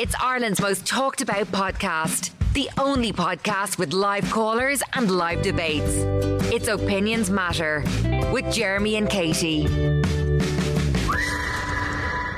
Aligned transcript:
It's 0.00 0.16
Ireland's 0.20 0.60
most 0.60 0.84
talked 0.84 1.22
about 1.22 1.46
podcast. 1.46 2.32
The 2.52 2.68
only 2.78 3.12
podcast 3.12 3.78
with 3.78 3.92
live 3.92 4.28
callers 4.28 4.82
and 4.94 5.08
live 5.08 5.40
debates. 5.42 5.94
It's 6.52 6.66
Opinions 6.66 7.30
Matter 7.30 7.84
with 8.32 8.52
Jeremy 8.52 8.96
and 8.96 9.08
Katie. 9.08 9.68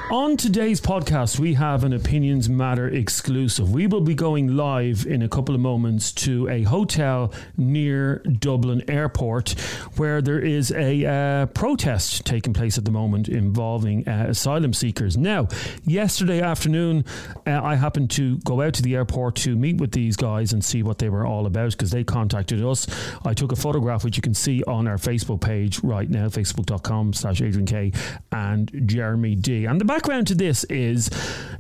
On 0.08 0.37
today's 0.37 0.80
podcast, 0.80 1.40
we 1.40 1.54
have 1.54 1.82
an 1.82 1.93
Opinions 1.93 2.48
Matter 2.48 2.87
exclusive. 2.87 3.72
We 3.72 3.89
will 3.89 4.00
be 4.00 4.14
going 4.14 4.57
live 4.57 5.04
in 5.04 5.21
a 5.21 5.29
couple 5.29 5.52
of 5.52 5.61
moments 5.61 6.12
to 6.12 6.48
a 6.48 6.62
hotel 6.62 7.32
near 7.57 8.18
Dublin 8.18 8.89
Airport 8.89 9.58
where 9.96 10.22
there 10.22 10.39
is 10.39 10.71
a 10.71 11.04
uh, 11.04 11.46
protest 11.46 12.25
taking 12.25 12.53
place 12.53 12.79
at 12.79 12.84
the 12.84 12.93
moment 12.93 13.29
involving 13.29 14.07
uh, 14.08 14.27
asylum 14.29 14.72
seekers. 14.75 15.16
Now, 15.16 15.48
yesterday 15.84 16.41
afternoon, 16.41 17.04
uh, 17.45 17.61
I 17.61 17.75
happened 17.75 18.12
to 18.12 18.38
go 18.38 18.62
out 18.62 18.75
to 18.75 18.82
the 18.82 18.95
airport 18.95 19.34
to 19.36 19.57
meet 19.57 19.79
with 19.79 19.90
these 19.90 20.14
guys 20.14 20.53
and 20.53 20.64
see 20.64 20.84
what 20.84 20.98
they 20.98 21.09
were 21.09 21.26
all 21.26 21.46
about 21.46 21.73
because 21.73 21.90
they 21.90 22.04
contacted 22.04 22.64
us. 22.64 22.86
I 23.25 23.34
took 23.34 23.50
a 23.50 23.57
photograph, 23.57 24.04
which 24.04 24.17
you 24.17 24.23
can 24.23 24.34
see 24.34 24.62
on 24.68 24.86
our 24.86 24.98
Facebook 24.98 25.40
page 25.40 25.82
right 25.82 26.09
now, 26.09 26.29
facebook.com 26.29 27.12
slash 27.12 27.43
Adrian 27.43 27.67
K 27.67 27.90
and 28.31 28.70
Jeremy 28.86 29.34
D. 29.34 29.64
And 29.64 29.81
the 29.81 29.96
background 29.96 30.27
to 30.27 30.35
this 30.35 30.63
is 30.64 31.09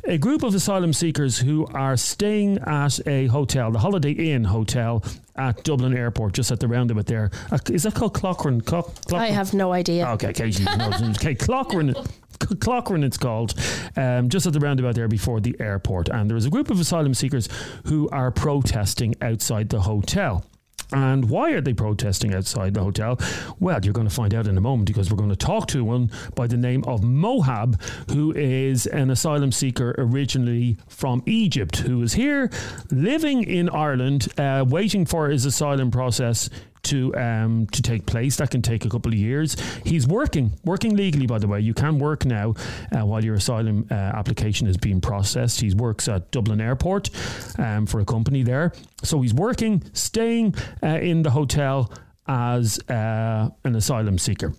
a 0.04 0.18
group 0.18 0.42
of 0.42 0.54
asylum 0.54 0.92
seekers 0.92 1.38
who 1.38 1.66
are 1.68 1.96
staying 1.96 2.58
at 2.66 3.00
a 3.08 3.26
hotel, 3.28 3.70
the 3.72 3.78
Holiday 3.78 4.10
Inn 4.12 4.44
Hotel 4.44 5.02
at 5.36 5.64
Dublin 5.64 5.96
Airport, 5.96 6.34
just 6.34 6.50
at 6.50 6.60
the 6.60 6.68
roundabout 6.68 7.06
there. 7.06 7.30
Uh, 7.50 7.56
is 7.70 7.84
that 7.84 7.94
called 7.94 8.12
Cloghran? 8.12 8.62
Cloch- 8.62 8.92
Cloghran? 9.06 9.18
I 9.20 9.28
have 9.28 9.54
no 9.54 9.72
idea. 9.72 10.06
Okay, 10.08 10.34
Katie 10.34 10.64
knows. 10.64 11.00
okay, 11.16 11.34
Cloghran. 11.34 11.94
Cloghran, 12.38 13.02
it's 13.06 13.16
called, 13.16 13.54
um, 13.96 14.28
just 14.28 14.46
at 14.46 14.52
the 14.52 14.60
roundabout 14.60 14.96
there 14.96 15.08
before 15.08 15.40
the 15.40 15.56
airport. 15.58 16.10
And 16.10 16.28
there 16.28 16.36
is 16.36 16.44
a 16.44 16.50
group 16.50 16.68
of 16.70 16.78
asylum 16.78 17.14
seekers 17.14 17.48
who 17.86 18.06
are 18.10 18.30
protesting 18.30 19.14
outside 19.22 19.70
the 19.70 19.80
hotel. 19.80 20.44
And 20.92 21.28
why 21.28 21.50
are 21.52 21.60
they 21.60 21.72
protesting 21.72 22.34
outside 22.34 22.74
the 22.74 22.82
hotel? 22.82 23.18
Well, 23.58 23.80
you're 23.82 23.92
going 23.92 24.08
to 24.08 24.14
find 24.14 24.34
out 24.34 24.46
in 24.46 24.56
a 24.56 24.60
moment 24.60 24.86
because 24.86 25.10
we're 25.10 25.16
going 25.16 25.30
to 25.30 25.36
talk 25.36 25.66
to 25.68 25.84
one 25.84 26.10
by 26.34 26.46
the 26.46 26.56
name 26.56 26.84
of 26.84 27.00
Muhab, 27.00 27.80
who 28.10 28.32
is 28.32 28.86
an 28.86 29.10
asylum 29.10 29.52
seeker 29.52 29.94
originally 29.98 30.76
from 30.88 31.22
Egypt, 31.26 31.78
who 31.78 32.02
is 32.02 32.14
here 32.14 32.50
living 32.90 33.42
in 33.42 33.68
Ireland, 33.68 34.28
uh, 34.38 34.64
waiting 34.66 35.04
for 35.06 35.28
his 35.28 35.44
asylum 35.44 35.90
process 35.90 36.48
to 36.86 37.14
um, 37.16 37.66
to 37.68 37.82
take 37.82 38.06
place. 38.06 38.36
That 38.36 38.50
can 38.50 38.62
take 38.62 38.84
a 38.84 38.88
couple 38.88 39.12
of 39.12 39.18
years. 39.18 39.56
He's 39.84 40.06
working, 40.06 40.52
working 40.64 40.96
legally, 40.96 41.26
by 41.26 41.38
the 41.38 41.48
way. 41.48 41.60
You 41.60 41.74
can 41.74 41.98
work 41.98 42.24
now 42.24 42.54
uh, 42.92 43.04
while 43.04 43.24
your 43.24 43.34
asylum 43.34 43.86
uh, 43.90 43.94
application 43.94 44.66
is 44.66 44.76
being 44.76 45.00
processed. 45.00 45.60
He 45.60 45.74
works 45.74 46.08
at 46.08 46.30
Dublin 46.30 46.60
Airport 46.60 47.10
um, 47.58 47.86
for 47.86 48.00
a 48.00 48.04
company 48.04 48.42
there. 48.42 48.72
So 49.02 49.20
he's 49.20 49.34
working, 49.34 49.82
staying 49.92 50.54
uh, 50.82 50.98
in 51.00 51.22
the 51.22 51.30
hotel 51.30 51.92
as 52.26 52.78
uh, 52.88 53.50
an 53.64 53.76
asylum 53.76 54.18
seeker. 54.18 54.52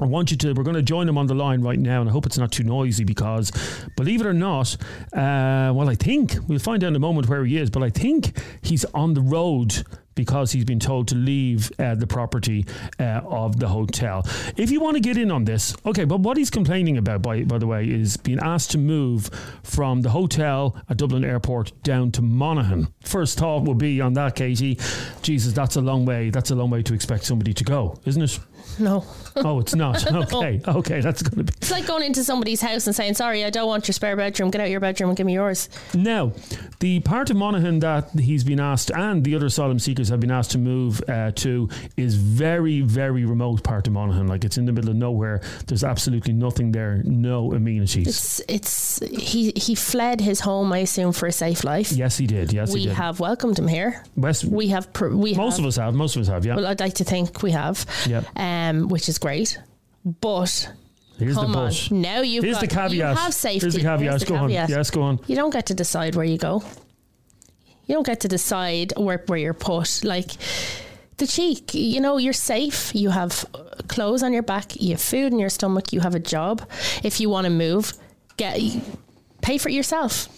I 0.00 0.04
want 0.04 0.30
you 0.30 0.36
to, 0.38 0.52
we're 0.52 0.62
going 0.62 0.76
to 0.76 0.82
join 0.82 1.08
him 1.08 1.16
on 1.16 1.26
the 1.26 1.34
line 1.34 1.62
right 1.62 1.78
now, 1.78 2.00
and 2.00 2.08
I 2.08 2.12
hope 2.12 2.26
it's 2.26 2.36
not 2.36 2.52
too 2.52 2.64
noisy 2.64 3.04
because, 3.04 3.50
believe 3.96 4.20
it 4.20 4.26
or 4.26 4.34
not, 4.34 4.76
uh, 5.14 5.72
well, 5.74 5.88
I 5.88 5.94
think, 5.94 6.36
we'll 6.48 6.58
find 6.58 6.84
out 6.84 6.88
in 6.88 6.96
a 6.96 7.00
moment 7.00 7.28
where 7.28 7.44
he 7.44 7.56
is, 7.56 7.70
but 7.70 7.82
I 7.82 7.90
think 7.90 8.38
he's 8.60 8.84
on 8.86 9.14
the 9.14 9.22
road 9.22 9.84
because 10.16 10.50
he's 10.50 10.64
been 10.64 10.80
told 10.80 11.06
to 11.08 11.14
leave 11.14 11.70
uh, 11.78 11.94
the 11.94 12.06
property 12.06 12.66
uh, 12.98 13.20
of 13.24 13.60
the 13.60 13.68
hotel. 13.68 14.22
If 14.56 14.72
you 14.72 14.80
want 14.80 14.96
to 14.96 15.00
get 15.00 15.16
in 15.16 15.30
on 15.30 15.44
this, 15.44 15.76
okay, 15.86 16.04
but 16.04 16.20
what 16.20 16.36
he's 16.36 16.50
complaining 16.50 16.96
about, 16.96 17.22
by, 17.22 17.44
by 17.44 17.58
the 17.58 17.66
way, 17.68 17.88
is 17.88 18.16
being 18.16 18.40
asked 18.40 18.72
to 18.72 18.78
move 18.78 19.30
from 19.62 20.02
the 20.02 20.10
hotel 20.10 20.76
at 20.88 20.96
Dublin 20.96 21.24
Airport 21.24 21.70
down 21.84 22.10
to 22.12 22.22
Monaghan. 22.22 22.88
First 23.04 23.38
thought 23.38 23.62
would 23.62 23.78
be 23.78 24.00
on 24.00 24.14
that, 24.14 24.34
Katie, 24.34 24.78
Jesus, 25.22 25.52
that's 25.52 25.76
a 25.76 25.80
long 25.80 26.04
way. 26.04 26.30
That's 26.30 26.50
a 26.50 26.56
long 26.56 26.70
way 26.70 26.82
to 26.82 26.94
expect 26.94 27.24
somebody 27.24 27.54
to 27.54 27.64
go, 27.64 28.00
isn't 28.04 28.22
it? 28.22 28.40
No. 28.78 29.04
Oh, 29.36 29.60
it's 29.60 29.74
not. 29.74 30.04
Okay, 30.36 30.60
okay, 30.66 31.00
that's 31.00 31.22
going 31.22 31.44
to 31.46 31.52
be. 31.52 31.56
It's 31.58 31.70
like 31.70 31.86
going 31.86 32.02
into 32.04 32.22
somebody's 32.24 32.60
house 32.60 32.86
and 32.86 32.94
saying, 32.96 33.14
"Sorry, 33.14 33.44
I 33.44 33.50
don't 33.50 33.66
want 33.68 33.86
your 33.88 33.92
spare 33.92 34.16
bedroom. 34.16 34.50
Get 34.50 34.60
out 34.60 34.70
your 34.70 34.80
bedroom 34.80 35.10
and 35.10 35.16
give 35.16 35.26
me 35.26 35.34
yours." 35.34 35.68
Now, 35.94 36.32
the 36.80 37.00
part 37.00 37.30
of 37.30 37.36
Monaghan 37.36 37.78
that 37.80 38.10
he's 38.18 38.44
been 38.44 38.60
asked, 38.60 38.90
and 38.90 39.22
the 39.24 39.34
other 39.34 39.46
asylum 39.46 39.78
seekers 39.78 40.08
have 40.08 40.20
been 40.20 40.30
asked 40.30 40.50
to 40.52 40.58
move 40.58 41.02
uh, 41.08 41.32
to, 41.36 41.68
is 41.96 42.14
very, 42.16 42.80
very 42.80 43.24
remote 43.24 43.62
part 43.62 43.86
of 43.86 43.92
Monaghan. 43.92 44.26
Like 44.26 44.44
it's 44.44 44.58
in 44.58 44.64
the 44.66 44.72
middle 44.72 44.90
of 44.90 44.96
nowhere. 44.96 45.40
There's 45.66 45.84
absolutely 45.84 46.32
nothing 46.32 46.72
there. 46.72 47.02
No 47.04 47.52
amenities. 47.52 48.06
It's 48.08 48.40
it's 48.48 48.98
he 49.10 49.52
he 49.56 49.74
fled 49.74 50.20
his 50.20 50.40
home, 50.40 50.72
I 50.72 50.78
assume, 50.78 51.12
for 51.12 51.26
a 51.26 51.32
safe 51.32 51.62
life. 51.64 51.92
yes, 51.92 52.16
he 52.18 52.26
did. 52.26 52.52
Yes, 52.52 52.72
we 52.72 52.80
he 52.80 52.86
did. 52.86 52.94
have 52.96 53.20
welcomed 53.20 53.58
him 53.58 53.68
here. 53.68 54.02
West, 54.16 54.44
We 54.44 54.68
have 54.68 54.92
pr- 54.92 55.08
we 55.08 55.34
most 55.34 55.56
have, 55.56 55.60
of 55.60 55.68
us 55.68 55.76
have. 55.76 55.94
Most 55.94 56.16
of 56.16 56.22
us 56.22 56.28
have. 56.28 56.44
Yeah. 56.44 56.56
Well, 56.56 56.66
I'd 56.66 56.80
like 56.80 56.94
to 56.94 57.04
think 57.04 57.42
we 57.42 57.50
have. 57.52 57.84
Yeah. 58.06 58.22
Um, 58.36 58.55
Um, 58.56 58.88
which 58.88 59.08
is 59.08 59.18
great, 59.18 59.58
but. 60.04 60.72
Here's 61.18 61.34
Come 61.34 61.52
the 61.52 61.58
on. 61.58 61.72
Now 61.90 62.20
you've 62.20 62.44
Here's 62.44 62.56
got, 62.56 62.60
the 62.60 62.66
caveat. 62.66 62.92
You 62.92 63.02
have 63.04 63.32
safety. 63.32 63.60
Here's 63.60 63.74
the 63.74 63.80
caveat. 63.80 64.00
Here's 64.00 64.20
the 64.20 64.26
go 64.26 64.34
caveat. 64.34 64.64
on. 64.64 64.76
Yes, 64.76 64.90
go 64.90 65.02
on. 65.02 65.18
You 65.26 65.34
don't 65.34 65.50
get 65.50 65.64
to 65.66 65.74
decide 65.74 66.14
where 66.14 66.26
you 66.26 66.36
go. 66.36 66.62
You 67.86 67.94
don't 67.94 68.06
get 68.06 68.20
to 68.20 68.28
decide 68.28 68.92
where, 68.98 69.22
where 69.26 69.38
you're 69.38 69.54
put. 69.54 70.04
Like 70.04 70.32
the 71.16 71.26
cheek, 71.26 71.72
you 71.72 72.00
know, 72.00 72.18
you're 72.18 72.34
safe. 72.34 72.94
You 72.94 73.10
have 73.10 73.46
clothes 73.88 74.22
on 74.22 74.34
your 74.34 74.42
back. 74.42 74.78
You 74.78 74.90
have 74.90 75.00
food 75.00 75.32
in 75.32 75.38
your 75.38 75.48
stomach. 75.48 75.92
You 75.92 76.00
have 76.00 76.14
a 76.14 76.20
job. 76.20 76.68
If 77.02 77.18
you 77.20 77.30
want 77.30 77.46
to 77.46 77.50
move, 77.50 77.94
get 78.36 78.60
pay 79.40 79.56
for 79.56 79.70
it 79.70 79.74
yourself. 79.74 80.28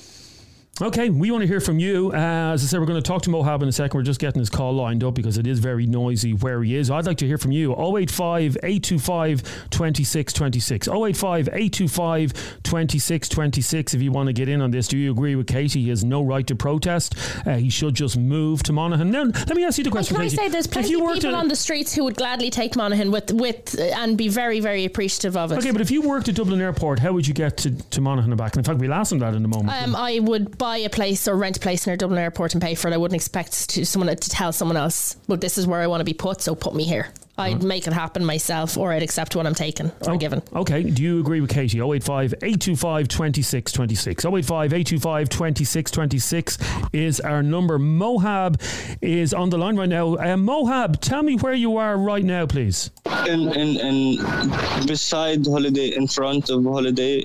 Okay, 0.81 1.11
we 1.11 1.33
want 1.33 1.43
to 1.43 1.49
hear 1.49 1.59
from 1.59 1.81
you. 1.81 2.13
Uh, 2.13 2.53
as 2.53 2.63
I 2.63 2.69
said, 2.69 2.79
we're 2.79 2.87
going 2.87 3.03
to 3.03 3.07
talk 3.07 3.23
to 3.23 3.31
Muhab 3.31 3.63
in 3.63 3.69
a 3.69 3.73
second. 3.73 3.99
We're 3.99 4.05
just 4.05 4.21
getting 4.21 4.39
his 4.39 4.49
call 4.49 4.75
lined 4.75 5.03
up 5.03 5.15
because 5.15 5.37
it 5.37 5.45
is 5.45 5.59
very 5.59 5.87
noisy 5.87 6.35
where 6.35 6.63
he 6.63 6.77
is. 6.77 6.89
I'd 6.89 7.05
like 7.05 7.17
to 7.19 7.27
hear 7.27 7.37
from 7.37 7.51
you. 7.51 7.73
085 7.73 8.59
825 8.63 9.43
2626. 9.71 10.87
085 10.87 11.49
825 11.49 12.33
2626 12.63 13.95
if 13.95 14.03
you 14.03 14.13
want 14.13 14.29
to 14.29 14.33
get 14.33 14.49
in 14.49 14.61
on 14.61 14.71
this. 14.71 14.87
Do 14.87 14.97
you 14.97 15.11
agree 15.11 15.35
with 15.35 15.49
Katie? 15.49 15.83
He 15.83 15.89
has 15.89 16.05
no 16.05 16.23
right 16.23 16.47
to 16.47 16.55
protest. 16.55 17.17
Uh, 17.45 17.57
he 17.57 17.71
should 17.71 17.95
just 17.95 18.17
move 18.17 18.63
to 18.63 18.73
Monaghan. 18.73 19.11
Now, 19.11 19.25
let 19.25 19.57
me 19.57 19.65
ask 19.65 19.79
you 19.79 19.85
the 19.85 19.91
question, 19.91 20.15
Can 20.15 20.25
I 20.25 20.29
say 20.29 20.49
there's 20.49 20.69
plenty 20.69 20.95
of 20.95 21.13
people 21.15 21.35
on 21.35 21.49
the 21.49 21.57
streets 21.57 21.93
who 21.93 22.05
would 22.05 22.17
gladly 22.17 22.51
take 22.51 22.77
Monaghan 22.77 23.11
with 23.11 23.33
with 23.33 23.77
uh, 23.79 23.83
and 23.83 24.17
be 24.17 24.29
very 24.29 24.61
very 24.61 24.85
appreciative 24.85 25.37
of 25.37 25.51
it. 25.51 25.59
Okay, 25.59 25.73
but 25.73 25.81
if 25.81 25.91
you 25.91 26.03
worked 26.03 26.29
at 26.29 26.37
Dublin 26.37 26.61
Airport, 26.61 27.01
how 27.01 27.13
would 27.13 27.27
you 27.27 27.35
get 27.35 27.57
to, 27.59 27.71
to 27.91 28.01
Monaghan 28.01 28.31
and 28.31 28.39
back? 28.39 28.55
And 28.55 28.59
in 28.59 28.65
fact, 28.65 28.79
we'll 28.79 28.95
ask 28.95 29.11
him 29.11 29.19
that 29.19 29.35
in 29.35 29.45
a 29.45 29.49
moment. 29.49 29.83
Um, 29.83 29.97
I 29.97 30.21
would 30.21 30.57
buy 30.57 30.68
a 30.77 30.89
place 30.89 31.27
or 31.27 31.37
rent 31.37 31.57
a 31.57 31.61
place 31.61 31.87
near 31.87 31.97
Dublin 31.97 32.19
Airport 32.19 32.55
and 32.55 32.63
pay 32.63 32.75
for 32.75 32.89
it. 32.89 32.95
I 32.95 32.97
wouldn't 32.97 33.17
expect 33.17 33.71
to 33.71 33.85
someone 33.85 34.15
to 34.15 34.31
tell 34.31 34.53
someone 34.53 34.77
else, 34.77 35.17
"Well, 35.27 35.39
this 35.39 35.59
is 35.59 35.67
where 35.67 35.81
I 35.81 35.87
want 35.87 36.01
to 36.01 36.05
be 36.05 36.15
put, 36.15 36.43
so 36.43 36.55
put 36.55 36.75
me 36.75 36.85
here." 36.85 37.09
I'd 37.39 37.63
make 37.63 37.87
it 37.87 37.93
happen 37.93 38.25
myself, 38.25 38.77
or 38.77 38.93
I'd 38.93 39.03
accept 39.03 39.37
what 39.37 39.47
I'm 39.47 39.55
taken 39.55 39.93
or 40.07 40.17
given. 40.17 40.43
Okay, 40.55 40.83
do 40.83 41.03
you 41.03 41.21
agree 41.21 41.41
with 41.41 41.51
Katie? 41.51 41.81
085 41.81 42.35
825 42.43 43.09
2626. 43.09 44.25
085 44.25 44.73
825 44.73 45.29
2626 45.29 46.59
is 46.93 47.21
our 47.21 47.43
number. 47.43 47.79
Muhab 47.79 48.61
is 49.01 49.33
on 49.33 49.51
the 49.51 49.59
line 49.59 49.77
right 49.77 49.89
now. 49.89 50.15
Uh, 50.15 50.37
Muhab, 50.37 50.99
tell 51.01 51.23
me 51.23 51.37
where 51.37 51.55
you 51.55 51.77
are 51.77 51.97
right 51.97 52.25
now, 52.25 52.47
please. 52.47 52.91
in 53.29 53.53
in 53.53 53.77
in 53.81 54.87
beside 54.87 55.47
holiday 55.47 55.89
in 55.97 56.07
front 56.09 56.51
of 56.51 56.65
holiday 56.65 57.23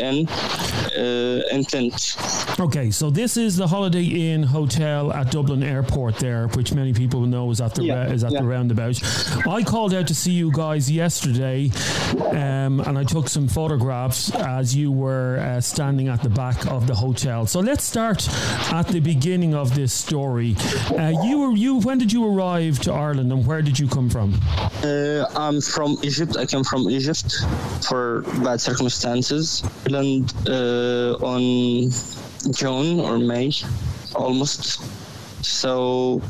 inn 0.00 0.26
uh, 0.28 1.42
intent 1.52 2.16
Okay, 2.60 2.90
so 2.90 3.10
this 3.10 3.36
is 3.36 3.56
the 3.56 3.66
Holiday 3.66 4.04
Inn 4.04 4.42
Hotel 4.42 5.10
at 5.12 5.30
Dublin 5.30 5.62
Airport 5.62 6.16
there, 6.16 6.48
which 6.48 6.72
many 6.74 6.92
people 6.92 7.22
know 7.22 7.50
is 7.50 7.60
at 7.60 7.74
the 7.74 7.84
Yeah, 7.84 8.06
is 8.12 8.24
at 8.24 8.32
the 8.32 8.42
roundabout. 8.44 9.00
I 9.48 9.62
called 9.62 9.94
out 9.94 10.06
to 10.08 10.14
see 10.14 10.32
you 10.32 10.50
guys 10.52 10.90
yesterday, 10.90 11.70
um, 12.30 12.80
and 12.80 12.98
I 12.98 13.04
took 13.04 13.28
some 13.28 13.48
photographs 13.48 14.34
as 14.34 14.74
you 14.74 14.90
were 14.92 15.38
uh, 15.38 15.60
standing 15.60 16.08
at 16.08 16.22
the 16.22 16.28
back 16.28 16.66
of 16.66 16.86
the 16.86 16.94
hotel. 16.94 17.46
So 17.46 17.60
let's 17.60 17.84
start 17.84 18.28
at 18.72 18.88
the 18.88 19.00
beginning 19.00 19.54
of 19.54 19.74
this 19.74 19.92
story. 19.92 20.56
Uh, 20.98 21.12
you 21.24 21.38
were 21.40 21.52
you 21.56 21.80
when 21.80 21.98
did 21.98 22.12
you 22.12 22.26
arrive 22.26 22.78
to 22.80 22.92
Ireland, 22.92 23.32
and 23.32 23.46
where 23.46 23.62
did 23.62 23.78
you 23.78 23.88
come 23.88 24.08
from? 24.10 24.34
uh, 24.84 25.24
i'm 25.36 25.60
from 25.60 25.96
egypt 26.02 26.36
i 26.36 26.44
came 26.46 26.64
from 26.64 26.88
egypt 26.90 27.44
for 27.88 28.22
bad 28.42 28.60
circumstances 28.60 29.62
and 29.86 30.32
uh, 30.48 31.14
on 31.22 31.90
june 32.52 33.00
or 33.00 33.18
may 33.18 33.52
almost 34.14 34.82
so 35.42 36.22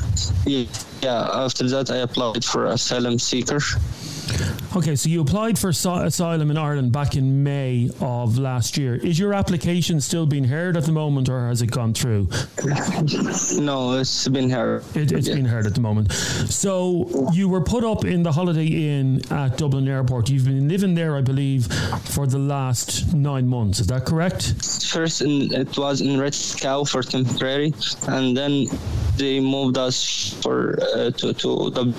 yeah, 0.45 0.65
after 1.03 1.67
that 1.69 1.91
i 1.91 1.97
applied 1.97 2.43
for 2.43 2.65
asylum 2.65 3.19
seeker 3.19 3.59
Okay, 4.75 4.95
so 4.95 5.07
you 5.09 5.21
applied 5.21 5.59
for 5.59 5.69
asylum 5.69 6.49
in 6.49 6.57
Ireland 6.57 6.91
back 6.91 7.15
in 7.15 7.43
May 7.43 7.89
of 8.01 8.37
last 8.39 8.77
year. 8.77 8.95
Is 8.95 9.19
your 9.19 9.33
application 9.33 10.01
still 10.01 10.25
being 10.25 10.45
heard 10.45 10.75
at 10.77 10.85
the 10.85 10.91
moment, 10.91 11.29
or 11.29 11.47
has 11.47 11.61
it 11.61 11.67
gone 11.71 11.93
through? 11.93 12.27
No, 13.59 13.93
it's 13.99 14.27
been 14.27 14.49
heard. 14.49 14.83
It, 14.95 15.11
it's 15.11 15.27
Yeah. 15.27 15.35
been 15.35 15.45
heard 15.45 15.65
at 15.67 15.75
the 15.75 15.81
moment. 15.81 16.11
So 16.13 17.29
you 17.33 17.49
were 17.49 17.61
put 17.61 17.83
up 17.83 18.05
in 18.05 18.23
the 18.23 18.31
Holiday 18.31 18.65
Inn 18.65 19.21
at 19.31 19.57
Dublin 19.57 19.87
Airport. 19.87 20.29
You've 20.29 20.45
been 20.45 20.67
living 20.67 20.95
there, 20.95 21.15
I 21.15 21.21
believe, 21.21 21.67
for 22.05 22.25
the 22.25 22.39
last 22.39 23.13
nine 23.13 23.47
months. 23.47 23.79
Is 23.79 23.87
that 23.87 24.05
correct? 24.05 24.53
First, 24.91 25.21
in, 25.21 25.53
it 25.53 25.77
was 25.77 26.01
in 26.01 26.19
Red 26.19 26.35
Cow 26.59 26.83
for 26.83 27.03
temporary, 27.03 27.73
and 28.07 28.35
then 28.35 28.67
they 29.17 29.39
moved 29.39 29.77
us 29.77 30.33
for 30.41 30.79
uh, 30.95 31.11
to 31.11 31.33
to 31.33 31.69
the 31.69 31.93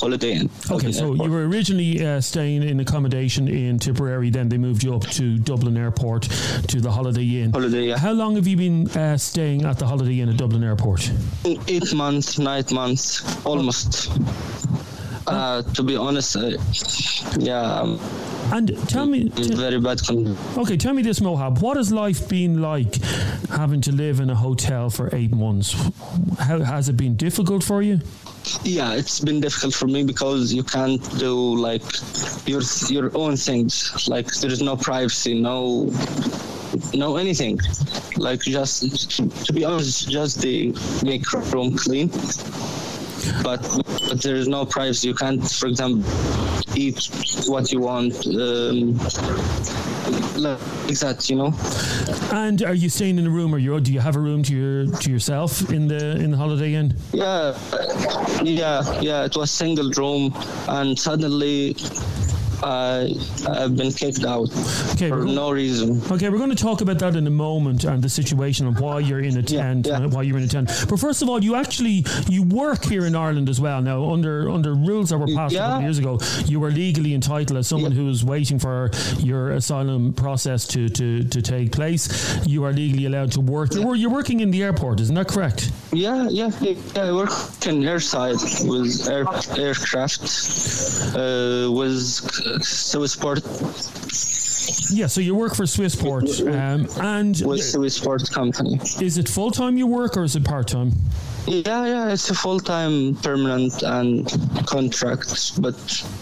Holiday 0.00 0.32
Inn. 0.32 0.48
Okay, 0.70 0.92
so 0.92 1.14
you 1.14 1.30
were 1.30 1.47
originally 1.48 2.04
uh, 2.04 2.20
staying 2.20 2.62
in 2.62 2.80
accommodation 2.80 3.48
in 3.48 3.78
Tipperary, 3.78 4.30
then 4.30 4.48
they 4.48 4.58
moved 4.58 4.82
you 4.82 4.94
up 4.94 5.02
to 5.02 5.38
Dublin 5.38 5.76
Airport 5.76 6.22
to 6.68 6.80
the 6.80 6.90
Holiday 6.90 7.42
Inn. 7.42 7.52
Holiday, 7.52 7.88
yeah. 7.88 7.98
How 7.98 8.12
long 8.12 8.36
have 8.36 8.46
you 8.46 8.56
been 8.56 8.88
uh, 8.90 9.16
staying 9.16 9.64
at 9.64 9.78
the 9.78 9.86
Holiday 9.86 10.20
Inn 10.20 10.28
at 10.28 10.36
Dublin 10.36 10.62
Airport? 10.62 11.10
eight 11.44 11.92
months, 11.94 12.38
nine 12.38 12.64
months, 12.72 13.46
almost. 13.46 14.10
Uh, 15.26 15.62
to 15.62 15.82
be 15.82 15.96
honest, 15.96 16.36
uh, 16.36 16.56
yeah, 17.38 17.60
um, 17.60 18.00
And 18.52 18.88
tell 18.88 19.06
me, 19.06 19.30
in 19.36 19.56
very 19.56 19.78
bad 19.80 19.98
condition. 20.04 20.36
okay, 20.56 20.76
tell 20.76 20.94
me 20.94 21.02
this, 21.02 21.20
Muhab. 21.20 21.60
What 21.60 21.76
has 21.76 21.92
life 21.92 22.28
been 22.28 22.62
like 22.62 22.94
having 23.50 23.80
to 23.82 23.92
live 23.92 24.20
in 24.20 24.30
a 24.30 24.34
hotel 24.34 24.88
for 24.90 25.14
eight 25.14 25.32
months? 25.32 25.72
How 26.38 26.60
has 26.60 26.88
it 26.88 26.96
been 26.96 27.14
difficult 27.16 27.62
for 27.62 27.82
you? 27.82 28.00
Yeah, 28.62 28.94
it's 28.94 29.20
been 29.20 29.40
difficult 29.40 29.74
for 29.74 29.86
me 29.86 30.04
because 30.04 30.52
you 30.52 30.62
can't 30.62 31.02
do 31.18 31.34
like 31.56 31.82
your 32.46 32.62
your 32.88 33.10
own 33.16 33.36
things. 33.36 34.08
Like 34.08 34.32
there 34.36 34.50
is 34.50 34.62
no 34.62 34.76
privacy, 34.76 35.34
no 35.38 35.92
no 36.94 37.16
anything. 37.16 37.58
Like 38.16 38.40
just 38.40 39.46
to 39.46 39.52
be 39.52 39.64
honest, 39.64 40.08
just 40.08 40.40
the 40.40 40.74
make 41.04 41.30
room 41.52 41.76
clean. 41.76 42.10
But, 43.42 43.62
but 44.08 44.22
there 44.22 44.36
is 44.36 44.48
no 44.48 44.64
privacy. 44.64 45.08
You 45.08 45.14
can't, 45.14 45.48
for 45.50 45.66
example, 45.66 46.04
eat 46.74 47.08
what 47.46 47.72
you 47.72 47.80
want. 47.80 48.26
Um, 48.26 48.98
like 50.36 50.58
that, 51.00 51.28
you 51.28 51.36
know. 51.36 51.54
And 52.32 52.62
are 52.62 52.74
you 52.74 52.88
staying 52.88 53.18
in 53.18 53.26
a 53.26 53.30
room, 53.30 53.54
or 53.54 53.58
you, 53.58 53.78
do 53.80 53.92
you 53.92 54.00
have 54.00 54.16
a 54.16 54.20
room 54.20 54.42
to 54.44 54.54
your 54.54 54.86
to 54.86 55.10
yourself 55.10 55.70
in 55.70 55.88
the 55.88 56.16
in 56.16 56.30
the 56.30 56.36
Holiday 56.36 56.74
Inn? 56.74 56.94
Yeah, 57.12 57.58
yeah, 58.42 59.00
yeah. 59.00 59.24
It 59.24 59.36
was 59.36 59.50
single 59.50 59.90
room, 59.90 60.34
and 60.68 60.98
suddenly 60.98 61.76
I 62.62 63.14
I've 63.48 63.76
been 63.76 63.92
kicked 63.92 64.24
out 64.24 64.50
Okay, 64.92 65.08
for 65.08 65.24
no 65.24 65.50
reason. 65.50 66.02
Okay, 66.10 66.28
we're 66.28 66.38
going 66.38 66.50
to 66.50 66.56
talk 66.56 66.80
about 66.80 66.98
that 67.00 67.16
in 67.16 67.26
a 67.26 67.30
moment 67.30 67.84
and 67.84 68.02
the 68.02 68.08
situation 68.08 68.66
and 68.66 68.78
why 68.78 68.98
you're 69.00 69.20
in 69.20 69.36
a 69.36 69.42
tent 69.42 69.86
yeah. 69.86 69.96
and 70.02 70.12
why 70.12 70.22
you're 70.22 70.38
in 70.38 70.44
a 70.44 70.48
tent. 70.48 70.70
But 70.88 70.98
first 70.98 71.22
of 71.22 71.28
all, 71.28 71.42
you 71.42 71.54
actually 71.54 72.04
you 72.28 72.42
work 72.42 72.84
here 72.84 73.06
in 73.06 73.14
Ireland 73.14 73.48
as 73.48 73.60
well. 73.60 73.80
Now, 73.82 74.10
under 74.10 74.50
under 74.50 74.74
rules 74.74 75.10
that 75.10 75.18
were 75.18 75.26
passed 75.26 75.52
a 75.54 75.56
Yeah. 75.56 75.60
couple 75.62 75.76
of 75.76 75.82
years 75.82 75.98
ago, 75.98 76.18
you 76.46 76.60
were 76.60 76.70
legally 76.70 77.14
entitled 77.14 77.58
as 77.58 77.66
someone 77.66 77.92
Yeah. 77.92 77.98
who 77.98 78.06
was 78.06 78.24
waiting 78.24 78.58
for 78.58 78.90
your 79.18 79.52
asylum 79.52 80.12
process 80.12 80.66
to, 80.68 80.88
to, 80.88 81.24
to 81.24 81.42
take 81.42 81.72
place. 81.72 82.08
You 82.46 82.64
are 82.64 82.72
legally 82.72 83.06
allowed 83.06 83.32
to 83.32 83.40
work. 83.40 83.74
You're, 83.74 83.94
you're 83.94 84.10
working 84.10 84.40
in 84.40 84.50
the 84.50 84.62
airport, 84.62 85.00
isn't 85.00 85.14
that 85.14 85.28
correct? 85.28 85.70
Yeah, 85.92 86.28
yeah, 86.30 86.50
yeah. 86.60 86.74
I 87.02 87.12
work 87.12 87.30
in 87.66 87.82
airside 87.82 88.38
with 88.68 89.08
air, 89.08 89.24
aircraft, 89.58 90.22
uh, 91.16 91.70
with 91.72 92.08
Swissport, 92.60 93.42
Yeah. 94.90 95.06
So 95.06 95.20
you 95.20 95.34
work 95.34 95.54
for 95.54 95.64
Swissport, 95.64 96.40
um, 96.46 96.86
and 97.04 97.40
with 97.44 97.60
Swissport 97.60 98.30
company. 98.32 98.78
is 99.04 99.18
it 99.18 99.28
full 99.28 99.50
time 99.50 99.76
you 99.76 99.86
work 99.86 100.16
or 100.16 100.24
is 100.24 100.36
it 100.36 100.44
part 100.44 100.68
time? 100.68 100.92
Yeah, 101.48 101.86
yeah. 101.86 102.12
It's 102.12 102.28
a 102.30 102.34
full 102.34 102.60
time, 102.60 103.14
permanent, 103.16 103.82
and 103.82 104.26
contract. 104.66 105.60
But 105.60 105.76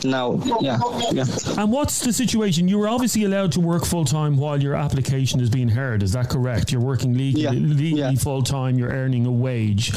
now, 0.04 0.40
yeah, 0.60 0.78
yeah. 1.12 1.24
And 1.58 1.72
what's 1.72 2.00
the 2.00 2.12
situation? 2.12 2.68
You 2.68 2.78
were 2.78 2.88
obviously 2.88 3.24
allowed 3.24 3.52
to 3.52 3.60
work 3.60 3.84
full 3.84 4.04
time 4.04 4.36
while 4.36 4.62
your 4.62 4.74
application 4.74 5.40
is 5.40 5.50
being 5.50 5.68
heard. 5.68 6.02
Is 6.02 6.12
that 6.12 6.30
correct? 6.30 6.70
You're 6.72 6.80
working 6.80 7.14
legally, 7.14 7.42
Yeah, 7.42 7.50
legally 7.50 8.00
yeah. 8.00 8.14
full 8.14 8.42
time. 8.42 8.78
You're 8.78 8.90
earning 8.92 9.26
a 9.26 9.32
wage. 9.32 9.92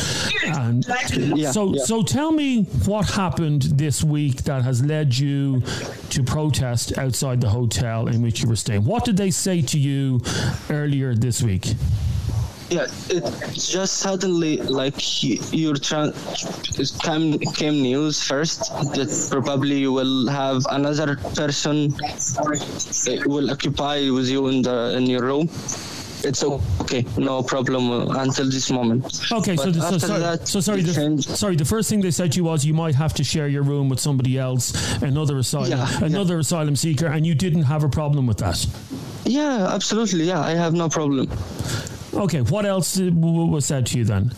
And 0.45 0.85
Yeah, 1.13 1.51
so, 1.51 1.75
so 1.75 2.01
tell 2.03 2.31
me 2.31 2.63
what 2.85 3.09
happened 3.09 3.63
this 3.63 4.03
week 4.03 4.43
that 4.43 4.63
has 4.63 4.83
led 4.83 5.15
you 5.17 5.61
to 6.09 6.23
protest 6.23 6.97
outside 6.97 7.39
the 7.41 7.49
hotel 7.49 8.07
in 8.07 8.21
which 8.21 8.41
you 8.41 8.49
were 8.49 8.55
staying. 8.55 8.83
What 8.83 9.05
did 9.05 9.17
they 9.17 9.31
say 9.31 9.61
to 9.61 9.77
you 9.79 10.21
earlier 10.69 11.13
this 11.13 11.41
week? 11.43 11.73
Yeah, 12.69 12.85
it 13.09 13.23
just 13.53 13.97
suddenly 13.97 14.57
like 14.57 14.95
y- 15.23 15.39
your 15.51 15.73
tran 15.75 16.13
it 16.79 16.91
came 17.01 17.39
came 17.53 17.81
news 17.81 18.21
first 18.21 18.59
that 18.93 19.09
probably 19.31 19.79
you 19.79 19.91
will 19.91 20.27
have 20.27 20.63
another 20.69 21.15
person 21.35 21.93
uh, 22.03 23.23
will 23.25 23.49
occupy 23.49 24.09
with 24.11 24.27
you 24.29 24.47
in 24.49 24.61
the 24.61 24.93
in 24.97 25.07
your 25.07 25.23
room. 25.23 25.49
It's 26.21 26.43
okay, 26.43 27.05
no 27.17 27.41
problem 27.41 27.89
uh, 27.91 28.21
until 28.21 28.45
this 28.49 28.69
moment. 28.69 29.05
Okay, 29.31 29.55
so, 29.55 29.71
the, 29.71 29.79
so, 29.89 29.97
sorry, 29.97 30.19
that, 30.19 30.47
so 30.49 30.59
sorry, 30.59 30.81
the, 30.81 30.93
changed. 30.93 31.29
sorry. 31.29 31.55
The 31.55 31.63
first 31.63 31.89
thing 31.89 32.01
they 32.01 32.11
said 32.11 32.33
to 32.33 32.37
you 32.37 32.43
was 32.43 32.65
you 32.65 32.73
might 32.73 32.95
have 32.95 33.13
to 33.13 33.23
share 33.23 33.47
your 33.47 33.63
room 33.63 33.87
with 33.87 34.01
somebody 34.01 34.37
else, 34.37 34.73
another 35.01 35.37
asylum, 35.37 35.69
Yeah, 35.69 35.87
yeah. 35.89 36.05
another 36.05 36.37
asylum 36.39 36.75
seeker, 36.75 37.07
and 37.07 37.25
you 37.25 37.35
didn't 37.35 37.63
have 37.63 37.85
a 37.85 37.89
problem 37.89 38.27
with 38.27 38.37
that. 38.39 38.67
Yeah, 39.23 39.69
absolutely. 39.73 40.25
Yeah, 40.25 40.41
I 40.41 40.51
have 40.55 40.73
no 40.73 40.89
problem. 40.89 41.29
Okay, 42.13 42.41
what 42.41 42.65
else 42.65 42.99
uh, 42.99 43.09
was 43.13 43.65
said 43.65 43.85
to 43.87 43.97
you 43.99 44.03
then? 44.05 44.31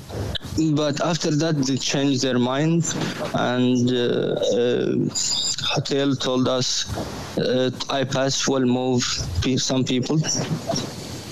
But 0.73 0.99
after 1.01 1.31
that, 1.31 1.55
they 1.65 1.77
changed 1.77 2.21
their 2.21 2.37
mind, 2.37 2.93
and 3.33 3.89
uh, 3.89 3.95
uh, 3.95 4.95
hotel 5.63 6.15
told 6.15 6.47
us 6.47 6.85
uh, 7.37 7.71
IPAS 7.89 8.47
will 8.47 8.65
move 8.65 9.03
some 9.61 9.83
people, 9.85 10.19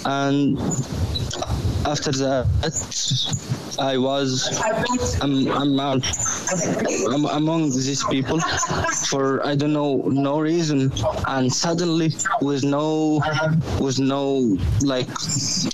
and 0.06 0.58
after 1.86 2.12
that, 2.12 2.48
I 3.80 3.98
was 3.98 4.60
I'm, 5.22 5.48
I'm, 5.52 5.80
out, 5.80 6.06
I'm 7.14 7.26
among 7.26 7.70
these 7.70 8.04
people 8.06 8.40
for 9.10 9.46
I 9.46 9.56
don't 9.56 9.74
know 9.74 10.04
no 10.08 10.40
reason, 10.40 10.92
and 11.28 11.52
suddenly 11.52 12.14
with 12.42 12.64
no 12.64 13.22
with 13.80 14.00
no 14.00 14.58
like 14.82 15.08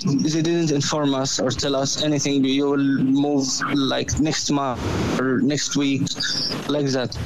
they 0.06 0.42
didn't 0.42 0.72
inform 0.72 1.16
us 1.16 1.40
or 1.40 1.50
tell 1.50 1.75
us 1.75 2.04
anything. 2.04 2.44
You 2.44 2.69
will 2.72 2.78
move 2.78 3.48
like 3.74 4.19
next 4.19 4.52
month 4.52 4.81
or 5.19 5.40
next 5.40 5.75
week, 5.75 6.02
like 6.68 6.88
that. 6.88 7.18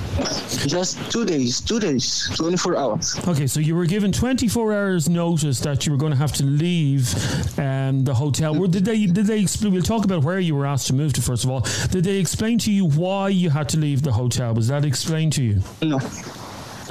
Just 0.66 1.12
two 1.12 1.26
days, 1.26 1.62
two 1.62 1.80
days, 1.80 2.30
24 2.36 2.78
hours. 2.78 3.20
Okay, 3.28 3.48
so 3.48 3.60
you 3.60 3.76
were 3.76 3.86
given 3.86 4.12
24 4.12 4.74
hours 4.74 5.10
notice 5.10 5.60
that 5.62 5.86
you 5.86 5.92
were 5.92 5.98
going 5.98 6.12
to 6.12 6.18
have 6.18 6.34
to 6.34 6.44
leave 6.44 7.14
um, 7.60 8.04
the 8.04 8.14
hotel. 8.14 8.56
Were, 8.56 8.68
did 8.68 8.86
they? 8.86 9.06
Did 9.06 9.26
they? 9.26 9.46
We'll 9.62 9.82
talk 9.82 10.06
about 10.06 10.24
where 10.24 10.40
you 10.40 10.56
were 10.56 10.69
asked 10.74 10.88
to 10.88 10.94
move 10.94 11.14
to 11.14 11.22
first 11.22 11.44
of 11.44 11.50
all. 11.50 11.62
Did 11.92 12.04
they 12.04 12.18
explain 12.18 12.58
to 12.60 12.72
you 12.72 12.86
why 12.86 13.30
you 13.30 13.50
had 13.50 13.70
to 13.70 13.78
leave 13.78 14.02
the 14.02 14.12
hotel? 14.12 14.54
Was 14.54 14.68
that 14.68 14.86
explained 14.86 15.34
to 15.34 15.44
you? 15.44 15.62
No. 15.82 16.00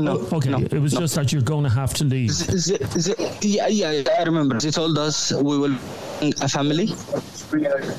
No. 0.01 0.19
Okay, 0.33 0.51
no, 0.51 0.59
it 0.59 0.81
was 0.81 0.95
no. 0.95 1.01
just 1.01 1.17
that 1.17 1.33
you're 1.33 1.43
going 1.43 1.65
to 1.65 1.71
have 1.71 1.93
to 1.95 2.05
leave. 2.05 2.31
Yeah, 3.43 3.67
yeah, 3.67 3.91
yeah, 3.91 4.03
I 4.19 4.23
remember. 4.23 4.59
They 4.61 4.71
told 4.71 4.97
us 4.97 5.33
we 5.33 5.59
will 5.59 5.77
a 6.43 6.49
family 6.49 6.87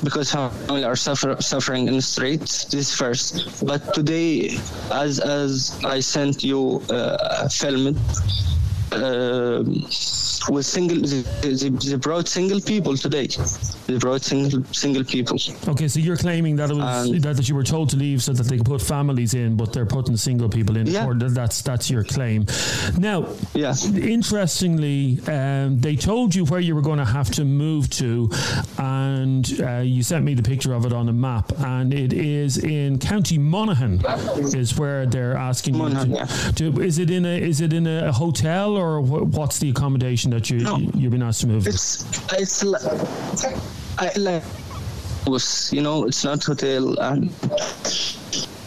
because 0.04 0.32
family 0.32 0.84
are 0.84 0.96
suffer, 0.96 1.36
suffering 1.42 1.88
in 1.88 1.96
the 1.96 2.02
streets. 2.02 2.66
This 2.66 2.96
first, 2.96 3.66
but 3.66 3.94
today, 3.94 4.58
as 4.92 5.20
as 5.20 5.80
I 5.84 6.00
sent 6.00 6.44
you 6.44 6.82
uh, 6.90 7.46
a 7.46 7.50
film. 7.50 7.98
Um, 8.92 9.86
with 10.50 10.66
single, 10.66 11.00
they, 11.02 11.70
they 11.70 11.96
brought 11.96 12.28
single 12.28 12.60
people 12.60 12.98
today. 12.98 13.28
They 13.90 13.98
brought 13.98 14.22
single 14.22 14.64
single 14.72 15.04
people. 15.04 15.38
Okay, 15.68 15.88
so 15.88 16.00
you're 16.00 16.16
claiming 16.16 16.56
that 16.58 16.70
it 16.70 16.76
was 16.76 17.08
Um, 17.10 17.20
that, 17.22 17.38
that 17.38 17.50
you 17.50 17.56
were 17.56 17.64
told 17.64 17.90
to 17.90 17.98
leave 17.98 18.22
so 18.22 18.34
that 18.34 18.46
they 18.48 18.58
could 18.58 18.68
put 18.68 18.82
families 18.84 19.34
in, 19.34 19.56
but 19.58 19.74
they're 19.74 19.88
putting 19.98 20.16
single 20.16 20.48
people 20.48 20.78
in. 20.78 20.86
Yeah. 20.86 21.12
That's 21.40 21.64
that's 21.64 21.90
your 21.90 22.04
claim. 22.04 22.46
Now, 23.00 23.26
Yeah. 23.56 23.74
interestingly, 24.30 25.20
um, 25.28 25.80
they 25.80 25.96
told 25.96 26.36
you 26.36 26.46
where 26.46 26.60
you 26.60 26.76
were 26.76 26.84
going 26.84 27.00
to 27.00 27.12
have 27.20 27.32
to 27.32 27.44
move 27.46 27.90
to, 28.02 28.30
and 28.78 29.44
uh, 29.62 29.78
you 29.80 30.04
sent 30.04 30.24
me 30.24 30.36
the 30.36 30.44
picture 30.44 30.74
of 30.74 30.86
it 30.86 30.94
on 30.94 31.10
a 31.10 31.14
map, 31.14 31.52
and 31.60 31.94
it 31.94 32.14
is 32.14 32.58
in 32.58 33.00
County 33.00 33.38
Monaghan, 33.40 34.02
is 34.62 34.78
where 34.78 35.06
they're 35.08 35.36
asking 35.36 35.78
Monaghan, 35.78 36.12
you 36.12 36.16
yeah. 36.18 36.26
to, 36.26 36.72
to. 36.74 36.82
Is 36.82 37.00
it 37.00 37.10
in 37.10 37.26
a 37.26 37.36
is 37.52 37.60
it 37.62 37.74
in 37.74 37.88
a 37.88 38.12
hotel 38.12 38.78
or 38.78 39.02
wh- 39.02 39.26
what's 39.38 39.58
the 39.60 39.70
accommodation 39.70 40.30
that 40.32 40.50
you 40.52 40.60
No. 40.60 40.78
you've 40.94 41.12
been 41.12 41.24
asked 41.24 41.42
to 41.42 41.48
move? 41.48 41.66
It's 41.68 42.06
it's 42.34 42.64
like 42.64 42.82
I 44.02 44.14
like 44.16 44.44
you 45.74 45.82
know 45.82 46.06
it's 46.06 46.24
not 46.24 46.42
hotel 46.46 46.98
and 47.00 47.30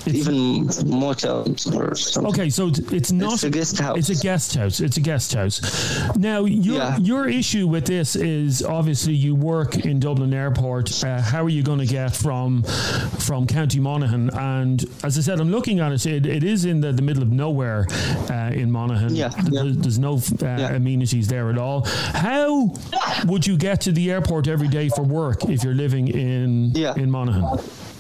even 0.06 0.66
motels 0.86 1.66
or 1.74 1.94
something. 1.94 2.32
Okay, 2.32 2.50
so 2.50 2.70
it's 2.90 3.12
not 3.12 3.34
It's 3.34 3.44
a 3.44 3.50
guest 3.50 3.78
house. 3.78 3.98
It's 3.98 4.08
a 4.10 4.22
guest 4.22 4.54
house. 4.54 4.80
It's 4.80 4.96
a 4.96 5.00
guest 5.00 5.34
house. 5.34 5.60
Now, 6.16 6.44
your 6.44 6.76
Yeah. 6.76 6.96
your 6.98 7.28
issue 7.28 7.66
with 7.68 7.84
this 7.86 8.16
is 8.16 8.62
obviously 8.62 9.14
you 9.14 9.34
work 9.34 9.76
in 9.84 9.98
Dublin 10.00 10.32
Airport. 10.34 11.04
Uh, 11.04 11.20
how 11.20 11.44
are 11.44 11.48
you 11.48 11.62
going 11.62 11.78
to 11.78 11.86
get 11.86 12.14
from 12.14 12.62
from 13.18 13.46
County 13.46 13.80
Monaghan? 13.80 14.30
And 14.30 14.84
as 15.04 15.16
I 15.18 15.20
said, 15.20 15.40
I'm 15.40 15.50
looking 15.50 15.80
at 15.80 15.92
it. 15.92 16.06
It, 16.06 16.26
it 16.26 16.44
is 16.44 16.64
in 16.64 16.80
the, 16.80 16.92
the 16.92 17.02
middle 17.02 17.22
of 17.22 17.30
nowhere 17.30 17.86
uh, 18.30 18.50
in 18.52 18.70
Monaghan. 18.70 19.14
Yeah, 19.14 19.30
yeah. 19.50 19.62
There's 19.66 19.98
no 19.98 20.14
uh, 20.16 20.20
Yeah. 20.42 20.74
amenities 20.74 21.28
there 21.28 21.50
at 21.50 21.58
all. 21.58 21.84
How 22.14 22.72
would 23.26 23.46
you 23.46 23.56
get 23.56 23.80
to 23.82 23.92
the 23.92 24.10
airport 24.10 24.48
every 24.48 24.68
day 24.68 24.88
for 24.88 25.02
work 25.02 25.44
if 25.44 25.62
you're 25.64 25.74
living 25.74 26.08
in 26.08 26.74
in 26.76 27.10
Monaghan? 27.10 27.44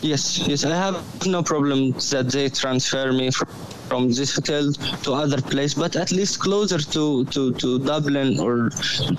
Yes, 0.02 0.38
yes, 0.48 0.64
I 0.64 0.74
have 0.74 1.26
no 1.26 1.42
problem 1.44 1.92
that 2.10 2.28
they 2.32 2.48
transfer 2.48 3.12
me 3.12 3.30
from, 3.30 3.48
from 3.92 4.08
this 4.08 4.34
hotel 4.34 4.72
to 5.04 5.12
other 5.12 5.40
place, 5.52 5.74
but 5.74 5.96
at 5.96 6.10
least 6.12 6.40
closer 6.40 6.78
to, 6.78 7.26
to, 7.26 7.52
to 7.62 7.78
Dublin 7.80 8.40
or 8.40 8.70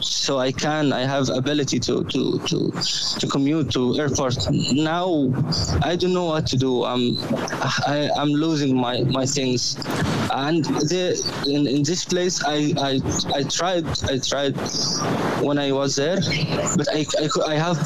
so 0.02 0.40
I 0.40 0.52
can. 0.52 0.92
I 0.92 1.02
have 1.14 1.30
ability 1.30 1.80
to 1.88 2.04
to, 2.14 2.40
to, 2.50 2.58
to 3.20 3.26
commute 3.28 3.70
to 3.78 3.82
airport. 4.00 4.36
Now 4.74 5.08
I 5.84 5.96
don't 5.96 6.16
know 6.20 6.26
what 6.34 6.48
to 6.48 6.58
do. 6.58 6.72
I'm 6.86 7.04
I, 7.96 8.10
I'm 8.18 8.32
losing 8.46 8.76
my, 8.76 8.96
my 9.18 9.28
things, 9.28 9.76
and 10.48 10.66
the, 10.92 11.04
in, 11.46 11.68
in 11.68 11.84
this 11.84 12.04
place 12.06 12.36
I, 12.44 12.58
I 12.90 12.92
I 13.38 13.44
tried 13.58 13.86
I 14.12 14.18
tried 14.32 14.56
when 15.48 15.58
I 15.60 15.72
was 15.72 15.96
there, 16.02 16.20
but 16.80 16.88
I 16.98 17.06
I, 17.24 17.28
I 17.54 17.56
have 17.66 17.78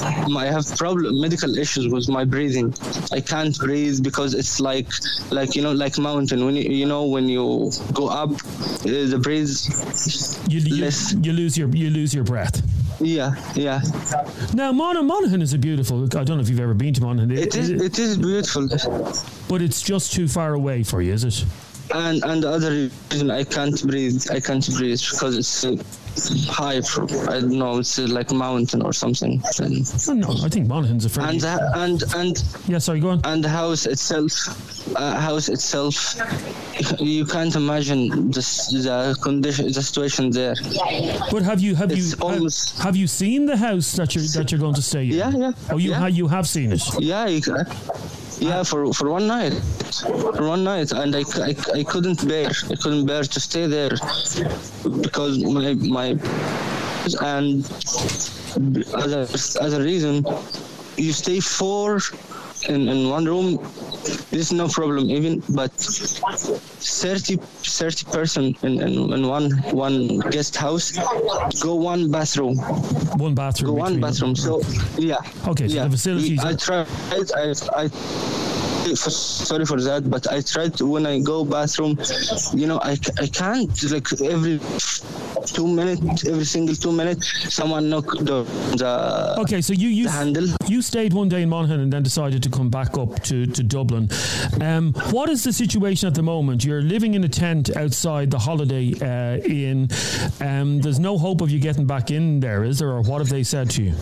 I 0.46 0.46
have 0.56 0.66
problem 0.78 1.20
medical 1.20 1.52
issues 1.58 1.86
with 1.96 2.08
my 2.08 2.24
breathing. 2.24 2.74
I 3.12 3.20
can't 3.20 3.56
breathe 3.60 4.02
because 4.02 4.34
it's 4.34 4.62
like 4.62 4.88
like 5.32 5.54
you 5.56 5.62
know 5.62 5.74
like 5.74 5.98
mountain 5.98 6.46
when 6.46 6.56
you, 6.56 6.77
you 6.78 6.86
know 6.86 7.04
when 7.06 7.28
you 7.30 7.72
go 7.94 8.08
up 8.08 8.32
uh, 8.32 9.08
the 9.14 9.20
breeze 9.22 9.58
You, 10.48 10.60
you, 10.60 10.90
you 11.26 11.34
lose 11.34 11.58
your 11.58 11.70
you 11.70 11.90
lose 11.90 12.14
your 12.14 12.24
breath. 12.24 12.62
yeah 13.00 13.36
yeah 13.56 13.82
Now, 14.54 14.72
Mon- 14.72 15.06
Monaghan 15.06 15.42
is 15.42 15.54
a 15.54 15.58
beautiful. 15.58 16.04
I 16.06 16.24
don't 16.24 16.38
know 16.38 16.42
if 16.46 16.50
you've 16.50 16.60
ever 16.60 16.74
been 16.74 16.94
to 16.96 17.02
Monaghan, 17.02 17.32
it 17.32 17.56
is 17.56 17.70
it 17.70 18.00
is 18.00 18.18
beautiful 18.18 18.68
but 19.50 19.62
it's 19.62 19.82
just 19.82 20.14
too 20.14 20.28
far 20.28 20.54
away 20.54 20.84
for 20.84 21.02
you, 21.02 21.14
is 21.14 21.24
it? 21.24 21.46
And 21.94 22.24
and 22.24 22.44
the 22.44 22.50
other 22.50 22.72
reason 23.12 23.32
I 23.32 23.44
can't 23.44 23.82
breathe 23.88 24.24
I 24.32 24.40
can't 24.40 24.68
breathe 24.78 25.00
because 25.12 25.38
it's 25.38 25.64
uh, 25.66 25.76
high 26.52 26.82
from 26.82 27.06
I 27.30 27.40
don't 27.42 27.52
know 27.60 27.78
it's 27.80 27.98
uh, 28.00 28.08
like 28.10 28.32
mountain 28.32 28.82
or 28.82 28.92
something 28.94 29.42
and 29.60 30.20
no, 30.20 30.30
I 30.44 30.50
think 30.50 30.68
Monaghan's 30.68 31.06
are 31.06 31.10
fairly. 31.10 31.30
and 31.34 31.42
the- 31.42 31.72
and 31.76 32.04
and 32.16 32.44
yeah, 32.68 32.80
sorry, 32.80 33.00
go 33.00 33.10
on. 33.10 33.22
and 33.24 33.44
the 33.44 33.50
house 33.50 33.86
itself 33.86 34.32
uh, 34.96 35.16
house 35.20 35.48
itself 35.50 35.96
you 37.00 37.26
can't 37.26 37.56
imagine 37.56 38.32
this, 38.32 38.68
the 38.68 39.16
condition 39.22 39.68
the 39.72 39.82
situation 39.84 40.30
there 40.32 40.56
But 41.32 41.44
have 41.44 41.60
you 41.62 41.76
have 41.76 41.92
you 41.92 41.98
it's 42.04 42.12
have, 42.14 42.22
almost- 42.24 42.80
have 42.80 42.96
you 42.96 43.08
seen 43.08 43.46
the 43.46 43.58
house 43.58 43.92
that 43.94 44.14
you're 44.16 44.24
that 44.38 44.52
you're 44.52 44.60
going 44.60 44.76
to 44.76 44.82
stay 44.82 45.04
in? 45.06 45.12
Yeah, 45.12 45.32
yeah, 45.32 45.52
Oh, 45.72 45.78
you 45.78 45.92
yeah. 45.92 46.00
ha- 46.00 46.06
you 46.20 46.28
have 46.28 46.48
seen 46.48 46.72
it. 46.74 46.82
yeah 47.00 47.28
you, 47.28 47.42
yeah 48.40 48.64
for 48.64 48.94
for 48.94 49.10
one 49.10 49.28
night. 49.28 49.54
For 50.36 50.48
one 50.48 50.64
night 50.64 50.92
and 50.92 51.16
I, 51.16 51.24
I, 51.50 51.56
I 51.80 51.84
couldn't 51.84 52.28
bear 52.28 52.52
i 52.70 52.76
couldn't 52.76 53.06
bear 53.06 53.24
to 53.24 53.40
stay 53.40 53.66
there 53.66 53.96
because 55.02 55.40
my 55.40 55.74
my 55.74 56.08
and 57.22 57.66
other 58.94 59.28
other 59.62 59.82
reason 59.82 60.26
you 60.98 61.14
stay 61.14 61.40
four 61.40 62.00
in, 62.68 62.88
in 62.88 63.10
one 63.10 63.26
room 63.26 63.58
there's 64.32 64.52
no 64.52 64.68
problem 64.68 65.10
even 65.10 65.42
but 65.50 65.72
30 65.72 67.38
30 67.38 68.06
person 68.12 68.56
in, 68.64 68.82
in, 68.82 69.14
in 69.14 69.28
one 69.28 69.52
one 69.72 70.20
guest 70.32 70.56
house 70.56 70.92
go 71.62 71.76
one 71.76 72.10
bathroom 72.12 72.58
One 73.18 73.36
bathroom. 73.36 73.72
go 73.76 73.80
one 73.80 74.00
bathroom 74.02 74.36
so 74.36 74.62
yeah 74.98 75.18
Okay, 75.48 75.68
so 75.68 75.76
yeah. 75.76 75.84
the 75.86 75.92
facilities- 75.92 76.40
I 76.44 76.54
tried. 76.56 76.88
I, 77.12 77.54
I 77.82 77.90
sorry 78.96 79.66
for 79.66 79.80
that, 79.82 80.10
but 80.10 80.32
I 80.32 80.42
tried 80.42 80.76
to, 80.78 80.86
when 80.86 81.06
I 81.06 81.20
go 81.20 81.44
bathroom. 81.44 81.98
You 82.54 82.68
know, 82.68 82.80
I, 82.82 82.98
I 83.20 83.28
can't 83.28 83.70
like 83.92 84.08
every 84.22 84.60
two 85.46 85.68
minutes, 85.68 86.26
every 86.26 86.46
single 86.46 86.76
two 86.76 86.92
minutes, 86.92 87.54
someone 87.54 87.90
knock 87.90 88.06
the 88.20 88.44
the, 88.78 89.36
Okay, 89.40 89.62
so 89.62 89.74
you 89.74 89.90
you 89.90 90.08
handle. 90.08 90.48
you 90.68 90.82
stayed 90.82 91.14
one 91.14 91.30
day 91.30 91.42
in 91.42 91.50
Monaghan 91.50 91.80
and 91.80 91.92
then 91.92 92.04
decided 92.04 92.44
to 92.44 92.50
come 92.50 92.70
back 92.70 92.98
up 92.98 93.22
to, 93.24 93.46
to 93.46 93.64
Dublin. 93.64 94.10
Um, 94.62 94.94
what 95.12 95.30
is 95.30 95.44
the 95.44 95.54
situation 95.54 96.08
at 96.08 96.16
the 96.16 96.24
moment? 96.24 96.64
You're 96.64 96.82
living 96.82 97.14
in 97.14 97.24
a 97.24 97.30
tent 97.30 97.76
outside 97.76 98.32
the 98.32 98.40
Holiday 98.40 98.94
uh, 99.02 99.38
Inn. 99.44 99.90
Um, 100.42 100.80
there's 100.82 101.00
no 101.00 101.18
hope 101.18 101.42
of 101.42 101.50
you 101.52 101.60
getting 101.60 101.86
back 101.86 102.12
in 102.12 102.40
there, 102.40 102.64
is 102.64 102.80
there? 102.80 102.90
Or 102.90 103.02
what 103.02 103.20
have 103.20 103.30
they 103.30 103.44
said 103.44 103.70
to 103.72 103.84
you? 103.84 103.94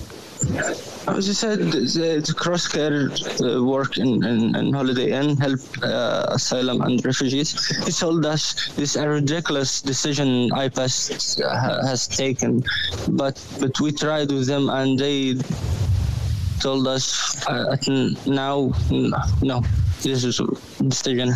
As 1.07 1.29
I 1.29 1.33
said, 1.33 1.59
the, 1.59 2.21
the 2.25 2.33
Crosscare 2.33 3.11
uh, 3.41 3.63
work 3.63 3.97
in, 3.97 4.23
in, 4.23 4.55
in 4.55 4.73
Holiday 4.73 5.11
Inn 5.11 5.37
help 5.37 5.59
uh, 5.83 6.25
asylum 6.29 6.81
and 6.81 7.03
refugees. 7.05 7.53
He 7.85 7.91
told 7.91 8.25
us 8.25 8.69
this 8.75 8.95
a 8.95 9.07
ridiculous 9.07 9.81
decision 9.81 10.49
IPAS 10.51 11.41
uh, 11.41 11.85
has 11.85 12.07
taken, 12.07 12.63
but 13.09 13.43
but 13.59 13.79
we 13.79 13.91
tried 13.91 14.31
with 14.31 14.47
them 14.47 14.69
and 14.69 14.97
they 14.97 15.35
told 16.59 16.87
us 16.87 17.45
uh, 17.47 17.77
now 18.25 18.71
no, 19.41 19.61
this 20.01 20.23
is 20.23 20.41
decision 20.87 21.33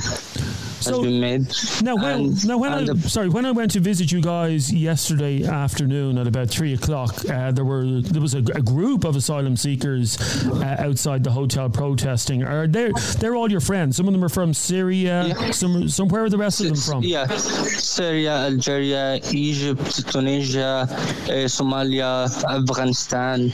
So- 0.82 1.02
been 1.04 1.20
made. 1.20 1.48
Now, 1.82 1.96
when, 1.96 2.06
And- 2.20 2.48
now 2.48 2.58
when 2.58 2.74
I 2.74 2.84
the- 2.84 3.10
sorry, 3.10 3.30
when 3.30 3.46
I 3.46 3.52
went 3.52 3.72
to 3.72 3.80
visit 3.80 4.12
you 4.12 4.22
guys 4.22 4.72
yesterday 4.74 5.44
afternoon 5.46 6.18
at 6.18 6.28
about 6.28 6.50
three 6.50 6.74
o'clock, 6.74 7.14
uh, 7.30 7.52
there 7.52 7.66
were 7.66 8.02
there 8.02 8.22
was 8.22 8.34
a, 8.34 8.40
a 8.40 8.62
group 8.62 9.04
of 9.06 9.16
asylum 9.16 9.56
seekers 9.56 10.18
uh, 10.48 10.76
outside 10.80 11.24
the 11.24 11.32
hotel 11.32 11.70
protesting. 11.70 12.44
Are 12.44 12.68
they? 12.68 12.92
They're 13.20 13.36
all 13.36 13.50
your 13.52 13.62
friends. 13.62 13.98
Some 13.98 14.08
of 14.08 14.14
them 14.14 14.24
are 14.24 14.30
from 14.30 14.54
Syria. 14.54 15.26
Yeah. 15.28 15.52
Some, 15.52 15.88
some 15.90 16.08
where 16.10 16.24
are 16.24 16.30
the 16.30 16.38
rest 16.38 16.60
of 16.62 16.68
them 16.68 16.76
from? 16.76 17.04
Yeah, 17.04 17.28
Syria, 17.38 18.32
Algeria, 18.46 19.20
Egypt, 19.32 20.08
Tunisia, 20.12 20.88
uh, 20.90 21.48
Somalia, 21.48 22.28
Afghanistan, 22.46 23.50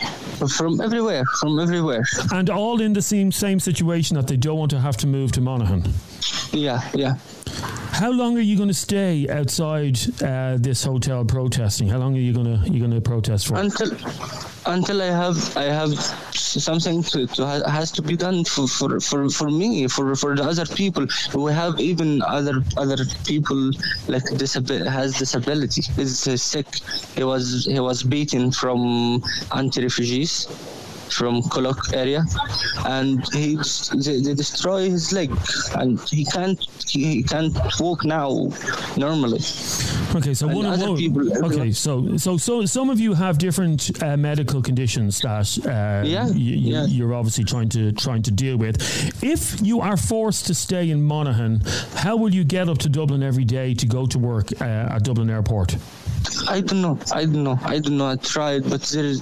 from 0.57 0.81
everywhere, 0.81 1.23
from 1.39 1.59
everywhere. 1.59 2.03
And 2.31 2.49
all 2.49 2.81
in 2.81 2.93
the 2.93 3.01
same 3.01 3.31
same 3.31 3.59
situation 3.59 4.15
that 4.17 4.27
they 4.27 4.37
don't 4.37 4.57
want 4.57 4.71
to 4.71 4.79
have 4.79 4.97
to 4.97 5.07
move 5.07 5.31
to 5.33 5.41
Monaghan. 5.41 5.83
Yeah, 6.51 6.81
yeah. 6.93 7.15
How 7.91 8.11
long 8.11 8.37
are 8.37 8.41
you 8.41 8.57
going 8.57 8.67
to 8.67 8.73
stay 8.73 9.29
outside 9.29 9.97
uh, 10.21 10.57
this 10.59 10.83
hotel 10.83 11.23
protesting? 11.23 11.87
How 11.87 11.97
long 11.97 12.15
are 12.17 12.19
you 12.19 12.33
going 12.33 12.59
to 12.59 12.69
you 12.69 12.79
going 12.79 12.91
to 12.91 12.99
protest 12.99 13.47
for? 13.47 13.55
Until 13.55 13.91
until 14.65 15.01
I 15.01 15.05
have 15.05 15.55
I 15.55 15.63
have 15.63 15.93
something 16.33 17.03
to, 17.03 17.25
to 17.27 17.45
ha- 17.45 17.69
has 17.69 17.91
to 17.91 18.01
be 18.01 18.17
done 18.17 18.43
for, 18.43 18.67
for, 18.67 18.99
for, 18.99 19.29
for 19.29 19.49
me 19.49 19.87
for, 19.87 20.13
for 20.15 20.35
the 20.35 20.43
other 20.43 20.65
people. 20.65 21.07
We 21.33 21.53
have 21.53 21.79
even 21.79 22.21
other 22.23 22.63
other 22.75 23.05
people 23.25 23.71
like 24.07 24.23
disabi- 24.41 24.85
has 24.85 25.17
disability. 25.17 25.83
Is 25.97 26.19
sick. 26.41 26.67
He 27.15 27.23
was 27.23 27.65
he 27.65 27.79
was 27.79 28.03
beaten 28.03 28.51
from 28.51 29.23
anti-refugees 29.55 30.47
from 31.09 31.41
Kolok 31.43 31.93
area, 31.93 32.23
and 32.85 33.23
he 33.33 33.57
they, 34.03 34.21
they 34.21 34.33
destroy 34.33 34.89
his 34.89 35.11
leg, 35.13 35.31
and 35.75 35.99
he 36.09 36.25
can't 36.25 36.59
he 36.87 37.23
can't 37.23 37.55
walk 37.79 38.03
now 38.05 38.49
normally. 38.97 39.39
Okay, 40.15 40.33
so 40.33 40.47
And 40.47 40.55
one 40.55 40.65
of 40.65 40.79
one- 40.79 40.97
people- 40.97 41.45
Okay, 41.45 41.71
so 41.71 42.17
so 42.17 42.37
so 42.37 42.65
some 42.65 42.89
of 42.89 42.99
you 42.99 43.13
have 43.13 43.37
different 43.37 43.91
uh, 44.01 44.15
medical 44.17 44.61
conditions 44.61 45.19
that 45.21 45.47
uh, 45.65 46.05
Yeah, 46.07 46.25
y- 46.27 46.33
yeah. 46.35 46.85
you're 46.85 47.13
obviously 47.13 47.43
trying 47.43 47.69
to 47.69 47.91
trying 47.91 48.21
to 48.23 48.31
deal 48.31 48.57
with. 48.57 48.75
If 49.23 49.61
you 49.61 49.81
are 49.81 49.97
forced 49.97 50.47
to 50.47 50.53
stay 50.53 50.89
in 50.89 51.03
Monaghan, 51.03 51.61
how 51.95 52.15
will 52.17 52.33
you 52.33 52.43
get 52.43 52.69
up 52.69 52.77
to 52.79 52.89
Dublin 52.89 53.23
every 53.23 53.45
day 53.45 53.73
to 53.75 53.85
go 53.87 54.05
to 54.07 54.19
work 54.19 54.51
uh, 54.61 54.63
at 54.95 55.03
Dublin 55.03 55.29
Airport? 55.29 55.75
I 56.49 56.61
don't 56.61 56.81
know. 56.81 56.97
I 57.13 57.25
don't 57.25 57.43
know. 57.43 57.59
I 57.63 57.79
don't 57.79 57.97
know. 57.97 58.07
I 58.07 58.15
tried, 58.17 58.69
but 58.69 58.81
there 58.83 59.05
is 59.05 59.21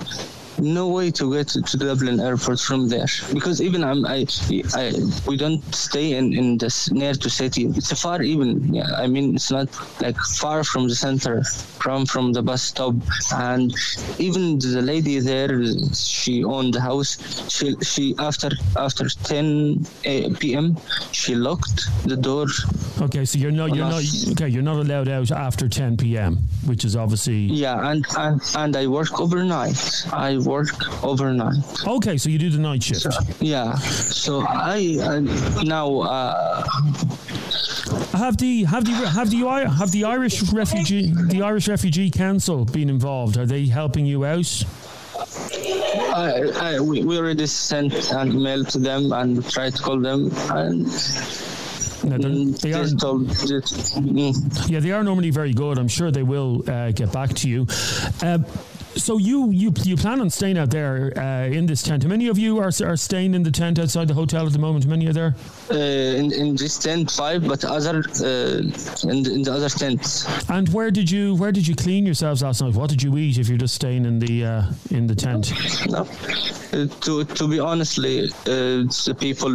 no 0.59 0.87
way 0.87 1.11
to 1.11 1.33
get 1.33 1.47
to, 1.49 1.77
Dublin 1.77 2.19
airport 2.19 2.59
from 2.59 2.87
there 2.87 3.07
because 3.33 3.61
even 3.61 3.83
I'm 3.83 4.05
I, 4.05 4.25
I 4.73 4.93
we 5.27 5.37
don't 5.37 5.63
stay 5.73 6.13
in 6.13 6.33
in 6.33 6.57
this 6.57 6.91
near 6.91 7.13
to 7.13 7.29
city. 7.29 7.65
It's 7.65 7.91
a 7.91 7.95
far 7.95 8.21
even. 8.21 8.73
Yeah, 8.73 8.89
I 8.95 9.07
mean 9.07 9.35
it's 9.35 9.51
not 9.51 9.67
like 10.01 10.17
far 10.41 10.63
from 10.63 10.87
the 10.87 10.95
center, 10.95 11.43
from 11.43 12.05
from 12.05 12.33
the 12.33 12.41
bus 12.41 12.63
stop, 12.63 12.95
and 13.33 13.73
even 14.19 14.59
the 14.59 14.81
lady 14.81 15.19
there, 15.19 15.63
she 15.93 16.43
owned 16.43 16.73
the 16.73 16.81
house. 16.81 17.17
She 17.49 17.75
she 17.81 18.15
after 18.19 18.51
after 18.77 19.09
10 19.09 19.85
eh, 20.05 20.29
p.m. 20.39 20.77
she 21.11 21.35
locked 21.35 21.81
the 22.05 22.15
door 22.17 22.47
Okay, 23.01 23.25
so 23.25 23.37
you're 23.37 23.51
not 23.51 23.75
you're 23.75 23.89
not 23.89 24.03
okay. 24.31 24.47
You're 24.47 24.61
not 24.63 24.77
allowed 24.77 25.07
out 25.07 25.31
after 25.31 25.67
10 25.67 25.97
p.m., 25.97 26.37
which 26.65 26.85
is 26.85 26.95
obviously 26.95 27.35
Yeah, 27.35 27.89
and, 27.89 28.05
and 28.17 28.41
and 28.55 28.75
I 28.75 28.87
work 28.87 29.19
overnight. 29.19 30.05
I 30.11 30.37
work 30.45 31.03
overnight. 31.03 31.55
Okay, 31.85 32.17
so 32.17 32.29
you 32.29 32.37
do 32.39 32.49
the 32.49 32.59
night 32.59 32.83
shift. 32.83 33.07
Yeah. 33.41 33.75
So 33.75 34.41
I, 34.47 34.97
I 35.01 35.19
now 35.63 35.99
uh, 36.01 36.63
Have 38.13 38.37
the 38.37 38.63
have 38.63 38.85
the 38.85 38.91
have 38.91 39.29
the 39.29 39.45
have 39.79 39.91
the 39.91 40.03
Irish 40.05 40.51
refugee 40.53 41.13
the 41.29 41.41
Irish 41.41 41.67
refugee 41.67 42.09
council 42.09 42.65
been 42.65 42.89
involved? 42.89 43.37
Are 43.37 43.45
they 43.45 43.65
helping 43.65 44.05
you 44.05 44.25
out? 44.25 44.63
I, 46.15 46.51
I 46.55 46.79
we, 46.79 47.03
we 47.03 47.17
already 47.17 47.47
sent 47.47 47.93
an 48.11 48.31
email 48.31 48.63
to 48.65 48.77
them 48.79 49.11
and 49.11 49.47
tried 49.49 49.75
to 49.75 49.81
call 49.83 49.99
them 49.99 50.31
and 50.51 50.85
No, 52.03 52.17
mm, 52.17 52.59
they 52.59 52.73
are 52.73 52.83
just 52.83 52.99
told 52.99 53.27
just, 53.29 53.95
mm, 53.95 54.69
yeah 54.69 54.79
they 54.79 54.91
are 54.91 55.03
normally 55.03 55.31
very 55.31 55.53
good. 55.53 55.77
I'm 55.79 55.87
sure 55.87 56.11
they 56.11 56.23
will 56.23 56.63
uh, 56.69 56.91
get 56.91 57.11
back 57.13 57.29
to 57.41 57.49
you. 57.49 57.65
Uh, 58.21 58.39
so 58.95 59.17
you 59.17 59.51
you 59.51 59.73
you 59.83 59.95
plan 59.95 60.21
on 60.21 60.29
staying 60.29 60.57
out 60.57 60.69
there 60.69 61.13
uh, 61.17 61.45
in 61.45 61.65
this 61.65 61.81
tent? 61.81 62.03
How 62.03 62.09
many 62.09 62.27
of 62.27 62.37
you 62.37 62.59
are 62.59 62.71
are 62.83 62.97
staying 62.97 63.33
in 63.33 63.43
the 63.43 63.51
tent 63.51 63.79
outside 63.79 64.07
the 64.07 64.13
hotel 64.13 64.45
at 64.45 64.53
the 64.53 64.59
moment? 64.59 64.85
How 64.85 64.91
many 64.91 65.07
are 65.07 65.13
there? 65.13 65.35
Uh, 65.71 65.75
in 65.75 66.31
in 66.33 66.55
this 66.55 66.77
tent 66.77 67.11
five, 67.11 67.47
but 67.47 67.63
other 67.65 68.03
uh, 68.21 69.07
in, 69.09 69.25
in 69.25 69.41
the 69.43 69.51
other 69.53 69.69
tents. 69.69 70.25
And 70.49 70.67
where 70.69 70.91
did 70.91 71.09
you 71.09 71.35
where 71.35 71.51
did 71.51 71.67
you 71.67 71.75
clean 71.75 72.05
yourselves 72.05 72.41
last 72.41 72.61
night? 72.61 72.73
What 72.75 72.89
did 72.89 73.01
you 73.01 73.17
eat 73.17 73.37
if 73.37 73.47
you're 73.49 73.57
just 73.57 73.75
staying 73.75 74.05
in 74.05 74.19
the 74.19 74.45
uh, 74.45 74.63
in 74.91 75.07
the 75.07 75.15
tent? 75.15 75.51
No. 75.89 76.07
Uh, 76.73 76.87
to 77.01 77.23
to 77.23 77.47
be 77.47 77.59
honestly, 77.59 78.25
uh, 78.25 78.83
the 79.07 79.15
people 79.19 79.51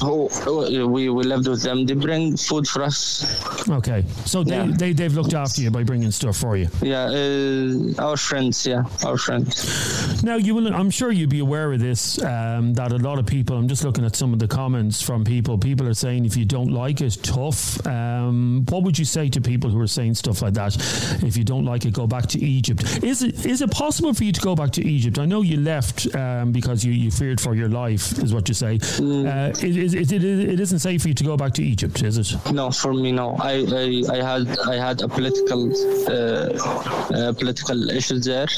who 0.00 0.28
who 0.44 0.88
we 0.88 1.08
we 1.08 1.22
lived 1.24 1.48
with 1.48 1.62
them. 1.62 1.86
They 1.86 1.94
bring 1.94 2.36
food 2.36 2.66
for 2.66 2.82
us. 2.82 3.24
Okay, 3.68 4.04
so 4.24 4.42
they, 4.44 4.56
Yeah. 4.56 4.70
they 4.78 4.92
they've 4.92 5.12
looked 5.14 5.34
after 5.34 5.60
you 5.62 5.70
by 5.70 5.82
bringing 5.84 6.10
stuff 6.12 6.36
for 6.36 6.56
you. 6.56 6.68
Yeah, 6.82 7.06
uh, 7.10 8.02
our 8.08 8.16
friends. 8.16 8.66
Yeah, 8.66 8.84
our 9.04 9.18
friends. 9.18 10.22
Now 10.22 10.36
you 10.36 10.54
will. 10.54 10.72
I'm 10.74 10.90
sure 10.90 11.10
you'd 11.12 11.30
be 11.30 11.40
aware 11.40 11.72
of 11.72 11.80
this. 11.80 12.18
Um, 12.22 12.74
that 12.74 12.92
a 12.92 12.98
lot 12.98 13.18
of 13.18 13.26
people. 13.26 13.56
I'm 13.56 13.68
just 13.68 13.84
looking 13.84 14.04
at 14.04 14.16
some 14.16 14.32
of 14.32 14.38
the 14.38 14.48
comments 14.48 14.93
from 15.02 15.24
people. 15.24 15.58
People 15.58 15.88
are 15.88 15.94
saying 15.94 16.24
if 16.24 16.36
you 16.36 16.44
don't 16.44 16.72
like 16.72 17.00
it, 17.00 17.18
tough. 17.22 17.84
Um, 17.86 18.64
what 18.68 18.82
would 18.82 18.98
you 18.98 19.04
say 19.04 19.28
to 19.28 19.40
people 19.40 19.70
who 19.70 19.80
are 19.80 19.86
saying 19.86 20.14
stuff 20.14 20.42
like 20.42 20.54
that? 20.54 20.76
If 21.22 21.36
you 21.36 21.44
don't 21.44 21.64
like 21.64 21.84
it, 21.84 21.92
go 21.92 22.06
back 22.06 22.26
to 22.26 22.38
Egypt. 22.40 22.82
Is 23.02 23.22
it 23.22 23.44
is 23.46 23.60
it 23.62 23.70
possible 23.70 24.14
for 24.14 24.24
you 24.24 24.32
to 24.32 24.40
go 24.40 24.54
back 24.54 24.70
to 24.72 24.84
Egypt? 24.84 25.18
I 25.18 25.26
know 25.26 25.42
you 25.42 25.58
left 25.58 26.14
um, 26.14 26.52
because 26.52 26.84
you, 26.84 26.92
you 26.92 27.10
feared 27.10 27.40
for 27.40 27.54
your 27.54 27.68
life, 27.68 28.18
is 28.18 28.32
what 28.32 28.48
you 28.48 28.54
say. 28.54 28.74
Uh, 28.74 29.50
it, 29.62 29.76
it, 29.76 29.94
it, 29.94 30.12
it, 30.12 30.24
it 30.24 30.60
isn't 30.60 30.78
safe 30.78 31.02
for 31.02 31.08
you 31.08 31.14
to 31.14 31.24
go 31.24 31.36
back 31.36 31.52
to 31.54 31.62
Egypt, 31.62 32.02
is 32.02 32.18
it? 32.18 32.52
No, 32.52 32.70
for 32.70 32.92
me, 32.92 33.12
no. 33.12 33.36
I 33.40 33.54
I, 33.82 34.02
I 34.10 34.22
had 34.22 34.58
I 34.60 34.76
had 34.76 35.02
a 35.02 35.08
political 35.08 35.70
uh, 36.08 36.54
uh, 37.14 37.32
political 37.32 37.90
issues 37.90 38.24
there. 38.24 38.48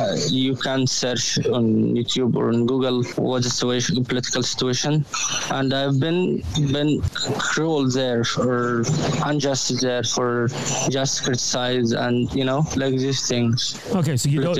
Uh, 0.00 0.16
you 0.28 0.56
can 0.56 0.86
search 0.86 1.38
on 1.46 1.94
YouTube 1.94 2.36
or 2.36 2.48
on 2.48 2.66
Google 2.66 3.02
what 3.16 3.42
the 3.42 3.50
situation, 3.50 4.04
political 4.04 4.42
situation, 4.42 5.04
and 5.50 5.72
I've 5.86 6.00
been 6.00 6.42
been 6.72 7.00
cruel 7.38 7.88
there 7.88 8.24
or 8.38 8.82
unjust 9.24 9.80
there 9.80 10.02
for 10.02 10.48
just 10.90 11.22
criticize 11.24 11.92
and 11.92 12.32
you 12.34 12.44
know 12.44 12.64
like 12.76 12.94
these 12.96 13.26
things. 13.28 13.78
Okay, 13.94 14.16
so 14.16 14.28
you 14.28 14.40
don't 14.42 14.58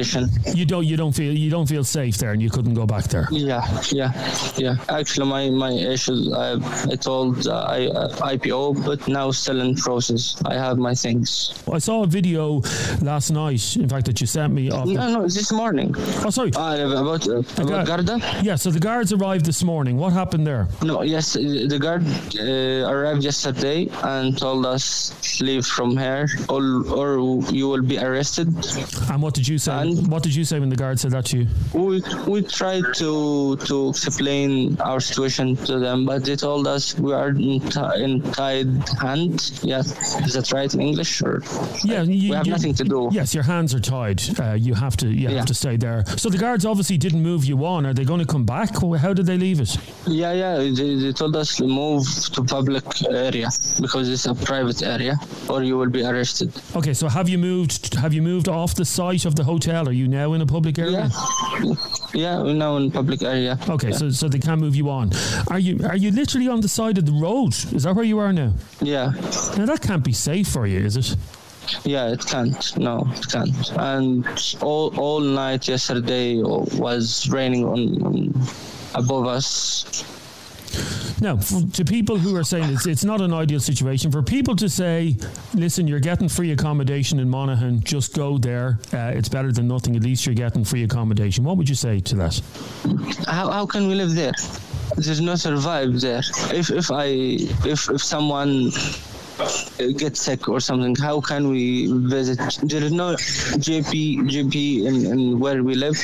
you 0.54 0.64
don't 0.64 0.84
you 0.86 0.96
don't 0.96 1.12
feel 1.12 1.32
you 1.32 1.50
don't 1.50 1.66
feel 1.68 1.84
safe 1.84 2.16
there, 2.18 2.32
and 2.32 2.40
you 2.40 2.50
couldn't 2.50 2.74
go 2.74 2.86
back 2.86 3.04
there. 3.04 3.26
Yeah, 3.30 3.64
yeah, 3.90 4.12
yeah. 4.56 4.76
Actually, 4.88 5.28
my 5.28 5.50
my 5.50 5.72
issues. 5.72 6.32
I 6.32 6.52
I 6.92 6.96
told 6.96 7.46
uh, 7.46 7.54
I 7.76 7.86
uh, 7.88 8.08
IPO, 8.32 8.84
but 8.84 9.06
now 9.08 9.30
still 9.32 9.60
in 9.60 9.74
process. 9.74 10.36
I 10.44 10.54
have 10.54 10.78
my 10.78 10.94
things. 10.94 11.52
I 11.72 11.78
saw 11.78 12.02
a 12.04 12.06
video 12.06 12.60
last 13.02 13.30
night, 13.30 13.76
in 13.76 13.88
fact, 13.88 14.06
that 14.06 14.20
you 14.20 14.26
sent 14.26 14.52
me. 14.52 14.70
Of 14.70 14.86
No, 14.86 15.10
no, 15.12 15.22
this 15.22 15.52
morning. 15.52 15.94
oh, 16.24 16.30
sorry. 16.30 16.52
Uh, 16.54 17.00
about 17.02 17.26
uh, 17.28 17.38
about 17.38 17.68
guard- 17.68 17.86
Garda. 18.06 18.40
Yeah, 18.42 18.56
so 18.56 18.70
the 18.70 18.80
guards 18.80 19.12
arrived 19.12 19.44
this 19.44 19.62
morning. 19.62 19.96
What 19.96 20.12
happened 20.12 20.46
there? 20.46 20.68
No, 20.82 21.02
yes, 21.16 21.32
the 21.72 21.78
guard 21.86 22.04
uh, 22.38 22.92
arrived 22.92 23.22
yesterday 23.30 23.88
and 24.02 24.36
told 24.36 24.66
us 24.74 24.86
leave 25.40 25.64
from 25.76 25.90
here, 25.96 26.26
or 26.48 26.62
or 27.00 27.08
you 27.58 27.68
will 27.72 27.82
be 27.92 27.98
arrested. 27.98 28.48
And 29.10 29.18
what 29.24 29.34
did 29.38 29.46
you 29.48 29.58
say? 29.58 29.72
And- 29.82 30.06
what 30.12 30.22
did 30.22 30.34
you 30.38 30.44
say 30.44 30.56
when 30.60 30.68
the 30.74 30.76
guard 30.84 30.96
said 31.00 31.12
that 31.16 31.24
to 31.30 31.34
you? 31.38 31.46
We 31.72 32.02
we 32.32 32.38
tried 32.60 32.86
to 33.02 33.10
to 33.70 33.76
explain 33.90 34.76
our 34.90 35.00
situation 35.00 35.56
to 35.68 35.74
them, 35.84 35.98
but 36.10 36.18
they 36.26 36.36
told 36.36 36.66
us 36.66 36.82
we 36.98 37.12
are 37.20 37.30
in, 37.30 37.60
ti- 37.74 37.96
in 38.04 38.12
tied 38.40 38.70
hand. 39.04 39.34
Yes, 39.72 39.86
is 40.26 40.32
that 40.36 40.52
right 40.52 40.72
in 40.76 40.80
English? 40.80 41.22
Or 41.22 41.42
Yeah, 41.84 42.02
you, 42.02 42.30
we 42.30 42.36
have 42.36 42.46
you- 42.46 42.52
nothing 42.56 42.74
to 42.80 42.84
do. 42.84 43.00
Yes, 43.12 43.34
your 43.34 43.44
hands 43.44 43.74
are 43.74 43.80
tied. 43.98 44.20
Uh, 44.40 44.54
you 44.66 44.74
have 44.74 44.96
to. 45.02 45.06
You 45.08 45.28
Yeah. 45.28 45.36
have 45.40 45.46
to 45.54 45.54
stay 45.64 45.76
there. 45.76 46.04
So 46.22 46.28
the 46.30 46.38
guards 46.46 46.64
obviously 46.66 46.98
didn't 46.98 47.22
move 47.22 47.44
you 47.50 47.64
on. 47.64 47.86
Are 47.86 47.94
they 47.94 48.04
going 48.04 48.20
to 48.26 48.30
come 48.34 48.44
back? 48.44 48.70
How 49.04 49.12
did 49.18 49.26
they 49.26 49.38
leave 49.46 49.60
it? 49.60 49.72
Yeah, 50.06 50.32
yeah. 50.42 50.54
They, 50.78 51.05
they 51.06 51.12
told 51.12 51.36
us 51.36 51.56
to 51.56 51.64
move 51.66 52.04
to 52.34 52.42
public 52.42 52.84
area 53.10 53.48
because 53.80 54.08
it's 54.08 54.26
a 54.26 54.34
private 54.34 54.82
area, 54.82 55.14
or 55.48 55.62
you 55.62 55.78
will 55.78 55.88
be 55.90 56.04
arrested. 56.04 56.52
Okay, 56.74 56.94
so 56.94 57.08
have 57.08 57.28
you 57.28 57.38
moved? 57.38 57.94
Have 57.94 58.12
you 58.12 58.22
moved 58.22 58.48
off 58.48 58.74
the 58.74 58.84
site 58.84 59.24
of 59.24 59.36
the 59.36 59.44
hotel? 59.44 59.88
Are 59.88 59.92
you 59.92 60.08
now 60.08 60.32
in 60.32 60.40
a 60.42 60.46
public 60.46 60.78
area? 60.78 61.08
Yeah, 61.62 61.74
yeah. 62.14 62.42
We're 62.42 62.54
now 62.54 62.76
in 62.76 62.90
public 62.90 63.22
area. 63.22 63.58
Okay, 63.68 63.92
so 63.92 64.10
so 64.10 64.28
they 64.28 64.40
can't 64.40 64.60
move 64.60 64.74
you 64.74 64.90
on. 64.90 65.10
Are 65.48 65.58
you 65.60 65.78
are 65.86 65.96
you 65.96 66.10
literally 66.10 66.48
on 66.48 66.60
the 66.60 66.68
side 66.68 66.98
of 66.98 67.06
the 67.06 67.12
road? 67.12 67.54
Is 67.72 67.84
that 67.84 67.94
where 67.94 68.04
you 68.04 68.18
are 68.18 68.32
now? 68.32 68.52
Yeah, 68.80 69.12
Now 69.56 69.66
that 69.66 69.80
can't 69.82 70.04
be 70.04 70.12
safe 70.12 70.48
for 70.48 70.66
you, 70.66 70.80
is 70.80 70.96
it? 70.96 71.16
yeah. 71.84 72.12
It 72.12 72.24
can't. 72.26 72.76
No, 72.76 73.06
it 73.14 73.26
can't. 73.30 73.70
And 73.78 74.26
all 74.60 74.92
all 74.98 75.20
night 75.20 75.68
yesterday 75.68 76.42
was 76.42 77.28
raining 77.30 77.64
on, 77.64 78.02
on 78.02 78.16
above 78.94 79.26
us. 79.26 79.84
Now, 81.20 81.36
f- 81.36 81.72
to 81.72 81.84
people 81.84 82.18
who 82.18 82.36
are 82.36 82.44
saying 82.44 82.70
it's, 82.70 82.86
it's 82.86 83.04
not 83.04 83.20
an 83.20 83.32
ideal 83.32 83.60
situation, 83.60 84.12
for 84.12 84.22
people 84.22 84.54
to 84.56 84.68
say, 84.68 85.16
listen, 85.54 85.88
you're 85.88 86.00
getting 86.00 86.28
free 86.28 86.52
accommodation 86.52 87.18
in 87.20 87.28
Monaghan, 87.28 87.82
just 87.82 88.14
go 88.14 88.38
there. 88.38 88.78
Uh, 88.92 89.12
it's 89.14 89.28
better 89.28 89.50
than 89.52 89.66
nothing. 89.68 89.96
At 89.96 90.02
least 90.02 90.26
you're 90.26 90.34
getting 90.34 90.64
free 90.64 90.84
accommodation. 90.84 91.44
What 91.44 91.56
would 91.56 91.68
you 91.68 91.74
say 91.74 92.00
to 92.00 92.16
that? 92.16 92.40
How 93.26 93.50
how 93.50 93.66
can 93.66 93.88
we 93.88 93.94
live 93.94 94.14
there? 94.14 94.32
There's 94.96 95.20
no 95.20 95.36
survive 95.36 96.00
there. 96.00 96.20
If 96.52 96.70
if 96.70 96.90
I 96.90 97.04
if 97.64 97.88
if 97.90 98.02
someone 98.02 98.70
gets 99.98 100.20
sick 100.20 100.48
or 100.48 100.60
something, 100.60 100.94
how 100.96 101.20
can 101.20 101.48
we 101.48 101.86
visit? 102.08 102.38
There 102.62 102.82
is 102.82 102.92
no 102.92 103.14
GP 103.14 104.18
GP 104.28 104.84
in, 104.86 105.06
in 105.06 105.38
where 105.38 105.62
we 105.62 105.74
live, 105.74 105.96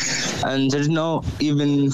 and 0.44 0.70
there's 0.70 0.88
no 0.88 1.22
even 1.40 1.90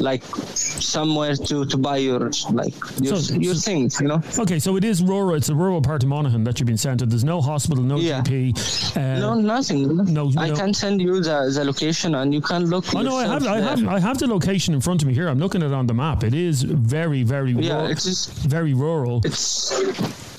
like 0.00 0.22
somewhere 0.54 1.34
to, 1.36 1.64
to 1.66 1.76
buy 1.76 1.98
your 1.98 2.30
like 2.52 2.74
your, 3.00 3.16
So- 3.16 3.34
your 3.34 3.54
things, 3.54 4.00
you 4.00 4.08
know. 4.08 4.20
Okay, 4.38 4.58
so 4.58 4.76
it 4.76 4.84
is 4.84 5.02
rural. 5.02 5.34
It's 5.36 5.48
a 5.48 5.54
rural 5.54 5.80
part 5.80 6.02
of 6.02 6.08
Monaghan 6.08 6.44
that 6.44 6.58
you've 6.60 6.66
been 6.66 6.76
sent 6.78 7.00
to. 7.00 7.06
There's 7.06 7.24
no 7.24 7.40
hospital, 7.40 7.82
no 7.82 7.96
Yeah. 7.96 8.20
GP. 8.22 8.96
Uh, 8.96 9.18
No, 9.20 9.34
nothing. 9.34 9.96
no, 10.12 10.30
I 10.36 10.48
no. 10.48 10.54
can 10.56 10.74
send 10.74 11.00
you 11.00 11.20
the, 11.22 11.50
the 11.54 11.64
location, 11.64 12.14
and 12.14 12.32
you 12.32 12.40
can 12.40 12.66
look. 12.66 12.84
Oh 12.94 13.02
no, 13.02 13.16
I 13.16 13.26
have, 13.26 13.46
I 13.46 13.60
have, 13.60 13.86
I 13.88 13.98
have 14.00 14.18
the 14.18 14.26
location 14.26 14.74
in 14.74 14.80
front 14.80 15.02
of 15.02 15.08
me 15.08 15.14
here. 15.14 15.28
I'm 15.28 15.38
looking 15.38 15.62
at 15.62 15.68
it 15.70 15.74
on 15.74 15.86
the 15.86 15.94
map. 15.94 16.22
It 16.24 16.34
is 16.34 16.62
very, 16.62 17.22
very, 17.22 17.52
Yeah, 17.52 17.74
rural, 17.74 17.90
it's 17.90 18.04
just 18.04 18.30
very 18.44 18.74
rural. 18.74 19.20
it's 19.24 19.72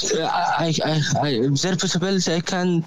I, 0.03 0.73
I, 0.83 1.01
I, 1.21 1.47
possibility 1.77 2.33
I 2.33 2.41
can 2.41 2.85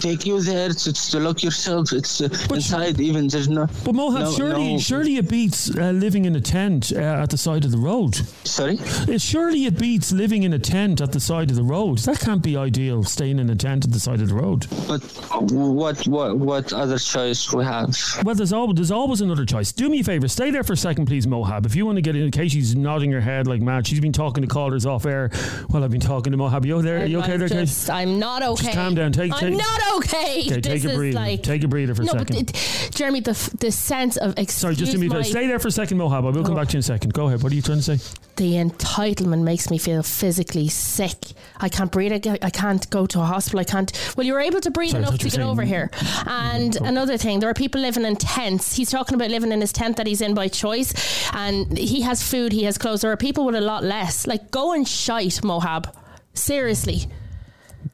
take 0.00 0.26
you 0.26 0.40
there 0.40 0.68
to, 0.70 0.92
to 0.92 1.18
look 1.20 1.42
yourself 1.42 1.92
it's 1.92 2.20
uh, 2.20 2.28
inside 2.52 3.00
even 3.00 3.26
there's 3.28 3.48
no 3.48 3.66
But 3.84 3.94
Muhab, 3.94 4.20
no, 4.20 4.32
surely, 4.32 4.72
no- 4.74 4.78
surely 4.78 5.16
it 5.16 5.28
beats 5.28 5.74
uh, 5.76 5.90
living 5.90 6.24
in 6.24 6.36
a 6.36 6.40
tent 6.40 6.92
uh, 6.92 6.98
at 6.98 7.30
the 7.30 7.38
side 7.38 7.64
of 7.64 7.70
the 7.70 7.78
road. 7.78 8.14
sorry 8.44 8.78
Surely 9.18 9.64
it 9.66 9.78
beats 9.78 10.12
living 10.12 10.42
in 10.42 10.52
a 10.52 10.58
tent 10.58 11.00
at 11.00 11.12
the 11.12 11.20
side 11.20 11.50
of 11.50 11.56
the 11.56 11.62
road. 11.62 11.98
That 11.98 12.20
can't 12.20 12.42
be 12.42 12.56
ideal, 12.56 13.02
staying 13.04 13.38
in 13.38 13.48
a 13.50 13.54
tent 13.56 13.84
at 13.84 13.92
the 13.92 14.00
side 14.00 14.20
of 14.20 14.28
the 14.28 14.34
road. 14.34 14.66
but 14.88 15.00
what 15.52 16.06
what 16.06 16.36
what 16.38 16.72
other 16.72 16.98
choice 16.98 17.52
we 17.52 17.64
have 17.64 17.96
Well, 18.24 18.34
there's 18.34 18.52
always, 18.52 18.74
there's 18.76 18.90
always 18.90 19.20
another 19.20 19.44
choice. 19.44 19.72
Do 19.72 19.88
me 19.88 20.00
a 20.00 20.04
favour, 20.04 20.28
stay 20.28 20.50
there 20.50 20.64
for 20.64 20.72
a 20.74 20.76
second, 20.76 21.06
please, 21.06 21.26
Muhab. 21.26 21.66
If 21.66 21.74
you 21.76 21.86
want 21.86 21.96
to 21.96 22.02
get 22.02 22.16
in, 22.16 22.30
Casey's 22.30 22.74
nodding 22.76 23.12
her 23.12 23.20
head 23.20 23.46
like 23.46 23.60
mad. 23.60 23.86
She's 23.86 24.00
been 24.00 24.12
talking 24.12 24.42
to 24.42 24.48
callers 24.48 24.86
off 24.86 25.06
air 25.06 25.28
while 25.68 25.84
I've 25.84 25.90
been 25.90 26.00
talking 26.00 26.32
to 26.32 26.38
Muhab. 26.38 26.64
You 26.64 26.82
there? 26.82 27.00
Are 27.02 27.06
you 27.06 27.18
okay 27.20 27.34
I'm 27.34 27.38
there, 27.40 27.48
Casey? 27.48 27.60
just, 27.64 27.90
I'm 27.90 28.18
not 28.18 28.42
okay. 28.42 28.64
Just 28.64 28.74
calm 28.74 28.94
down. 28.94 29.12
Take- 29.12 29.32
I'm 29.32 29.38
take- 29.40 29.56
not 29.56 29.80
okay. 29.80 29.93
Okay, 29.98 30.48
this 30.48 30.60
take 30.62 30.84
a 30.84 30.94
breather. 30.96 31.14
Like, 31.16 31.42
take 31.42 31.62
a 31.62 31.68
breather 31.68 31.94
for 31.94 32.02
a 32.02 32.04
no, 32.06 32.12
second. 32.12 32.26
but 32.46 32.56
it, 32.56 32.90
Jeremy, 32.94 33.20
the 33.20 33.30
f- 33.30 33.50
the 33.60 33.70
sense 33.70 34.16
of 34.16 34.30
excuse 34.38 34.54
Sorry, 34.54 34.74
just 34.74 34.96
me 34.98 35.08
my. 35.08 35.22
Stay 35.22 35.46
there 35.46 35.58
for 35.58 35.68
a 35.68 35.70
second, 35.70 35.98
Muhab. 35.98 36.18
I 36.26 36.30
will 36.30 36.42
come 36.42 36.52
Oh. 36.52 36.56
back 36.56 36.68
to 36.68 36.72
you 36.74 36.78
in 36.78 36.80
a 36.80 36.82
second. 36.82 37.14
Go 37.14 37.26
ahead. 37.28 37.42
What 37.42 37.52
are 37.52 37.54
you 37.54 37.62
trying 37.62 37.78
to 37.82 37.98
say? 37.98 37.98
the 38.36 38.54
entitlement 38.54 39.42
makes 39.44 39.70
me 39.70 39.78
feel 39.78 40.02
physically 40.02 40.66
sick. 40.66 41.16
I 41.60 41.68
can't 41.68 41.92
breathe. 41.92 42.12
I 42.12 42.18
ca- 42.18 42.38
I 42.42 42.50
can't 42.50 42.88
go 42.90 43.06
to 43.06 43.20
a 43.20 43.24
hospital. 43.24 43.60
I 43.60 43.64
can't. 43.64 43.92
Well, 44.16 44.26
you 44.26 44.32
were 44.32 44.40
able 44.40 44.60
to 44.60 44.70
breathe 44.72 44.90
Sorry, 44.90 45.04
enough 45.04 45.18
to 45.18 45.28
get 45.30 45.38
over 45.40 45.62
here. 45.62 45.88
And 46.26 46.74
another 46.76 47.16
thing, 47.16 47.38
there 47.38 47.48
are 47.48 47.54
people 47.54 47.80
living 47.80 48.04
in 48.04 48.16
tents. 48.16 48.74
He's 48.74 48.90
talking 48.90 49.14
about 49.14 49.30
living 49.30 49.52
in 49.52 49.60
his 49.60 49.72
tent 49.72 49.96
that 49.98 50.06
he's 50.08 50.20
in 50.20 50.34
by 50.34 50.48
choice, 50.48 50.92
and 51.32 51.78
he 51.78 52.00
has 52.00 52.28
food, 52.28 52.52
he 52.52 52.64
has 52.64 52.76
clothes. 52.78 53.02
There 53.02 53.12
are 53.12 53.16
people 53.16 53.44
with 53.46 53.54
a 53.54 53.60
lot 53.60 53.84
less. 53.84 54.26
Like, 54.26 54.50
go 54.50 54.72
and 54.72 54.86
shite, 54.88 55.40
Muhab. 55.42 55.94
Seriously. 56.34 57.06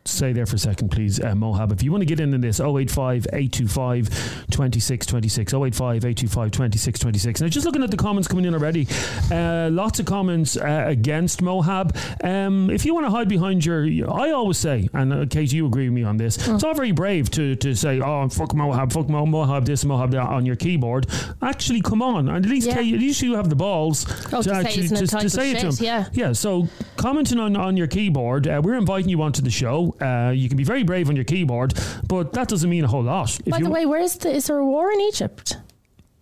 Stay 0.04 0.32
there 0.32 0.46
for 0.46 0.56
a 0.56 0.58
second, 0.58 0.90
please, 0.90 1.20
uh, 1.20 1.32
Muhab. 1.32 1.72
If 1.72 1.82
you 1.82 1.90
want 1.92 2.02
to 2.02 2.06
get 2.06 2.20
in 2.20 2.32
on 2.34 2.40
this, 2.40 2.60
085 2.60 3.26
825 3.32 4.08
2626. 4.50 5.52
085 5.54 6.04
825 6.04 6.50
2626. 6.50 7.40
Now, 7.40 7.48
just 7.48 7.66
looking 7.66 7.82
at 7.82 7.90
the 7.90 7.96
comments 7.96 8.28
coming 8.28 8.44
in 8.44 8.54
already, 8.54 8.86
uh, 9.30 9.68
lots 9.70 10.00
of 10.00 10.06
comments 10.06 10.56
uh, 10.56 10.84
against 10.86 11.40
Muhab. 11.40 11.96
Um, 12.24 12.70
if 12.70 12.84
you 12.84 12.94
want 12.94 13.06
to 13.06 13.10
hide 13.10 13.28
behind 13.28 13.64
your, 13.64 13.84
I 14.12 14.30
always 14.30 14.58
say, 14.58 14.88
and 14.94 15.12
uh, 15.12 15.26
Kate, 15.28 15.52
you 15.52 15.66
agree 15.66 15.88
with 15.88 15.94
me 15.94 16.02
on 16.02 16.16
this, 16.16 16.36
it's 16.48 16.64
all 16.64 16.74
very 16.74 16.92
brave 16.92 17.30
to, 17.32 17.56
to 17.56 17.74
say, 17.74 18.00
oh, 18.00 18.28
fuck 18.28 18.50
Muhab, 18.50 18.92
fuck 18.92 19.08
Mo- 19.08 19.26
Muhab 19.26 19.64
this, 19.64 19.84
Muhab 19.84 20.10
that 20.12 20.20
on 20.26 20.46
your 20.46 20.56
keyboard. 20.56 21.06
Actually, 21.42 21.80
come 21.80 22.02
on. 22.02 22.28
And 22.28 22.44
at 22.44 22.50
least, 22.50 22.66
Yeah. 22.68 22.74
Kate, 22.74 22.94
at 22.94 23.00
least 23.00 23.22
you 23.22 23.34
have 23.34 23.48
the 23.48 23.56
balls 23.56 24.06
Oh, 24.32 24.42
to 24.42 24.42
say 24.42 24.50
actually 24.54 24.82
he's 24.82 24.92
to, 24.92 25.06
to 25.06 25.30
say 25.30 25.52
it 25.52 25.60
to 25.60 25.66
him. 25.68 25.74
yeah. 25.80 26.06
Yeah, 26.12 26.32
so 26.32 26.68
commenting 26.96 27.38
on, 27.38 27.56
on 27.56 27.76
your 27.76 27.86
keyboard, 27.86 28.46
uh, 28.48 28.60
we're 28.62 28.74
inviting 28.76 29.08
you 29.08 29.22
onto 29.22 29.42
the 29.42 29.50
show. 29.50 29.79
Uh, 30.00 30.30
you 30.30 30.48
can 30.48 30.56
be 30.56 30.64
very 30.64 30.82
brave 30.84 31.08
on 31.08 31.16
your 31.16 31.24
keyboard, 31.24 31.74
but 32.08 32.32
that 32.34 32.48
doesn't 32.48 32.70
mean 32.70 32.84
a 32.84 32.88
whole 32.88 33.02
lot. 33.02 33.38
If 33.40 33.46
By 33.52 33.58
you, 33.58 33.64
the 33.64 33.70
way, 33.70 33.86
where 33.86 34.00
is 34.00 34.14
the 34.16 34.30
is 34.30 34.46
there 34.46 34.58
a 34.58 34.64
war 34.64 34.90
in 34.92 35.00
Egypt? 35.00 35.56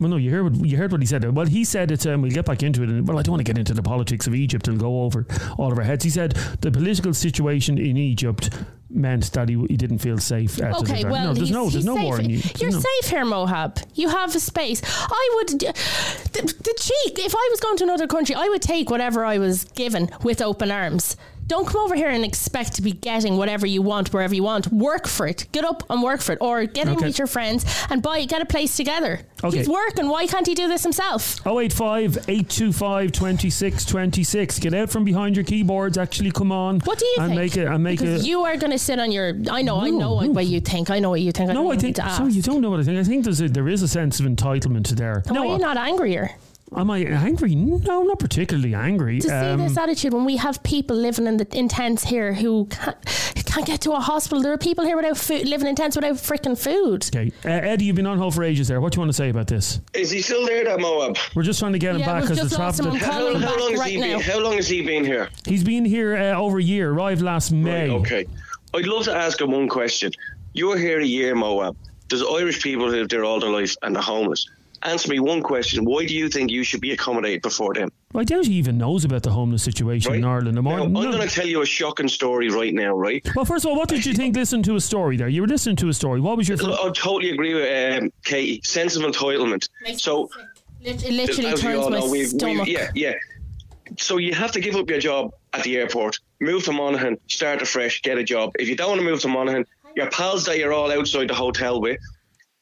well, 0.01 0.11
no, 0.11 0.17
you 0.17 0.31
heard 0.31 0.57
what 0.57 0.69
you 0.69 0.77
heard 0.77 0.93
what 0.93 1.01
he 1.01 1.07
said. 1.07 1.25
Well, 1.35 1.47
he 1.47 1.65
said 1.65 1.91
it. 1.91 2.07
Um, 2.07 2.23
we'll 2.23 2.31
get 2.31 2.47
back 2.47 2.63
into 2.63 2.83
it. 2.85 2.89
And, 2.89 3.07
well, 3.07 3.19
I 3.19 3.23
don't 3.23 3.33
want 3.33 3.41
to 3.45 3.51
get 3.53 3.59
into 3.59 3.75
the 3.75 3.83
politics 3.83 4.27
of 4.29 4.35
Egypt. 4.35 4.69
It'll 4.69 4.79
go 4.79 5.03
over 5.03 5.27
all 5.59 5.73
of 5.73 5.79
our 5.79 5.85
heads. 5.85 6.05
He 6.05 6.11
said 6.11 6.33
the 6.61 6.71
political 6.71 7.13
situation 7.13 7.79
in 7.79 7.97
Egypt 7.97 8.51
meant 8.91 9.33
that 9.33 9.49
he, 9.49 9.57
he 9.69 9.77
didn't 9.77 9.99
feel 9.99 10.19
safe. 10.19 10.61
Uh, 10.61 10.73
Okay, 10.81 11.05
well, 11.05 11.29
no, 11.29 11.35
there's 11.35 11.51
no, 11.51 11.69
there's 11.69 11.85
no 11.85 11.97
safe. 11.97 12.05
war 12.05 12.21
in 12.21 12.31
Egypt. 12.31 12.61
You're 12.61 12.71
no. 12.71 12.79
safe 12.79 13.11
here, 13.11 13.25
Muhab. 13.25 13.85
You 13.95 14.09
have 14.09 14.35
a 14.35 14.41
space. 14.41 14.81
I 14.87 15.31
would, 15.35 15.49
the, 15.61 16.43
the 16.43 16.75
cheek. 16.79 17.19
If 17.19 17.35
I 17.35 17.49
was 17.51 17.61
going 17.61 17.77
to 17.79 17.85
another 17.85 18.07
country, 18.07 18.35
I 18.35 18.49
would 18.49 18.63
take 18.63 18.91
whatever 18.91 19.25
I 19.25 19.39
was 19.39 19.65
given 19.65 20.11
with 20.23 20.41
open 20.41 20.71
arms. 20.71 21.17
Don't 21.49 21.67
come 21.67 21.81
over 21.81 21.95
here 21.95 22.11
and 22.11 22.27
expect 22.27 22.75
to 22.75 22.83
be 22.83 22.93
getting 22.93 23.39
whatever 23.39 23.67
you 23.67 23.81
want 23.81 24.13
wherever 24.13 24.35
you 24.35 24.43
want. 24.43 24.67
Work 24.71 25.09
for 25.09 25.27
it. 25.27 25.47
Get 25.51 25.65
up 25.65 25.83
and 25.89 26.03
work 26.03 26.21
for 26.21 26.33
it, 26.33 26.39
or 26.43 26.67
get 26.67 26.87
in 26.87 26.97
with 26.97 27.17
your 27.17 27.27
friends 27.27 27.65
and 27.89 28.03
buy 28.03 28.25
get 28.27 28.43
a 28.43 28.47
place 28.47 28.77
together. 28.77 29.21
Okay. 29.43 29.59
He's 29.59 29.69
working. 29.69 30.09
Why 30.09 30.27
can't 30.27 30.47
he 30.47 30.55
do 30.55 30.69
this 30.69 30.83
himself? 30.83 31.41
085 31.47 32.29
825 32.29 33.13
2626. 33.13 34.59
Get 34.59 34.75
out 34.75 34.91
from 34.91 35.05
behind 35.05 35.37
your 35.37 35.45
keyboards. 35.45 35.97
Actually, 35.97 36.33
come 36.33 36.53
on. 36.53 36.81
What 36.81 36.99
do 36.99 37.07
you 37.07 37.17
and 37.21 37.29
think? 37.31 37.41
make 37.41 37.57
it 37.57 37.67
and 37.67 37.83
make 37.83 38.01
because 38.01 38.25
it. 38.25 38.29
you 38.29 38.43
are 38.43 38.59
going 38.59 38.73
to 38.73 38.79
sit 38.79 38.99
on 38.99 39.11
your. 39.11 39.29
I 39.51 39.63
know. 39.63 39.81
I 39.81 39.89
know 39.89 40.21
no. 40.21 40.31
what 40.31 40.45
you 40.45 40.61
think. 40.61 40.91
I 40.91 40.99
know 40.99 41.11
what 41.11 41.23
you 41.23 41.33
think. 41.33 41.49
I 41.49 41.55
no, 41.55 41.73
I 41.73 41.77
think. 41.77 41.97
Sorry, 41.97 42.33
you 42.33 42.43
don't 42.43 42.61
know 42.61 42.71
what 42.71 42.81
I 42.81 42.83
think. 42.83 42.99
I 42.99 43.05
think 43.05 43.25
there's 43.25 43.41
a, 43.41 43.49
there 43.49 43.69
is 43.69 43.83
a 43.83 43.89
sense 43.89 44.21
of 44.21 44.27
entitlement 44.27 44.89
there. 44.89 45.23
Why 45.27 45.35
no, 45.35 45.49
are 45.49 45.53
you 45.55 45.59
not 45.59 45.79
angrier? 45.79 46.37
Am 46.77 46.91
I 46.91 46.99
angry? 46.99 47.55
No, 47.55 48.03
not 48.03 48.19
particularly 48.19 48.75
angry. 48.75 49.21
to 49.21 49.29
Um, 49.29 49.59
see 49.59 49.65
this 49.69 49.77
attitude 49.79 50.13
when 50.15 50.25
we 50.25 50.37
have 50.37 50.63
people 50.63 50.97
living 50.97 51.27
in 51.27 51.37
the 51.37 51.47
in 51.57 51.69
tents 51.69 52.05
here 52.05 52.33
who 52.35 52.67
can't, 52.67 52.97
can't 53.47 53.67
get 53.67 53.81
to 53.83 53.93
a 53.93 54.01
hospital. 54.01 54.43
There 54.43 54.53
are 54.53 54.59
people 54.59 54.85
here 54.85 54.97
without 54.97 55.17
food, 55.17 55.49
living 55.49 55.67
in 55.69 55.75
tents 55.75 55.97
without 55.97 56.15
freaking 56.15 56.59
food. 56.59 57.07
Okay, 57.15 57.33
uh, 57.45 57.49
Eddie, 57.49 57.87
you've 57.87 57.97
been 57.97 58.07
on 58.07 58.19
hold 58.19 58.35
for 58.35 58.45
ages 58.45 58.69
there. 58.69 58.81
What 58.81 58.93
do 58.93 58.97
you 58.97 59.01
want 59.01 59.11
to 59.11 59.17
say 59.17 59.29
about 59.31 59.47
this? 59.47 59.81
Is 59.95 60.11
he 60.11 60.21
still 60.23 60.45
there, 60.47 60.65
that 60.65 60.81
Moab? 60.81 61.17
We're 61.35 61.43
just 61.43 61.59
trying 61.59 61.73
to 61.73 61.79
get 61.79 61.95
him 61.95 62.01
Yeah, 62.01 62.07
back 62.07 62.23
because 62.23 62.39
the 62.39 62.45
just 62.45 62.59
lost 62.59 62.81
him. 62.81 62.87
traffic. 62.87 63.03
I'm 63.03 63.09
How, 63.13 63.19
calling 63.19 63.37
him 63.37 63.43
how 63.43 63.59
long 63.59 63.71
has 63.73 63.81
right 63.81 63.91
he 63.91 63.97
now. 64.01 64.07
been? 64.19 64.21
How 64.21 64.39
long 64.41 64.53
has 64.55 64.69
he 64.69 64.83
been 64.83 65.05
here? 65.05 65.29
He's 65.47 65.65
been 65.65 65.85
here 65.85 66.17
uh, 66.17 66.39
over 66.39 66.59
a 66.59 66.63
year. 66.63 66.91
Arrived 66.93 67.23
last 67.23 67.51
May. 67.53 67.89
Right, 67.89 68.01
okay. 68.01 68.27
I'd 68.75 68.87
love 68.87 69.05
to 69.05 69.15
ask 69.15 69.41
him 69.41 69.51
one 69.53 69.69
question. 69.69 70.13
You're 70.53 70.77
here 70.77 71.01
a 71.01 71.05
year, 71.05 71.35
Moab. 71.35 71.77
There's 72.09 72.23
Irish 72.23 72.63
people 72.63 72.87
who 72.87 72.93
live 72.97 73.09
there 73.09 73.25
all 73.25 73.39
their 73.41 73.51
life 73.51 73.75
and 73.83 73.97
are 73.97 74.03
homeless. 74.03 74.49
Answer 74.83 75.09
me 75.11 75.19
one 75.19 75.43
question. 75.43 75.85
Why 75.85 76.05
do 76.07 76.15
you 76.15 76.29
think 76.29 76.51
you 76.51 76.63
should 76.63 76.81
be 76.81 76.93
accommodated 76.93 77.43
before 77.43 77.75
them? 77.75 77.91
I 78.15 78.25
doubt 78.25 78.47
he 78.47 78.55
even 78.55 78.79
knows 78.79 79.05
about 79.05 79.23
the 79.23 79.31
homeless 79.31 79.63
situation 79.63 80.13
Right? 80.13 80.19
in 80.19 80.25
Ireland. 80.25 80.57
The 80.57 80.63
Now, 80.63 80.85
I'm 80.85 80.93
no. 80.93 81.03
going 81.11 81.27
to 81.27 81.35
tell 81.35 81.47
you 81.47 81.63
a 81.63 81.67
shocking 81.67 82.09
story 82.09 82.49
right 82.49 82.73
now, 82.73 82.95
right? 82.95 83.27
Well, 83.35 83.45
first 83.45 83.65
of 83.65 83.71
all, 83.71 83.77
what 83.77 83.89
did 83.89 84.07
you 84.07 84.15
think? 84.15 84.37
Listen 84.37 84.63
to 84.63 84.77
a 84.77 84.81
story 84.81 85.17
there. 85.17 85.29
You 85.29 85.43
were 85.43 85.49
listening 85.49 85.77
to 85.77 85.89
a 85.89 85.93
story. 85.93 86.21
What 86.21 86.37
was 86.37 86.49
your? 86.49 86.59
I 86.63 86.91
totally 86.95 87.31
agree 87.31 87.55
with 87.55 88.03
um, 88.03 88.13
Katie. 88.25 88.61
Sense 88.65 88.95
of 88.97 89.03
entitlement. 89.03 89.69
So, 89.97 90.31
It 90.81 91.03
literally 91.11 91.49
as 91.51 91.61
turns 91.61 91.79
all 91.85 91.91
my 91.91 91.99
know, 91.99 92.09
we've, 92.09 92.29
stomach. 92.29 92.67
we've, 92.67 92.69
yeah, 92.69 92.91
yeah. 92.95 93.15
So 93.99 94.19
you 94.19 94.35
have 94.35 94.53
to 94.53 94.61
give 94.61 94.77
up 94.77 94.89
your 94.89 95.01
job 95.01 95.33
at 95.55 95.63
the 95.65 95.77
airport, 95.79 96.19
move 96.41 96.65
to 96.65 96.73
Monaghan, 96.73 97.19
start 97.29 97.63
afresh, 97.63 98.03
get 98.03 98.19
a 98.19 98.23
job. 98.23 98.53
If 98.59 98.69
you 98.69 98.77
don't 98.77 98.91
want 98.91 99.01
to 99.01 99.05
move 99.07 99.21
to 99.23 99.29
Monaghan, 99.29 99.65
your 99.97 100.11
pals 100.11 100.45
that 100.45 100.59
you're 100.59 100.73
all 100.75 100.93
outside 100.93 101.29
the 101.29 101.35
hotel 101.35 101.81
with, 101.81 101.99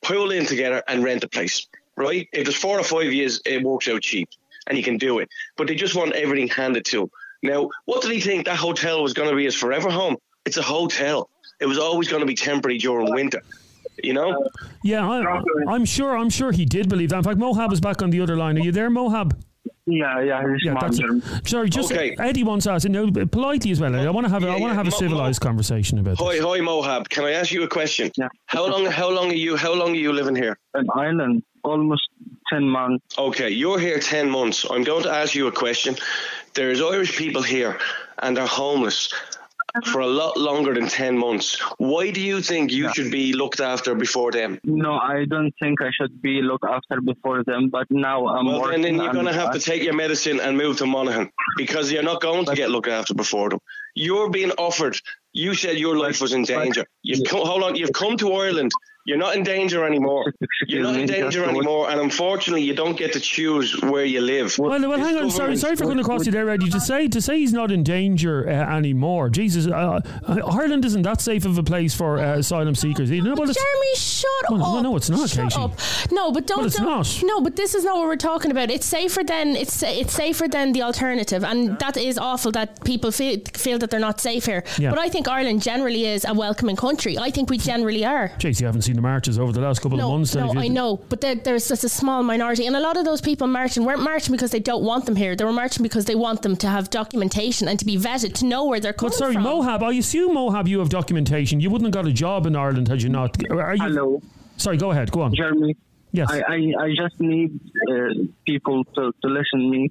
pull 0.02 0.30
in 0.30 0.46
together 0.46 0.82
and 0.86 1.02
rent 1.02 1.24
a 1.24 1.28
place, 1.28 1.66
right? 1.96 2.28
If 2.32 2.44
there's 2.44 2.56
four 2.56 2.78
or 2.78 2.84
five 2.84 3.12
years, 3.12 3.40
it 3.46 3.62
works 3.62 3.88
out 3.88 4.02
cheap 4.02 4.28
and 4.68 4.76
you 4.76 4.84
can 4.84 4.98
do 4.98 5.18
it. 5.20 5.28
But 5.56 5.66
they 5.68 5.74
just 5.74 5.94
want 5.94 6.12
everything 6.12 6.48
handed 6.48 6.84
to 6.86 7.00
them. 7.00 7.10
Now, 7.42 7.68
what 7.84 8.02
did 8.02 8.10
he 8.12 8.20
think 8.20 8.46
that 8.46 8.56
hotel 8.56 9.02
was 9.02 9.12
going 9.12 9.30
to 9.30 9.36
be 9.36 9.44
his 9.44 9.54
forever 9.54 9.90
home? 9.90 10.16
It's 10.44 10.56
a 10.56 10.62
hotel. 10.62 11.28
It 11.60 11.66
was 11.66 11.78
always 11.78 12.08
going 12.08 12.20
to 12.20 12.26
be 12.26 12.34
temporary 12.34 12.78
during 12.78 13.10
winter. 13.12 13.42
You 14.02 14.12
know? 14.12 14.46
Yeah, 14.82 15.08
I, 15.08 15.42
I'm 15.68 15.84
sure. 15.84 16.16
I'm 16.16 16.28
sure 16.30 16.52
he 16.52 16.64
did 16.66 16.88
believe 16.88 17.10
that. 17.10 17.18
In 17.18 17.22
fact, 17.24 17.38
Muhab 17.38 17.72
is 17.72 17.80
back 17.80 18.02
on 18.02 18.10
the 18.10 18.20
other 18.20 18.36
line. 18.36 18.56
Are 18.58 18.60
you 18.60 18.72
there, 18.72 18.90
Muhab? 18.90 19.32
Yeah, 19.86 20.20
yeah, 20.20 20.42
Yeah, 20.64 20.74
that's 20.80 21.00
manager. 21.00 21.28
it. 21.36 21.48
Sorry, 21.48 21.70
just 21.70 21.92
Okay. 21.92 22.14
Eddie 22.18 22.42
wants 22.42 22.64
to 22.64 22.72
ask, 22.72 22.84
you 22.84 22.90
know, 22.90 23.10
politely 23.26 23.70
as 23.70 23.80
well. 23.80 23.94
I 23.94 24.10
want 24.10 24.26
to 24.26 24.30
have. 24.32 24.42
a, 24.42 24.48
I 24.48 24.56
Yeah, 24.56 24.60
want 24.60 24.62
to 24.62 24.66
yeah, 24.70 24.74
have 24.74 24.88
a 24.88 24.90
civilized 24.90 25.42
Mo- 25.42 25.48
conversation 25.48 25.98
about 26.00 26.18
Hi, 26.18 26.32
this. 26.34 26.42
hi, 26.44 26.58
Muhab. 26.58 27.08
Can 27.08 27.24
I 27.24 27.32
ask 27.32 27.52
you 27.52 27.62
a 27.62 27.68
question? 27.68 28.10
Yeah. 28.16 28.28
How 28.46 28.66
long? 28.68 28.84
How 28.86 29.08
long 29.08 29.30
are 29.30 29.34
you? 29.34 29.56
How 29.56 29.72
long 29.72 29.92
are 29.92 29.94
you 29.94 30.12
living 30.12 30.34
here? 30.36 30.58
An 30.74 30.86
island, 30.94 31.42
almost 31.66 32.08
10 32.50 32.68
months. 32.68 33.18
Okay, 33.18 33.50
you're 33.50 33.78
here 33.78 33.98
10 33.98 34.30
months. 34.30 34.64
I'm 34.70 34.84
going 34.84 35.02
to 35.02 35.10
ask 35.12 35.34
you 35.34 35.46
a 35.48 35.52
question. 35.52 35.96
There's 36.54 36.80
Irish 36.80 37.16
people 37.16 37.42
here 37.42 37.78
and 38.22 38.36
they're 38.36 38.46
homeless 38.46 39.12
for 39.92 40.00
a 40.00 40.06
lot 40.06 40.38
longer 40.38 40.72
than 40.72 40.88
10 40.88 41.18
months. 41.18 41.60
Why 41.76 42.10
do 42.10 42.20
you 42.20 42.40
think 42.40 42.72
you 42.72 42.90
should 42.94 43.10
be 43.10 43.34
looked 43.34 43.60
after 43.60 43.94
before 43.94 44.32
them? 44.32 44.58
No, 44.64 44.92
I 44.96 45.26
don't 45.28 45.52
think 45.60 45.82
I 45.82 45.90
should 45.92 46.22
be 46.22 46.40
looked 46.40 46.64
after 46.64 47.02
before 47.02 47.44
them, 47.44 47.68
but 47.68 47.86
now 47.90 48.26
I'm 48.26 48.46
Well, 48.46 48.62
working. 48.62 48.82
then, 48.82 48.96
then 48.96 49.04
you're 49.04 49.12
going 49.12 49.26
to 49.26 49.34
have 49.34 49.52
to 49.52 49.60
take 49.60 49.82
your 49.82 49.92
medicine 49.94 50.40
and 50.40 50.56
move 50.56 50.78
to 50.78 50.86
Monaghan 50.86 51.30
because 51.58 51.92
you're 51.92 52.02
not 52.12 52.22
going 52.22 52.46
to 52.46 52.54
get 52.54 52.70
looked 52.70 52.88
after 52.88 53.12
before 53.12 53.50
them. 53.50 53.58
You're 53.94 54.30
being 54.30 54.52
offered. 54.52 54.96
You 55.34 55.52
said 55.54 55.76
your 55.78 55.96
life 55.98 56.22
was 56.22 56.32
in 56.32 56.44
danger. 56.44 56.86
You've 57.02 57.24
come, 57.28 57.46
hold 57.46 57.62
on. 57.62 57.76
You've 57.76 57.92
come 57.92 58.16
to 58.18 58.32
Ireland. 58.32 58.72
You're 59.06 59.18
not 59.18 59.36
in 59.36 59.42
danger 59.44 59.84
anymore. 59.84 60.32
You're 60.66 60.82
not 60.82 60.96
in 60.96 61.06
danger 61.06 61.44
anymore, 61.44 61.90
and 61.90 62.00
unfortunately, 62.00 62.62
you 62.62 62.74
don't 62.74 62.96
get 62.98 63.12
to 63.12 63.20
choose 63.20 63.80
where 63.82 64.04
you 64.04 64.20
live. 64.20 64.58
Well, 64.58 64.70
well, 64.88 64.98
hang 64.98 65.16
on. 65.16 65.30
Sorry, 65.30 65.56
sorry 65.56 65.76
for 65.76 65.84
coming 65.84 66.00
across 66.00 66.26
you 66.26 66.32
there, 66.32 66.50
Eddie. 66.50 66.70
To 66.70 66.80
say 66.80 67.06
to 67.08 67.20
say 67.20 67.38
he's 67.38 67.52
not 67.52 67.70
in 67.70 67.82
danger 67.84 68.48
uh, 68.48 68.76
anymore. 68.76 69.28
Jesus, 69.30 69.66
uh, 69.68 70.00
uh, 70.26 70.40
Ireland 70.46 70.84
isn't 70.84 71.02
that 71.02 71.20
safe 71.20 71.44
of 71.44 71.56
a 71.56 71.62
place 71.62 71.94
for 71.94 72.18
uh, 72.18 72.38
asylum 72.38 72.74
seekers. 72.74 73.08
You 73.10 73.22
know, 73.22 73.34
well, 73.34 73.46
Jeremy, 73.46 73.94
shut 73.96 74.30
Well, 74.50 74.62
up. 74.64 74.72
well, 74.74 74.82
no, 74.82 74.96
it's 74.96 75.08
not, 75.08 75.28
Shut 75.30 75.52
Katie. 75.52 75.60
up. 75.60 75.78
No, 76.10 76.32
but 76.32 76.46
don't. 76.46 76.58
Well, 76.58 76.66
it's 76.66 76.76
don't- 76.76 76.86
not. 76.86 77.22
No, 77.22 77.40
but 77.40 77.54
this 77.56 77.74
is 77.76 77.84
not 77.84 77.96
what 77.98 78.06
we're 78.06 78.16
talking 78.16 78.50
about. 78.50 78.70
It's 78.70 78.86
safer 78.86 79.22
than 79.22 79.54
it's 79.56 79.82
it's 79.84 80.14
safer 80.14 80.48
than 80.48 80.72
the 80.72 80.82
alternative, 80.82 81.44
and 81.44 81.78
that 81.78 81.96
is 81.96 82.18
awful 82.18 82.50
that 82.52 82.82
people 82.84 83.12
feel 83.12 83.38
feel 83.54 83.78
that 83.78 83.90
they're 83.90 84.00
not 84.00 84.20
safe 84.20 84.46
here. 84.46 84.64
Yeah. 84.78 84.90
But 84.90 84.98
I 84.98 85.08
think 85.08 85.28
Ireland 85.28 85.62
generally 85.62 86.06
is 86.06 86.24
a 86.24 86.34
welcoming 86.34 86.76
country. 86.76 87.16
I 87.18 87.30
think 87.30 87.50
we 87.50 87.58
generally 87.58 88.04
are. 88.04 88.30
Jeez, 88.38 88.60
you 88.60 88.66
haven't 88.66 88.82
seen 88.82 88.95
the 88.96 89.02
marches 89.02 89.38
over 89.38 89.52
the 89.52 89.60
last 89.60 89.80
couple 89.80 90.00
of 90.00 90.08
months. 90.08 90.34
no. 90.34 90.52
I 90.56 90.68
know, 90.68 90.96
but 91.08 91.20
there, 91.20 91.34
there's 91.34 91.68
just 91.68 91.84
a 91.84 91.88
small 91.88 92.22
minority, 92.22 92.66
and 92.66 92.74
a 92.74 92.80
lot 92.80 92.96
of 92.96 93.04
those 93.04 93.20
people 93.20 93.46
marching 93.46 93.84
weren't 93.84 94.02
marching 94.02 94.32
because 94.32 94.50
they 94.50 94.60
don't 94.60 94.82
want 94.84 95.06
them 95.06 95.16
here. 95.16 95.36
They 95.36 95.44
were 95.44 95.52
marching 95.52 95.82
because 95.82 96.04
they 96.06 96.14
want 96.14 96.42
them 96.42 96.56
to 96.56 96.68
have 96.68 96.90
documentation 96.90 97.68
and 97.68 97.78
to 97.78 97.84
be 97.84 97.96
vetted 97.96 98.34
to 98.34 98.46
know 98.46 98.64
where 98.66 98.80
they're 98.80 98.92
coming 98.92 99.10
But 99.10 99.18
sorry, 99.18 99.34
from. 99.34 99.44
Muhab, 99.44 99.82
I 99.82 99.92
assume 99.94 100.34
Muhab, 100.36 100.66
you 100.66 100.78
have 100.80 100.88
documentation. 100.88 101.60
You 101.60 101.70
wouldn't 101.70 101.94
have 101.94 102.04
got 102.04 102.10
a 102.10 102.12
job 102.14 102.46
in 102.46 102.56
Ireland 102.56 102.88
had 102.88 103.02
you 103.02 103.08
not. 103.08 103.36
Are 103.50 103.74
you? 103.74 103.82
Hello, 103.82 104.22
Sorry, 104.56 104.76
go 104.76 104.90
ahead. 104.90 105.10
Go 105.10 105.22
on. 105.22 105.34
Jeremy. 105.34 105.76
Yes. 106.12 106.30
I, 106.30 106.40
I, 106.40 106.56
I 106.84 106.88
just 106.96 107.20
need 107.20 107.60
uh, 107.90 108.24
people 108.46 108.84
to, 108.84 109.12
to 109.22 109.28
listen 109.28 109.70
me 109.70 109.90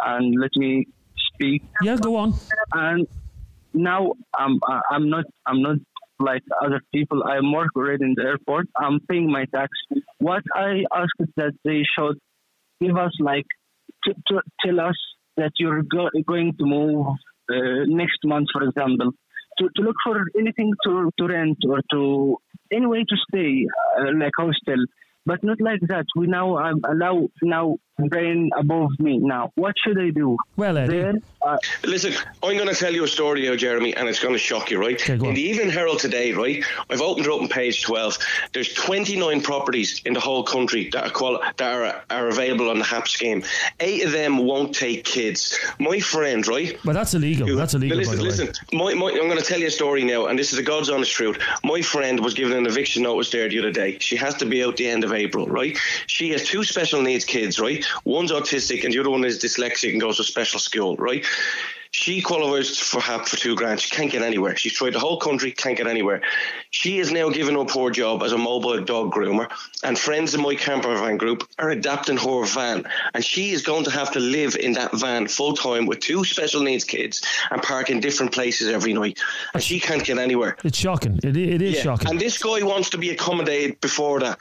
and 0.00 0.40
let 0.40 0.50
me 0.56 0.86
speak. 1.34 1.64
yeah, 1.82 1.96
go 1.96 2.16
on. 2.16 2.34
And 2.72 3.06
now 3.72 4.12
I'm 4.38 4.60
I'm 4.90 5.10
not 5.10 5.24
I'm 5.46 5.62
not 5.62 5.76
like 6.24 6.42
other 6.64 6.80
people. 6.92 7.22
I'm 7.24 7.52
work 7.52 7.70
already 7.76 8.04
in 8.04 8.14
the 8.16 8.24
airport. 8.24 8.66
I'm 8.76 9.00
paying 9.08 9.30
my 9.30 9.44
tax. 9.54 9.70
What 10.18 10.42
I 10.54 10.84
asked 10.94 11.20
is 11.20 11.28
that 11.36 11.52
they 11.64 11.82
should 11.96 12.18
give 12.80 12.96
us 12.96 13.12
like 13.20 13.46
to 14.04 14.14
tell 14.64 14.80
us 14.80 14.96
that 15.36 15.52
you're 15.58 15.82
go- 15.82 16.10
going 16.26 16.52
to 16.58 16.64
move 16.64 17.06
uh, 17.50 17.84
next 17.86 18.18
month, 18.24 18.48
for 18.52 18.62
example, 18.62 19.12
to, 19.58 19.68
to 19.76 19.82
look 19.82 19.96
for 20.04 20.24
anything 20.38 20.72
to, 20.84 21.10
to 21.18 21.26
rent 21.26 21.58
or 21.68 21.80
to 21.92 22.36
any 22.72 22.86
way 22.86 23.04
to 23.08 23.16
stay, 23.28 23.66
uh, 23.98 24.10
like 24.18 24.32
hostel. 24.36 24.84
But 25.26 25.42
not 25.42 25.60
like 25.60 25.80
that. 25.88 26.04
We 26.16 26.26
now 26.26 26.58
um, 26.58 26.80
allow 26.86 27.28
now 27.42 27.76
brain 27.98 28.50
above 28.58 28.90
me 28.98 29.18
now. 29.18 29.52
What 29.54 29.74
should 29.82 29.98
I 30.00 30.10
do? 30.10 30.36
Well, 30.56 30.76
Eddie. 30.78 30.98
There, 30.98 31.14
uh, 31.42 31.56
Listen, 31.84 32.12
I'm 32.42 32.56
going 32.56 32.68
to 32.68 32.74
tell 32.74 32.92
you 32.92 33.04
a 33.04 33.08
story 33.08 33.46
now, 33.48 33.54
Jeremy, 33.54 33.94
and 33.94 34.08
it's 34.08 34.18
going 34.20 34.34
to 34.34 34.38
shock 34.38 34.70
you, 34.70 34.80
right? 34.80 34.94
Okay, 35.00 35.12
in 35.14 35.34
the 35.34 35.40
Evening 35.42 35.70
Herald 35.70 35.98
today, 36.00 36.32
right? 36.32 36.64
I've 36.90 37.00
opened 37.02 37.26
it 37.26 37.32
up 37.32 37.40
on 37.40 37.48
page 37.48 37.82
12. 37.82 38.18
There's 38.52 38.72
29 38.72 39.42
properties 39.42 40.00
in 40.04 40.14
the 40.14 40.20
whole 40.20 40.42
country 40.42 40.88
that 40.92 41.04
are 41.04 41.10
quali- 41.10 41.40
that 41.58 41.72
are, 41.72 42.02
are 42.10 42.28
available 42.28 42.70
on 42.70 42.78
the 42.78 42.84
HAP 42.84 43.08
scheme. 43.08 43.44
Eight 43.80 44.04
of 44.04 44.12
them 44.12 44.38
won't 44.38 44.74
take 44.74 45.04
kids. 45.04 45.56
My 45.78 46.00
friend, 46.00 46.46
right? 46.48 46.82
Well, 46.84 46.94
that's 46.94 47.14
illegal. 47.14 47.46
You- 47.46 47.56
That's 47.56 47.74
illegal, 47.74 47.98
Listen, 47.98 48.12
by 48.12 48.16
the 48.16 48.22
way. 48.22 48.28
listen. 48.30 48.52
My, 48.72 48.94
my, 48.94 49.10
I'm 49.10 49.28
going 49.28 49.38
to 49.38 49.44
tell 49.44 49.60
you 49.60 49.66
a 49.66 49.70
story 49.70 50.02
now, 50.04 50.26
and 50.26 50.38
this 50.38 50.50
is 50.52 50.56
the 50.56 50.62
God's 50.64 50.88
honest 50.90 51.12
truth. 51.12 51.38
My 51.62 51.82
friend 51.82 52.18
was 52.20 52.34
given 52.34 52.56
an 52.56 52.66
eviction 52.66 53.02
notice 53.02 53.30
there 53.30 53.48
the 53.48 53.58
other 53.58 53.70
day. 53.70 53.98
She 54.00 54.16
has 54.16 54.34
to 54.36 54.46
be 54.46 54.64
out 54.64 54.76
the 54.76 54.88
end 54.88 55.04
of 55.04 55.12
April, 55.12 55.46
right? 55.46 55.78
She 56.06 56.30
has 56.30 56.44
two 56.44 56.64
special 56.64 57.02
needs 57.02 57.24
kids, 57.24 57.60
right? 57.60 57.83
One's 58.04 58.30
autistic, 58.32 58.84
and 58.84 58.92
the 58.92 58.98
other 59.00 59.10
one 59.10 59.24
is 59.24 59.38
dyslexic 59.38 59.92
and 59.92 60.00
goes 60.00 60.16
to 60.18 60.24
special 60.24 60.60
school, 60.60 60.96
right? 60.96 61.24
She 61.90 62.20
qualifies 62.22 62.76
for 62.76 63.00
HAP 63.00 63.28
for 63.28 63.36
two 63.36 63.54
grand. 63.54 63.78
She 63.80 63.88
can't 63.88 64.10
get 64.10 64.20
anywhere. 64.22 64.56
She's 64.56 64.72
tried 64.72 64.94
the 64.94 64.98
whole 64.98 65.16
country, 65.20 65.52
can't 65.52 65.76
get 65.76 65.86
anywhere. 65.86 66.22
She 66.70 66.98
is 66.98 67.12
now 67.12 67.30
given 67.30 67.56
up 67.56 67.70
her 67.70 67.88
job 67.90 68.24
as 68.24 68.32
a 68.32 68.36
mobile 68.36 68.80
dog 68.82 69.12
groomer, 69.14 69.48
and 69.84 69.96
friends 69.96 70.34
in 70.34 70.42
my 70.42 70.56
camper 70.56 70.92
van 70.96 71.18
group 71.18 71.48
are 71.60 71.70
adapting 71.70 72.16
her 72.16 72.44
van. 72.46 72.84
And 73.14 73.24
she 73.24 73.52
is 73.52 73.62
going 73.62 73.84
to 73.84 73.92
have 73.92 74.10
to 74.10 74.18
live 74.18 74.56
in 74.56 74.72
that 74.72 74.90
van 74.98 75.28
full 75.28 75.54
time 75.54 75.86
with 75.86 76.00
two 76.00 76.24
special 76.24 76.62
needs 76.62 76.82
kids 76.82 77.22
and 77.52 77.62
park 77.62 77.90
in 77.90 78.00
different 78.00 78.32
places 78.32 78.68
every 78.68 78.92
night. 78.92 79.20
And 79.54 79.62
she 79.62 79.78
can't 79.78 80.02
get 80.02 80.18
anywhere. 80.18 80.56
It's 80.64 80.78
shocking. 80.78 81.20
It, 81.22 81.36
it 81.36 81.62
is 81.62 81.76
Yeah. 81.76 81.82
shocking. 81.82 82.08
And 82.10 82.20
this 82.20 82.38
guy 82.42 82.60
wants 82.64 82.90
to 82.90 82.98
be 82.98 83.10
accommodated 83.10 83.80
before 83.80 84.18
that. 84.18 84.40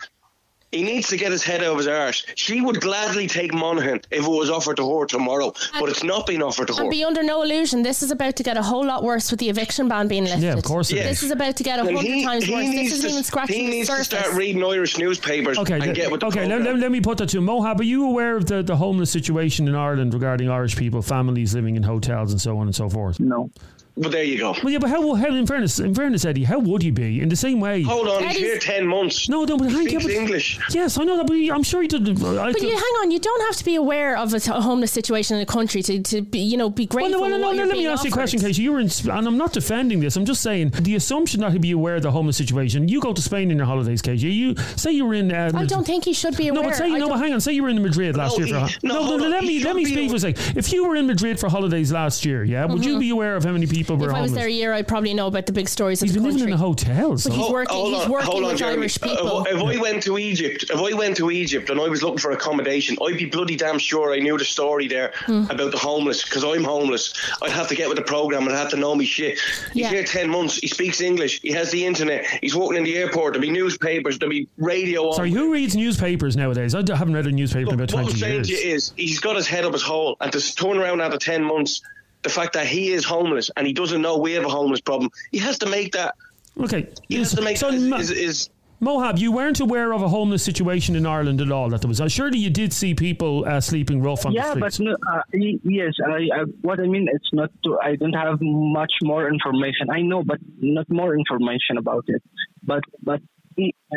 He 0.73 0.81
needs 0.81 1.07
to 1.09 1.17
get 1.17 1.31
his 1.31 1.43
head 1.43 1.61
out 1.61 1.73
of 1.73 1.77
his 1.77 1.87
arse. 1.87 2.25
She 2.35 2.59
would 2.61 2.81
gladly 2.81 3.27
take 3.27 3.53
Monaghan 3.53 4.01
if 4.09 4.25
it 4.25 4.29
was 4.29 4.49
offered 4.49 4.77
to 4.77 4.99
her 4.99 5.05
tomorrow, 5.05 5.53
but 5.79 5.89
it's 5.89 6.03
not 6.03 6.25
being 6.25 6.41
offered 6.41 6.67
to 6.67 6.73
her. 6.73 6.81
And 6.81 6.89
be 6.89 7.03
under 7.03 7.21
no 7.21 7.43
illusion, 7.43 7.83
this 7.83 8.01
is 8.01 8.09
about 8.09 8.35
to 8.37 8.43
get 8.43 8.57
a 8.57 8.63
whole 8.63 8.85
lot 8.85 9.03
worse 9.03 9.29
with 9.29 9.39
the 9.39 9.49
eviction 9.49 9.87
ban 9.87 10.07
being 10.07 10.23
lifted. 10.23 10.41
Yeah, 10.41 10.53
of 10.53 10.63
course 10.63 10.91
it 10.91 10.97
Yeah. 10.97 11.03
This 11.03 11.21
is 11.21 11.31
about 11.31 11.55
to 11.57 11.63
get 11.63 11.79
a 11.79 11.83
hundred 11.83 12.23
times 12.23 12.45
he 12.45 12.53
worse. 12.53 12.65
This 12.65 12.93
isn't 12.93 13.01
to, 13.07 13.11
even 13.13 13.23
scratching 13.23 13.55
he 13.55 13.65
the 13.65 13.71
needs 13.71 13.87
surface. 13.89 14.07
to 14.07 14.17
start 14.17 14.35
reading 14.35 14.63
Irish 14.63 14.97
newspapers 14.97 15.57
Okay, 15.59 15.75
and 15.75 15.85
le- 15.85 15.93
get 15.93 16.11
with 16.11 16.23
okay. 16.23 16.47
Let, 16.47 16.63
let, 16.63 16.77
let 16.77 16.91
me 16.91 17.01
put 17.01 17.19
that 17.19 17.29
to 17.29 17.39
you. 17.39 17.45
Muhab, 17.45 17.79
are 17.79 17.83
you 17.83 18.05
aware 18.07 18.35
of 18.35 18.47
the, 18.47 18.63
the 18.63 18.75
homeless 18.75 19.11
situation 19.11 19.67
in 19.67 19.75
Ireland 19.75 20.13
regarding 20.13 20.49
Irish 20.49 20.75
people, 20.75 21.01
families 21.01 21.53
living 21.53 21.75
in 21.75 21.83
hotels 21.83 22.31
and 22.31 22.41
so 22.41 22.57
on 22.57 22.67
and 22.67 22.75
so 22.75 22.89
forth? 22.89 23.19
no. 23.19 23.49
But 23.95 24.11
there 24.11 24.23
you 24.23 24.39
go. 24.39 24.55
Well, 24.63 24.71
yeah, 24.73 24.79
but 24.79 24.89
how, 24.89 25.13
how 25.13 25.27
in 25.35 25.45
fairness, 25.45 25.77
in 25.79 25.93
fairness, 25.93 26.25
Eddie, 26.25 26.45
how 26.45 26.57
would 26.57 26.81
you 26.81 26.91
be 26.91 27.21
in 27.21 27.29
the 27.29 27.35
same 27.35 27.59
way? 27.59 27.83
Hold 27.83 28.07
on, 28.07 28.23
he's 28.23 28.37
Eddie's- 28.37 28.41
here 28.43 28.57
ten 28.57 28.87
months. 28.87 29.29
No, 29.29 29.43
no, 29.43 29.55
but 29.55 29.69
hang 29.71 29.81
speaks 29.87 30.03
on, 30.03 30.09
but- 30.09 30.11
English. 30.17 30.59
Yes, 30.71 30.97
I 30.97 31.03
know 31.03 31.15
that, 31.17 31.27
but 31.27 31.35
he- 31.35 31.51
I'm 31.51 31.61
sure 31.61 31.79
he 31.83 31.87
did. 31.87 32.01
I 32.09 32.13
But 32.13 32.55
could- 32.55 32.63
you, 32.63 32.69
hang 32.69 32.81
on, 33.03 33.11
you 33.11 33.19
don't 33.19 33.41
have 33.45 33.55
to 33.57 33.63
be 33.63 33.75
aware 33.75 34.17
of 34.17 34.33
a 34.33 34.39
t- 34.39 34.49
homeless 34.51 34.91
situation 34.91 35.35
in 35.37 35.43
a 35.43 35.45
country 35.45 35.83
to, 35.83 36.01
to 36.01 36.21
be, 36.23 36.39
you 36.39 36.57
know, 36.57 36.71
be 36.71 36.87
Well, 36.91 37.03
grateful. 37.03 37.19
no, 37.21 37.27
no, 37.27 37.35
for 37.35 37.39
no, 37.39 37.47
what 37.47 37.51
no, 37.51 37.57
you're 37.57 37.65
let 37.67 37.73
me 37.73 37.79
being 37.81 37.91
ask 37.91 38.03
you 38.03 38.07
a 38.07 38.11
offered. 38.11 38.17
question, 38.17 38.39
Casey. 38.39 38.63
You 38.63 38.71
were 38.71 38.79
in, 38.79 38.89
Sp- 38.89 39.13
and 39.13 39.27
I'm 39.27 39.37
not 39.37 39.53
defending 39.53 39.99
this. 39.99 40.15
I'm 40.15 40.25
just 40.25 40.41
saying 40.41 40.71
the 40.81 40.95
assumption 40.95 41.41
that 41.41 41.51
he'd 41.51 41.61
be 41.61 41.71
aware 41.71 41.95
of 41.97 42.01
the 42.01 42.11
homeless 42.11 42.35
situation. 42.37 42.87
You 42.87 42.99
go 42.99 43.13
to 43.13 43.21
Spain 43.21 43.51
in 43.51 43.57
your 43.57 43.67
holidays, 43.67 44.01
Casey. 44.01 44.27
You 44.31 44.55
say 44.75 44.91
you 44.91 45.05
were 45.05 45.13
in. 45.13 45.31
Uh, 45.31 45.51
I 45.53 45.65
don't 45.65 45.85
think 45.85 46.05
he 46.05 46.13
should 46.13 46.35
be 46.35 46.47
aware. 46.47 46.63
No, 46.63 46.69
but 46.69 46.75
say 46.77 46.87
you 46.87 46.95
I 46.95 46.97
know, 46.97 47.09
but 47.09 47.13
don't- 47.17 47.23
hang 47.25 47.33
on. 47.33 47.41
Say 47.41 47.53
you 47.53 47.61
were 47.61 47.69
in 47.69 47.79
Madrid 47.83 48.17
last 48.17 48.39
No, 48.39 48.45
year 48.45 48.59
for. 48.59 48.65
he- 48.67 48.75
a- 48.75 48.87
no, 48.87 48.95
no, 48.95 49.03
hold 49.03 49.19
no, 49.19 49.25
on. 49.27 49.31
let 49.31 49.43
me 49.43 49.59
let 49.59 49.67
should 49.67 49.75
me 49.75 49.83
be 49.85 49.91
speak 49.91 50.09
for 50.09 50.15
a 50.15 50.19
aware. 50.19 50.35
second. 50.35 50.57
If 50.57 50.73
you 50.73 50.87
were 50.87 50.95
in 50.95 51.05
Madrid 51.05 51.39
for 51.39 51.47
holidays 51.47 51.91
last 51.91 52.25
year, 52.25 52.43
yeah, 52.43 52.65
would 52.65 52.83
you 52.83 52.97
be 52.97 53.11
aware 53.11 53.35
of 53.35 53.43
how 53.43 53.51
many 53.51 53.67
people 53.67 53.82
were 53.89 53.95
Mm-hmm. 53.97 54.03
If 54.03 54.09
I 54.09 54.21
was 54.21 54.29
homeless? 54.31 54.31
there 54.41 54.47
a 54.47 54.51
year, 54.51 54.73
I'd 54.73 54.87
probably 54.87 55.13
know 55.13 55.27
about 55.27 55.45
the 55.45 55.53
big 55.53 55.67
stories 55.69 56.01
of 56.01 56.07
He's 56.07 56.13
the 56.13 56.19
been 56.21 56.31
living 56.33 56.47
in 56.47 56.53
a 56.53 56.57
hotel. 56.57 57.17
So. 57.17 57.29
But 57.29 57.37
he's 57.39 57.49
working. 57.51 57.75
hold 57.75 57.93
he's 57.95 58.07
working 58.07 58.29
on, 58.43 58.43
with 58.43 58.57
Jeremy. 58.57 58.77
Irish 58.81 58.97
Uh, 59.01 59.07
people. 59.07 59.45
If, 59.45 59.55
if 59.55 59.61
I 59.63 59.81
went 59.81 60.03
to 60.03 60.17
Egypt, 60.17 60.65
if 60.69 60.79
I 60.79 60.93
went 60.93 61.17
to 61.17 61.31
Egypt 61.31 61.69
and 61.69 61.79
I 61.79 61.87
was 61.89 62.03
looking 62.03 62.17
for 62.19 62.31
accommodation, 62.31 62.97
I'd 63.05 63.17
be 63.17 63.25
bloody 63.25 63.55
damn 63.55 63.79
sure 63.79 64.13
I 64.13 64.19
knew 64.19 64.37
the 64.37 64.45
story 64.45 64.87
there 64.87 65.13
Hmm. 65.25 65.45
about 65.49 65.71
the 65.71 65.77
homeless 65.77 66.23
because 66.23 66.43
I'm 66.43 66.63
homeless. 66.63 67.13
I'd 67.41 67.51
have 67.51 67.67
to 67.69 67.75
get 67.75 67.87
with 67.87 67.97
the 67.97 68.03
program. 68.03 68.43
And 68.47 68.55
I'd 68.55 68.59
have 68.59 68.69
to 68.71 68.77
know 68.77 68.95
me 68.95 69.05
shit. 69.05 69.39
He's 69.73 69.83
Yeah. 69.83 69.89
here 69.89 70.03
ten 70.03 70.29
months. 70.29 70.57
He 70.57 70.67
speaks 70.67 71.01
English. 71.01 71.41
He 71.41 71.51
has 71.51 71.71
the 71.71 71.85
internet. 71.85 72.25
He's 72.41 72.55
working 72.55 72.77
in 72.77 72.83
the 72.83 72.95
airport. 72.97 73.33
There'll 73.33 73.41
be 73.41 73.51
newspapers. 73.51 74.17
There'll 74.19 74.31
be 74.31 74.47
radio. 74.57 75.07
on. 75.09 75.13
Sorry, 75.15 75.31
who 75.31 75.51
reads 75.51 75.75
newspapers 75.75 76.35
nowadays? 76.35 76.75
I 76.75 76.79
haven't 76.95 77.13
read 77.13 77.27
a 77.27 77.31
newspaper 77.31 77.69
in 77.69 77.75
about 77.75 77.89
twenty 77.89 78.05
What 78.05 78.13
I'm 78.13 78.19
saying 78.19 78.33
years. 78.35 78.47
to 78.47 78.53
you 78.53 78.73
is, 78.75 78.93
he's 78.97 79.19
got 79.19 79.35
his 79.35 79.47
head 79.47 79.65
up 79.65 79.73
his 79.73 79.81
hole, 79.81 80.17
and 80.21 80.31
to 80.31 80.55
turn 80.55 80.77
around 80.77 81.01
after 81.01 81.17
ten 81.17 81.43
months, 81.43 81.81
the 82.23 82.29
fact 82.29 82.53
that 82.53 82.65
he 82.67 82.91
is 82.91 83.03
homeless 83.05 83.49
and 83.57 83.67
he 83.67 83.73
doesn't 83.73 84.01
know 84.01 84.17
we 84.17 84.33
have 84.33 84.45
a 84.45 84.49
homeless 84.49 84.81
problem, 84.81 85.09
he 85.31 85.39
has 85.39 85.57
to 85.59 85.65
make 85.69 85.91
that. 85.93 86.15
Okay, 86.59 86.87
He 87.09 87.15
has 87.17 87.33
to 87.33 87.41
make 87.41 87.57
so 87.57 87.71
that 87.71 87.79
Ma- 87.79 87.97
is, 87.97 88.11
is, 88.11 88.49
Muhab, 88.81 89.17
you 89.17 89.31
weren't 89.31 89.59
aware 89.59 89.91
of 89.93 90.01
a 90.03 90.07
homeless 90.09 90.43
situation 90.43 90.95
in 90.95 91.05
Ireland 91.05 91.39
at 91.41 91.51
all. 91.51 91.69
That 91.69 91.81
there 91.81 91.87
was. 91.87 91.99
Uh, 92.01 92.07
surely 92.09 92.37
you 92.37 92.49
did 92.49 92.71
see 92.73 92.93
people 92.93 93.43
uh, 93.47 93.59
sleeping 93.61 94.01
rough 94.01 94.25
on 94.25 94.33
Yeah, 94.33 94.53
the 94.53 94.59
but 94.59 94.73
streets. 94.73 94.97
no, 95.01 95.11
uh, 95.13 95.21
y- 95.33 95.57
yes, 95.63 95.93
I, 96.05 96.27
I, 96.37 96.43
what 96.61 96.79
I 96.79 96.83
mean, 96.87 97.07
it's 97.11 97.29
not. 97.33 97.49
To, 97.63 97.77
I 97.81 97.95
don't 97.95 98.13
have 98.13 98.37
much 98.41 98.91
more 99.03 99.27
information. 99.29 99.89
I 99.89 100.01
know, 100.01 100.21
but 100.23 100.37
not 100.59 100.87
more 100.89 101.15
information 101.17 101.77
about 101.77 102.03
it. 102.07 102.21
But 102.61 102.83
but 103.01 103.21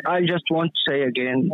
I 0.07 0.21
just 0.21 0.45
want 0.51 0.71
to 0.73 0.91
say 0.91 1.03
again, 1.03 1.51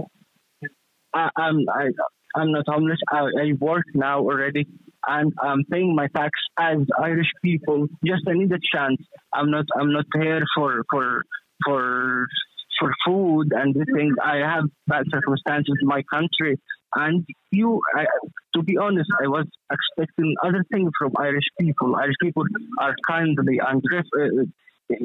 I, 1.15 1.31
I'm 1.37 1.59
I, 1.69 1.89
I'm 2.37 2.53
not 2.53 2.65
homeless. 2.69 2.99
I, 3.11 3.21
I 3.45 3.53
work 3.59 3.85
now 3.95 4.21
already, 4.21 4.67
and 5.07 5.33
I'm 5.43 5.65
paying 5.71 5.95
my 5.95 6.09
tax 6.09 6.31
as 6.59 6.79
Irish 7.01 7.31
people. 7.43 7.89
Just 8.05 8.23
I 8.29 8.33
need 8.33 8.53
a 8.53 8.59
chance. 8.75 9.01
I'm 9.33 9.51
not 9.51 9.67
I'm 9.77 9.93
not 9.93 10.07
here 10.15 10.43
for 10.55 10.85
for 10.91 11.23
for 11.65 12.27
for 12.79 12.93
food 13.07 13.53
and 13.53 13.75
these 13.75 13.95
things. 13.95 14.15
I 14.23 14.37
have 14.37 14.65
bad 14.87 15.05
circumstances 15.11 15.75
in 15.81 15.89
my 15.89 16.03
country, 16.13 16.59
and 16.95 17.27
you. 17.51 17.81
I, 17.97 18.05
to 18.55 18.63
be 18.63 18.77
honest, 18.77 19.11
I 19.23 19.29
was 19.29 19.47
expecting 19.71 20.35
other 20.45 20.65
things 20.71 20.91
from 20.99 21.13
Irish 21.19 21.47
people. 21.59 21.97
Irish 21.97 22.17
people 22.21 22.45
are 22.79 22.95
kindly 23.09 23.59
and 23.67 23.83
uh, 23.93 24.97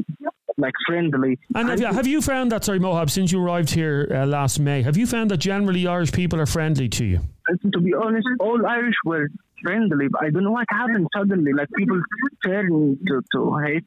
like 0.57 0.73
friendly. 0.85 1.39
And 1.55 1.69
have 1.69 1.79
you, 1.79 1.85
have 1.85 2.07
you 2.07 2.21
found 2.21 2.51
that, 2.51 2.63
sorry, 2.65 2.79
Muhab, 2.79 3.09
since 3.09 3.31
you 3.31 3.41
arrived 3.41 3.69
here 3.69 4.11
uh, 4.11 4.25
last 4.25 4.59
May, 4.59 4.81
have 4.81 4.97
you 4.97 5.05
found 5.05 5.31
that 5.31 5.37
generally 5.37 5.85
Irish 5.87 6.11
people 6.11 6.39
are 6.39 6.45
friendly 6.45 6.89
to 6.89 7.05
you? 7.05 7.21
To 7.73 7.79
be 7.79 7.93
honest, 7.93 8.27
all 8.39 8.65
Irish 8.65 8.95
were 9.05 9.29
friendly. 9.61 10.07
But 10.09 10.23
I 10.23 10.29
don't 10.29 10.43
know 10.43 10.51
what 10.51 10.67
happened 10.69 11.07
suddenly. 11.15 11.53
Like 11.53 11.69
people 11.75 12.01
turn 12.43 12.97
to, 13.07 13.21
to 13.33 13.57
hate 13.65 13.85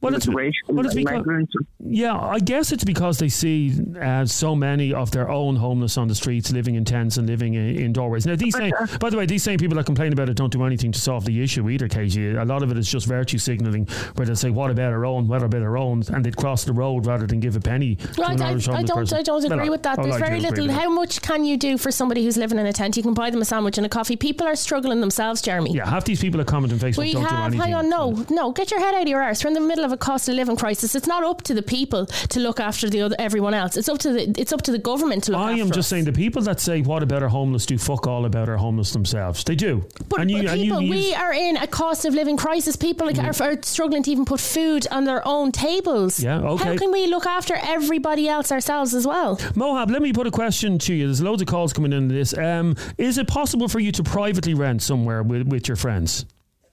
Well, 0.00 0.14
it's- 0.14 0.26
immigration, 0.26 0.60
well, 0.68 0.84
it's 0.86 0.94
because- 0.94 1.46
Yeah, 1.84 2.16
I 2.18 2.38
guess 2.38 2.72
it's 2.72 2.84
because 2.84 3.18
they 3.18 3.28
see 3.28 3.72
uh, 4.00 4.24
so 4.26 4.54
many 4.54 4.92
of 4.92 5.10
their 5.10 5.28
own 5.28 5.56
homeless 5.56 5.96
on 5.98 6.08
the 6.08 6.14
streets, 6.14 6.52
living 6.52 6.74
in 6.74 6.84
tents 6.84 7.16
and 7.16 7.28
living 7.28 7.54
in, 7.54 7.76
in 7.76 7.92
doorways. 7.92 8.26
Now, 8.26 8.36
these 8.36 8.56
same, 8.56 8.72
by 9.00 9.10
the 9.10 9.16
way, 9.16 9.26
these 9.26 9.42
same 9.42 9.58
people 9.58 9.76
that 9.76 9.86
complain 9.86 10.12
about 10.12 10.28
it 10.28 10.36
don't 10.36 10.52
do 10.52 10.64
anything 10.64 10.92
to 10.92 11.00
solve 11.00 11.24
the 11.24 11.42
issue 11.42 11.68
either, 11.70 11.88
KG. 11.88 12.40
A 12.40 12.44
lot 12.44 12.62
of 12.62 12.70
it 12.70 12.78
is 12.78 12.88
just 12.90 13.06
virtue 13.06 13.38
signalling, 13.38 13.86
where 14.16 14.26
they 14.26 14.34
say, 14.34 14.50
"What 14.50 14.70
about 14.70 14.92
our 14.92 15.04
own? 15.04 15.28
What 15.28 15.42
about 15.42 15.62
our 15.62 15.76
own?" 15.76 16.02
and 16.12 16.24
they'd 16.24 16.36
cross 16.36 16.64
the 16.64 16.72
road 16.72 17.06
rather 17.06 17.26
than 17.26 17.40
give 17.40 17.56
a 17.56 17.60
penny. 17.60 17.96
to 17.96 18.22
Right, 18.22 18.34
an 18.36 18.42
I, 18.42 18.50
Irish 18.50 18.68
I 18.68 18.72
homeless 18.72 18.88
don't. 18.90 18.98
person. 18.98 19.18
I 19.18 19.22
don't 19.22 19.42
Well, 19.44 19.52
agree 19.58 19.70
with 19.70 19.82
that. 19.84 19.98
oh, 19.98 20.02
There's 20.04 20.16
very 20.16 20.40
little. 20.40 20.64
with 20.66 20.74
that. 20.74 20.80
How 20.82 20.90
much 20.90 21.20
can 21.22 21.44
you 21.44 21.56
do 21.56 21.78
for 21.78 21.90
somebody 21.90 22.24
who's 22.24 22.36
living 22.36 22.58
in 22.58 22.66
a 22.66 22.72
tent? 22.72 22.96
You 22.96 23.02
can 23.02 23.14
buy 23.14 23.30
them 23.30 23.40
a 23.42 23.44
sandwich 23.44 23.76
and 23.78 23.86
a 23.86 23.88
coffee. 23.88 24.16
People 24.16 24.46
are 24.46 24.56
struggling 24.56 25.00
themselves, 25.00 25.42
Jeremy. 25.42 25.72
Yeah, 25.74 25.88
half 25.88 26.04
these 26.04 26.20
people 26.20 26.40
are 26.40 26.44
comment 26.44 26.72
on 26.72 26.78
Facebook 26.78 26.98
We 26.98 27.12
don't 27.12 27.22
do 27.22 27.28
have, 27.28 27.44
anything. 27.54 27.60
hang 27.60 27.74
on, 27.74 27.88
no, 27.88 28.24
no, 28.30 28.52
get 28.52 28.70
your 28.70 28.80
head 28.80 28.94
out 28.94 29.02
of 29.02 29.08
your 29.08 29.22
We're 29.42 29.48
in 29.48 29.54
the 29.54 29.60
middle 29.60 29.84
of 29.84 29.92
a 29.92 29.96
cost 29.96 30.28
of 30.28 30.34
living 30.34 30.56
crisis. 30.56 30.94
It's 30.94 31.06
not 31.06 31.24
up 31.24 31.42
to 31.42 31.54
the 31.54 31.62
people 31.62 32.06
to 32.06 32.40
look 32.40 32.60
after 32.60 32.88
the 32.90 33.02
other, 33.02 33.16
everyone 33.18 33.54
else. 33.54 33.76
It's 33.76 33.88
up 33.88 33.98
to 34.00 34.12
the, 34.12 34.34
it's 34.38 34.52
up 34.52 34.62
to 34.62 34.72
the 34.72 34.78
government 34.78 35.24
to 35.24 35.32
look 35.32 35.40
I 35.40 35.52
am 35.52 35.68
just 35.68 35.78
us. 35.78 35.86
saying 35.88 36.04
the 36.04 36.12
people 36.12 36.42
that 36.42 36.60
say 36.60 36.82
what 36.82 37.02
about 37.02 37.22
our 37.22 37.28
homeless 37.28 37.66
do 37.66 37.78
fuck 37.78 38.06
all 38.06 38.24
about 38.24 38.48
our 38.48 38.56
homeless 38.56 38.92
themselves. 38.92 39.44
They 39.44 39.54
do. 39.54 39.84
But, 40.08 40.20
and 40.20 40.30
you, 40.30 40.42
but 40.42 40.52
and 40.52 40.60
you 40.60 40.64
people, 40.72 40.88
we 40.88 41.06
use- 41.08 41.14
are 41.14 41.32
in 41.32 41.56
a 41.56 41.66
cost 41.66 42.04
of 42.04 42.14
living 42.14 42.36
crisis. 42.36 42.76
People 42.76 43.06
like 43.06 43.18
are, 43.18 43.42
are 43.42 43.56
struggling 43.62 44.02
to 44.02 44.10
even 44.10 44.24
put 44.24 44.40
food 44.40 44.86
on 44.90 45.04
their 45.04 45.26
own 45.26 45.52
tables. 45.52 46.22
Yeah, 46.22 46.40
okay. 46.40 46.64
How 46.64 46.76
can 46.76 46.92
we 46.92 47.06
look 47.06 47.26
after 47.26 47.54
everybody 47.54 48.28
else 48.28 48.52
ourselves 48.52 48.94
as 48.94 49.06
well? 49.06 49.36
Muhab, 49.54 49.90
let 49.90 50.02
me 50.02 50.12
put 50.12 50.26
a 50.26 50.30
question 50.30 50.78
to 50.80 50.94
you. 50.94 51.06
There's 51.06 51.22
loads 51.22 51.42
of 51.42 51.48
calls 51.48 51.72
coming 51.72 51.92
in 51.92 52.08
this. 52.08 52.36
Um, 52.36 52.76
is 52.98 53.18
it 53.18 53.28
possible 53.28 53.68
for 53.68 53.80
you 53.80 53.92
to 53.92 54.02
privately 54.02 54.54
rent 54.54 54.82
somewhere 54.82 55.22
with, 55.22 55.48
with 55.48 55.68
your 55.68 55.76
friends? 55.76 56.24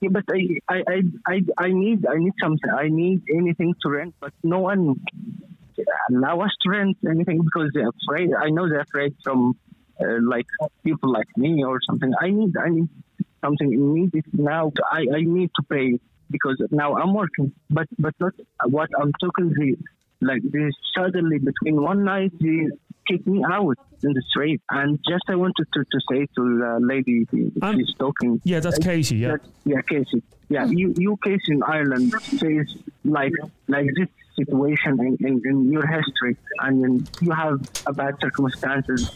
Yeah, 0.02 0.10
but 0.12 0.24
I, 0.32 0.74
I, 0.74 0.84
I, 0.88 1.02
I, 1.28 1.42
I 1.58 1.68
need, 1.72 2.06
I 2.06 2.18
need 2.18 2.34
something. 2.42 2.72
I 2.72 2.88
need 2.88 3.24
anything 3.30 3.74
to 3.82 3.90
rent, 3.90 4.16
but 4.22 4.32
no 4.44 4.60
one 4.60 4.96
allow 6.12 6.40
us 6.42 6.52
to 6.62 6.70
rent 6.70 6.98
anything 7.08 7.42
because 7.44 7.70
they're 7.74 7.90
afraid. 7.90 8.30
I 8.34 8.50
know 8.50 8.70
they're 8.70 8.82
afraid 8.82 9.16
from 9.24 9.58
uh, 10.00 10.20
like 10.22 10.46
people 10.84 11.12
like 11.12 11.28
me 11.36 11.64
or 11.64 11.80
something. 11.90 12.14
I 12.22 12.30
need, 12.30 12.56
I 12.58 12.70
need 12.70 12.90
something 13.44 13.74
immediate 13.74 14.26
now. 14.34 14.72
I, 14.90 15.02
I 15.14 15.22
need 15.22 15.52
to 15.56 15.64
pay 15.70 16.00
because 16.30 16.62
now 16.72 16.96
I'm 16.96 17.14
working, 17.14 17.52
but 17.70 17.88
but 17.98 18.14
not 18.20 18.34
what 18.66 18.90
I'm 19.00 19.12
talking. 19.20 19.50
The 19.50 19.76
like 20.22 20.42
this 20.44 20.74
suddenly 20.98 21.40
between 21.40 21.82
one 21.82 22.04
night 22.04 22.32
they 22.40 22.68
kick 23.10 23.26
me 23.28 23.44
out 23.44 23.78
in 24.04 24.14
the 24.14 24.22
street, 24.30 24.62
and 24.70 25.00
just 25.08 25.24
I 25.28 25.36
wanted 25.36 25.68
to, 25.74 25.84
to 25.84 26.00
say 26.12 26.26
to 26.36 26.58
the 26.60 26.80
lady 26.82 27.28
Um, 27.62 27.78
she's 27.78 27.94
talking. 27.96 28.40
Yeah, 28.44 28.60
that's 28.60 28.80
Casey. 28.80 29.18
Yeah. 29.18 29.32
That- 29.32 29.42
yeah, 29.66 29.82
Casey. 29.82 30.24
Yeah, 30.50 30.66
you, 30.66 30.94
you 30.98 31.18
case 31.24 31.42
in 31.48 31.62
Ireland 31.64 32.12
says 32.22 32.76
like 33.06 33.34
like 33.68 33.88
this 33.96 34.08
situation 34.36 35.00
in, 35.00 35.18
in, 35.28 35.42
in 35.46 35.72
your 35.72 35.86
history, 35.86 36.38
and 36.60 36.84
then 36.84 37.08
you 37.22 37.32
have 37.32 37.60
a 37.86 37.94
bad 37.94 38.16
circumstances. 38.22 39.12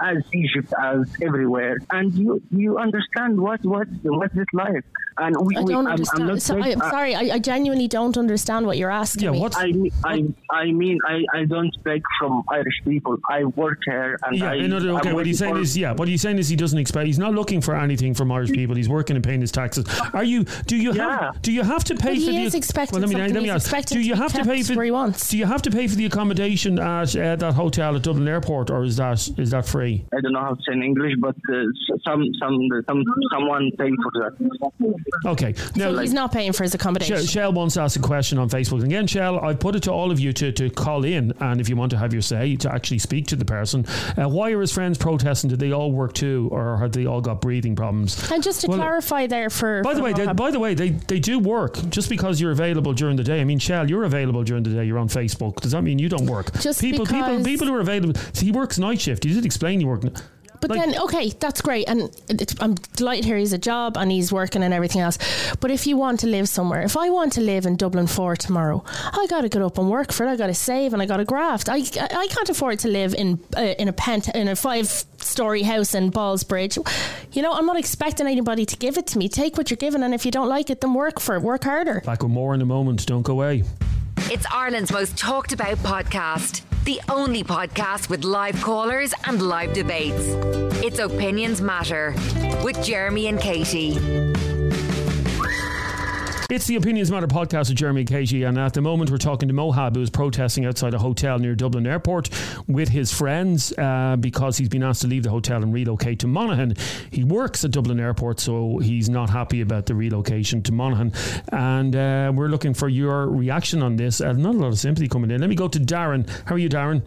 As 0.00 0.18
Egypt, 0.32 0.72
as 0.80 1.06
everywhere, 1.22 1.78
and 1.90 2.12
you 2.14 2.42
you 2.50 2.78
understand 2.78 3.40
what 3.40 3.62
what 3.64 3.88
what's 4.02 4.36
it 4.36 4.48
like. 4.52 4.84
And 5.18 5.36
we, 5.44 5.54
I 5.54 5.62
don't 5.64 5.86
I'm, 5.86 5.92
understand. 5.92 6.30
I'm 6.30 6.40
so, 6.40 6.58
saying- 6.62 6.80
I, 6.80 6.90
sorry, 6.90 7.14
I, 7.14 7.34
I 7.34 7.38
genuinely 7.38 7.86
don't 7.86 8.16
understand 8.16 8.64
what 8.66 8.78
you're 8.78 8.90
asking 8.90 9.24
Yeah, 9.24 9.30
me. 9.32 9.40
what's 9.40 9.58
I, 9.58 9.70
I, 10.06 10.22
I 10.50 10.72
mean, 10.72 10.98
I, 11.06 11.22
I 11.38 11.44
don't 11.44 11.70
beg 11.84 12.00
from 12.18 12.42
Irish 12.50 12.80
people. 12.86 13.18
I 13.28 13.44
work 13.44 13.80
here, 13.84 14.18
and 14.24 14.38
Yeah, 14.38 14.52
I. 14.52 14.66
no, 14.66 14.78
no, 14.78 14.94
I'm 14.94 15.00
okay. 15.02 15.12
What 15.12 15.26
he's 15.26 15.38
saying 15.38 15.56
for- 15.56 15.60
is, 15.60 15.76
yeah, 15.76 15.92
what 15.92 16.08
he's 16.08 16.22
saying 16.22 16.38
is 16.38 16.48
he 16.48 16.56
doesn't 16.56 16.78
expect. 16.78 17.06
He's 17.06 17.18
not 17.18 17.34
looking 17.34 17.60
for 17.60 17.76
anything 17.76 18.14
from 18.14 18.32
Irish 18.32 18.52
people. 18.52 18.74
He's 18.74 18.88
working 18.88 19.14
and 19.16 19.22
paying 19.24 19.42
his 19.42 19.52
taxes. 19.52 19.84
Are 20.14 20.24
you? 20.24 20.44
Do 20.66 20.76
you 20.76 20.94
Yeah. 20.94 21.20
have? 21.26 21.42
Do 21.42 21.52
you 21.52 21.62
have 21.62 21.84
to 21.84 21.94
pay 21.94 22.14
But 22.14 22.24
for 22.24 22.30
he 22.30 22.38
the? 22.38 22.42
is 22.44 22.54
expecting 22.54 22.94
well, 22.94 23.00
let 23.02 23.08
me, 23.10 23.20
something. 23.20 23.34
let 23.34 23.42
me 23.42 23.50
ask. 23.50 23.66
expecting 23.66 23.98
Do 24.00 24.06
you 24.08 24.14
have 24.14 24.32
to 24.32 24.44
pay 24.46 24.62
for? 24.62 24.74
where 24.76 24.86
he 24.86 24.90
wants. 24.90 25.28
Do 25.28 25.36
you 25.36 25.44
have 25.44 25.60
to 25.62 25.70
pay 25.70 25.88
for 25.88 25.94
the 25.96 26.06
accommodation 26.06 26.78
at 26.78 27.14
uh, 27.14 27.36
that 27.36 27.52
hotel 27.52 27.94
at 27.96 28.02
Dublin 28.02 28.26
Airport, 28.28 28.70
or 28.70 28.82
is 28.82 28.96
that 28.96 29.28
is 29.36 29.50
that 29.50 29.66
free? 29.66 29.81
I 29.82 30.20
don't 30.20 30.32
know 30.32 30.40
how 30.40 30.54
to 30.54 30.62
say 30.66 30.72
in 30.72 30.82
English, 30.82 31.14
but 31.18 31.36
uh, 31.50 31.56
s- 31.58 32.00
some 32.06 32.24
some 32.40 32.56
some 32.88 33.02
someone 33.32 33.70
pay 33.78 33.90
for 34.02 34.12
that. 34.20 34.92
Okay. 35.26 35.54
Now, 35.76 35.92
so 35.92 35.98
he's 35.98 36.12
not 36.12 36.32
paying 36.32 36.52
for 36.52 36.62
his 36.62 36.74
accommodation. 36.74 37.16
Shell, 37.16 37.26
Shell 37.26 37.52
wants 37.52 37.74
to 37.74 37.82
ask 37.82 37.98
a 37.98 38.02
question 38.02 38.38
on 38.38 38.48
Facebook. 38.48 38.76
And 38.82 38.84
again, 38.84 39.06
Shell, 39.06 39.40
I've 39.40 39.60
put 39.60 39.74
it 39.76 39.82
to 39.84 39.92
all 39.92 40.10
of 40.10 40.18
you 40.20 40.32
to, 40.34 40.52
to 40.52 40.70
call 40.70 41.04
in, 41.04 41.32
and 41.40 41.60
if 41.60 41.68
you 41.68 41.76
want 41.76 41.90
to 41.90 41.98
have 41.98 42.12
your 42.12 42.22
say, 42.22 42.56
to 42.56 42.72
actually 42.72 42.98
speak 42.98 43.26
to 43.28 43.36
the 43.36 43.44
person. 43.44 43.84
Uh, 44.16 44.28
why 44.28 44.50
are 44.52 44.60
his 44.60 44.72
friends 44.72 44.98
protesting? 44.98 45.50
Did 45.50 45.60
they 45.60 45.72
all 45.72 45.92
work 45.92 46.12
too, 46.14 46.48
or 46.52 46.78
have 46.78 46.92
they 46.92 47.06
all 47.06 47.20
got 47.20 47.40
breathing 47.40 47.76
problems? 47.76 48.30
and 48.30 48.42
just 48.42 48.60
to 48.62 48.68
Well, 48.68 48.78
clarify 48.78 49.26
there 49.26 49.50
for. 49.50 49.82
By 49.82 49.94
the 49.94 50.02
way, 50.02 50.12
they, 50.12 50.26
by 50.32 50.50
the 50.50 50.58
way, 50.60 50.74
they, 50.74 50.90
they 50.90 51.20
do 51.20 51.38
work 51.38 51.76
just 51.90 52.08
because 52.08 52.40
you're 52.40 52.52
available 52.52 52.92
during 52.92 53.16
the 53.16 53.24
day. 53.24 53.40
I 53.40 53.44
mean, 53.44 53.58
Shell, 53.58 53.88
you're 53.88 54.04
available 54.04 54.42
during 54.44 54.62
the 54.62 54.70
day. 54.70 54.84
You're 54.84 54.98
on 54.98 55.08
Facebook. 55.08 55.56
Does 55.60 55.72
that 55.72 55.82
mean 55.82 55.98
you 55.98 56.08
don't 56.08 56.26
work? 56.26 56.52
Just 56.60 56.80
people, 56.80 57.06
people, 57.06 57.42
people 57.44 57.66
who 57.66 57.74
are 57.74 57.80
available. 57.80 58.18
See, 58.32 58.46
he 58.46 58.52
works 58.52 58.78
night 58.78 59.00
shift. 59.00 59.24
You 59.24 59.34
did 59.34 59.44
explain 59.44 59.71
you 59.80 59.88
work. 59.88 60.02
But 60.60 60.70
Like- 60.70 60.80
then, 60.80 60.96
okay, 61.02 61.32
that's 61.40 61.60
great, 61.60 61.88
and 61.88 62.08
it's, 62.28 62.54
I'm 62.60 62.76
delighted 62.94 63.24
here. 63.24 63.36
He's 63.36 63.52
a 63.52 63.58
job 63.58 63.96
and 63.96 64.12
he's 64.12 64.32
working 64.32 64.62
and 64.62 64.72
everything 64.72 65.00
else. 65.00 65.18
But 65.58 65.72
if 65.72 65.88
you 65.88 65.96
want 65.96 66.20
to 66.20 66.28
live 66.28 66.48
somewhere, 66.48 66.82
if 66.82 66.96
I 66.96 67.10
want 67.10 67.32
to 67.32 67.40
live 67.40 67.66
in 67.66 67.74
Dublin 67.74 68.06
Four 68.06 68.36
tomorrow, 68.36 68.84
I 69.12 69.26
got 69.28 69.40
to 69.40 69.48
get 69.48 69.60
up 69.60 69.76
and 69.76 69.90
work 69.90 70.12
for 70.12 70.24
it. 70.24 70.30
I 70.30 70.36
got 70.36 70.46
to 70.46 70.54
save 70.54 70.92
and 70.92 71.02
I 71.02 71.06
got 71.06 71.16
to 71.16 71.24
graft. 71.24 71.68
I, 71.68 71.78
I 71.78 72.28
can't 72.30 72.48
afford 72.48 72.78
to 72.78 72.88
live 72.88 73.12
in 73.12 73.40
uh, 73.56 73.74
in 73.76 73.88
a 73.88 73.92
pent 73.92 74.28
in 74.28 74.46
a 74.46 74.54
five 74.54 74.86
story 75.18 75.62
house 75.62 75.96
in 75.96 76.12
Ballsbridge. 76.12 76.78
You 77.32 77.42
know, 77.42 77.52
I'm 77.52 77.66
not 77.66 77.76
expecting 77.76 78.28
anybody 78.28 78.64
to 78.64 78.76
give 78.76 78.96
it 78.98 79.08
to 79.08 79.18
me. 79.18 79.28
Take 79.28 79.56
what 79.58 79.68
you're 79.68 79.76
given, 79.78 80.04
and 80.04 80.14
if 80.14 80.24
you 80.24 80.30
don't 80.30 80.48
like 80.48 80.70
it, 80.70 80.80
then 80.80 80.94
work 80.94 81.18
for 81.18 81.34
it. 81.34 81.42
Work 81.42 81.64
harder. 81.64 82.02
Back 82.06 82.22
with 82.22 82.30
more 82.30 82.54
in 82.54 82.62
a 82.62 82.66
moment. 82.66 83.04
Don't 83.06 83.22
go 83.22 83.32
away. 83.32 83.64
It's 84.30 84.46
Ireland's 84.52 84.92
most 84.92 85.18
talked 85.18 85.52
about 85.52 85.78
podcast. 85.78 86.62
The 86.84 87.00
only 87.08 87.44
podcast 87.44 88.10
with 88.10 88.24
live 88.24 88.60
callers 88.60 89.14
and 89.24 89.40
live 89.40 89.72
debates. 89.72 90.26
It's 90.82 90.98
Opinions 90.98 91.60
Matter 91.60 92.12
with 92.64 92.82
Jeremy 92.82 93.28
and 93.28 93.38
Katie. 93.38 93.92
It's 96.52 96.66
the 96.66 96.76
Opinions 96.76 97.10
Matter 97.10 97.26
podcast 97.26 97.70
with 97.70 97.78
Jeremy 97.78 98.04
Katie, 98.04 98.42
and 98.42 98.58
at 98.58 98.74
the 98.74 98.82
moment 98.82 99.10
we're 99.10 99.16
talking 99.16 99.48
to 99.48 99.54
Muhab, 99.54 99.96
who 99.96 100.02
is 100.02 100.10
protesting 100.10 100.66
outside 100.66 100.92
a 100.92 100.98
hotel 100.98 101.38
near 101.38 101.54
Dublin 101.54 101.86
Airport 101.86 102.28
with 102.68 102.90
his 102.90 103.10
friends 103.10 103.72
uh, 103.78 104.16
because 104.20 104.58
he's 104.58 104.68
been 104.68 104.82
asked 104.82 105.00
to 105.00 105.06
leave 105.06 105.22
the 105.22 105.30
hotel 105.30 105.62
and 105.62 105.72
relocate 105.72 106.18
to 106.18 106.26
Monaghan. 106.26 106.74
He 107.10 107.24
works 107.24 107.64
at 107.64 107.70
Dublin 107.70 107.98
Airport, 107.98 108.38
so 108.38 108.76
he's 108.76 109.08
not 109.08 109.30
happy 109.30 109.62
about 109.62 109.86
the 109.86 109.94
relocation 109.94 110.62
to 110.64 110.72
Monaghan. 110.72 111.14
And 111.52 111.96
uh, 111.96 112.30
we're 112.34 112.48
looking 112.48 112.74
for 112.74 112.90
your 112.90 113.28
reaction 113.28 113.82
on 113.82 113.96
this. 113.96 114.20
Uh, 114.20 114.34
not 114.34 114.54
a 114.54 114.58
lot 114.58 114.68
of 114.68 114.78
sympathy 114.78 115.08
coming 115.08 115.30
in. 115.30 115.40
Let 115.40 115.48
me 115.48 115.56
go 115.56 115.68
to 115.68 115.78
Darren. 115.80 116.28
How 116.44 116.56
are 116.56 116.58
you, 116.58 116.68
Darren? 116.68 117.02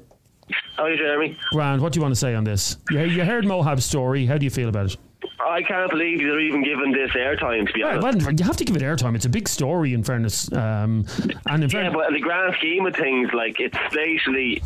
How 0.75 0.85
are 0.85 0.91
you, 0.91 0.97
Jeremy? 0.97 1.37
Grand. 1.51 1.83
What 1.83 1.93
do 1.93 1.97
you 1.97 2.01
want 2.01 2.15
to 2.15 2.19
say 2.19 2.33
on 2.33 2.45
this? 2.45 2.77
You, 2.89 3.01
you 3.01 3.23
heard 3.23 3.45
Muhab's 3.45 3.85
story. 3.85 4.25
How 4.25 4.39
do 4.39 4.43
you 4.43 4.49
feel 4.49 4.69
about 4.69 4.87
it? 4.87 4.97
I 5.39 5.61
can't 5.63 5.89
believe 5.89 6.21
you're 6.21 6.39
even 6.39 6.63
given 6.63 6.91
this 6.91 7.11
airtime, 7.11 7.67
to 7.67 7.73
be 7.73 7.83
honest. 7.83 8.25
well, 8.25 8.33
you 8.33 8.43
have 8.45 8.57
to 8.57 8.65
give 8.65 8.75
it 8.75 8.81
airtime. 8.81 9.15
It's 9.15 9.25
a 9.25 9.29
big 9.29 9.47
story, 9.47 9.93
in 9.93 10.03
fairness. 10.03 10.51
Um, 10.51 11.05
and 11.47 11.63
in 11.63 11.69
Yeah, 11.69 11.83
fairness, 11.89 11.93
but 11.93 12.07
in 12.07 12.13
the 12.13 12.19
grand 12.21 12.55
scheme 12.57 12.85
of 12.85 12.95
things, 12.95 13.29
like 13.33 13.59
it's 13.59 13.77
basically 13.93 14.61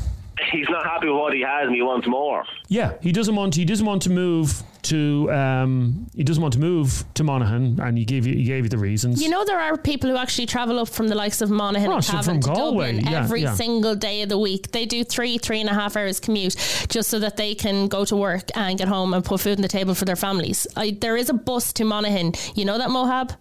he's 0.52 0.70
not 0.70 0.86
happy 0.86 1.08
with 1.08 1.18
what 1.18 1.34
he 1.34 1.42
has 1.42 1.68
and 1.68 1.76
he 1.76 1.82
wants 1.82 2.08
more. 2.08 2.46
Yeah, 2.68 2.94
he 3.02 3.12
doesn't 3.12 3.36
want 3.36 3.56
he 3.56 3.66
doesn't 3.66 3.86
want 3.86 4.02
to 4.04 4.10
move 4.10 4.62
to 4.84 5.32
um, 5.32 6.08
he 6.16 6.24
doesn't 6.24 6.42
want 6.42 6.54
to 6.54 6.60
move 6.60 7.04
to 7.16 7.24
Monaghan, 7.24 7.80
and 7.80 7.98
he 7.98 8.06
gave 8.06 8.26
you 8.26 8.34
he 8.36 8.44
gave 8.44 8.64
you 8.64 8.70
the 8.70 8.78
reasons. 8.78 9.22
You 9.22 9.30
know, 9.30 9.44
there 9.46 9.60
are 9.60 9.78
people 9.78 10.10
who 10.10 10.18
actually 10.18 10.46
travel 10.46 10.80
up 10.80 10.88
from 10.90 11.08
the 11.08 11.16
likes 11.16 11.42
of 11.42 11.50
Monaghan 11.50 11.90
Oh, 11.90 11.96
and 11.96 12.04
so 12.06 12.22
from 12.22 12.40
to 12.42 12.48
Galway, 12.48 12.94
Dublin 12.98 13.12
yeah, 13.12 13.24
every 13.24 13.42
yeah. 13.42 13.54
single 13.56 13.96
day 13.96 14.22
of 14.22 14.30
the 14.30 14.38
week. 14.38 14.72
They 14.72 14.86
do 14.86 15.04
three, 15.04 15.38
three 15.38 15.60
and 15.62 15.70
a 15.70 15.74
half 15.74 15.96
hours 15.98 16.20
commute 16.20 16.56
just 16.90 17.10
so 17.10 17.20
that 17.20 17.38
they 17.38 17.56
can 17.56 17.88
go 17.88 18.06
to 18.06 18.16
work 18.16 18.56
and 18.56 18.78
get 18.78 18.88
home 18.88 19.14
and 19.14 19.24
put 19.24 19.42
food 19.42 19.58
on 19.58 19.62
the 19.62 19.68
table 19.68 19.94
for 19.96 20.06
their 20.06 20.16
families. 20.16 20.66
I, 20.76 20.92
there 20.92 21.18
is 21.18 21.30
a 21.30 21.34
bus 21.34 21.74
to 21.74 21.84
Monaghan. 21.86 22.34
You 22.56 22.66
know 22.66 22.78
that, 22.78 22.90
Muhab? 22.90 23.36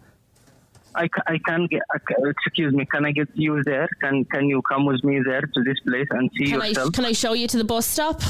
I, 0.94 1.08
I 1.28 1.38
can 1.46 1.66
get. 1.70 1.82
Excuse 2.24 2.72
me. 2.74 2.84
Can 2.86 3.04
I 3.04 3.12
get 3.12 3.28
you 3.34 3.62
there? 3.62 3.88
Can 4.00 4.24
Can 4.24 4.48
you 4.48 4.60
come 4.62 4.84
with 4.86 5.04
me 5.04 5.20
there 5.24 5.42
to 5.42 5.62
this 5.62 5.78
place 5.86 6.06
and 6.10 6.28
see 6.36 6.46
Can 6.46 6.60
I 6.62 6.68
yourself? 6.68 6.92
can 6.92 7.04
I 7.04 7.12
show 7.12 7.34
you 7.34 7.46
to 7.46 7.56
the 7.58 7.64
bus 7.64 7.86
stop? 7.86 8.20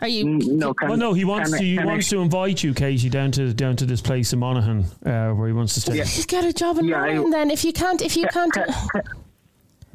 Are 0.00 0.08
you? 0.08 0.24
No. 0.24 0.72
Can, 0.74 0.88
well, 0.88 0.96
no, 0.98 1.12
he 1.12 1.24
wants 1.24 1.50
can 1.50 1.54
I- 1.56 1.58
to 1.58 1.64
he 1.64 1.76
can 1.76 1.88
I- 1.88 1.90
wants 1.92 2.08
to 2.10 2.20
invite 2.20 2.62
you, 2.62 2.72
Katie, 2.74 3.08
down 3.10 3.30
to 3.32 3.52
down 3.52 3.76
to 3.76 3.86
this 3.86 4.00
place 4.00 4.32
in 4.32 4.38
Monaghan 4.38 4.84
uh, 5.04 5.30
where 5.32 5.46
he 5.48 5.52
wants 5.52 5.74
to 5.74 5.80
stay. 5.80 5.96
Yeah. 5.96 6.04
Just 6.04 6.28
get 6.28 6.44
a 6.44 6.52
job 6.52 6.78
in 6.78 6.86
Yeah, 6.86 6.96
I- 7.02 7.08
Monaghan 7.14 7.30
then. 7.30 7.50
If 7.50 7.64
you 7.64 7.72
can't, 7.72 8.00
if 8.00 8.16
you 8.16 8.26
can't. 8.32 8.52
Can, 8.52 8.64
can, 8.66 9.02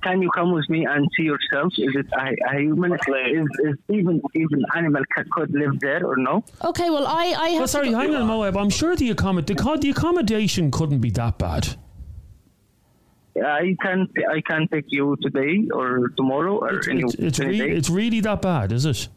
can 0.03 0.21
you 0.21 0.29
come 0.35 0.51
with 0.53 0.69
me 0.69 0.85
and 0.85 1.07
see 1.17 1.23
yourself? 1.23 1.73
Is 1.79 1.95
it 1.95 2.05
a, 2.13 2.55
a 2.55 2.59
human? 2.61 2.93
Is, 2.93 3.47
is 3.63 3.75
even 3.89 4.21
even 4.35 4.63
animal 4.75 5.01
could 5.31 5.51
live 5.51 5.79
there 5.79 6.05
or 6.05 6.15
no? 6.17 6.43
Okay, 6.63 6.89
well, 6.91 7.07
I 7.07 7.33
I 7.37 7.49
have. 7.49 7.59
Well, 7.59 7.67
sorry, 7.67 7.87
to 7.87 7.91
go- 7.93 7.97
hang 7.99 8.13
on, 8.15 8.29
Muhab. 8.29 8.55
I'm 8.61 8.69
sure 8.69 8.95
the 8.95 9.13
accommod 9.13 9.47
the, 9.47 9.55
co- 9.55 9.77
the 9.77 9.89
accommodation 9.89 10.69
couldn't 10.69 10.99
be 10.99 11.09
that 11.11 11.39
bad. 11.39 11.75
I 13.43 13.75
can 13.81 14.07
I 14.31 14.39
can 14.41 14.67
take 14.69 14.85
you 14.89 15.17
today 15.21 15.67
or 15.73 16.09
tomorrow 16.15 16.57
or 16.57 16.75
It's, 16.77 16.87
any, 16.87 17.01
it's, 17.01 17.15
it's, 17.15 17.39
any 17.41 17.49
re- 17.49 17.57
day. 17.69 17.75
it's 17.75 17.89
really 17.89 18.21
that 18.21 18.41
bad, 18.41 18.71
is 18.71 18.85
it? 18.85 19.09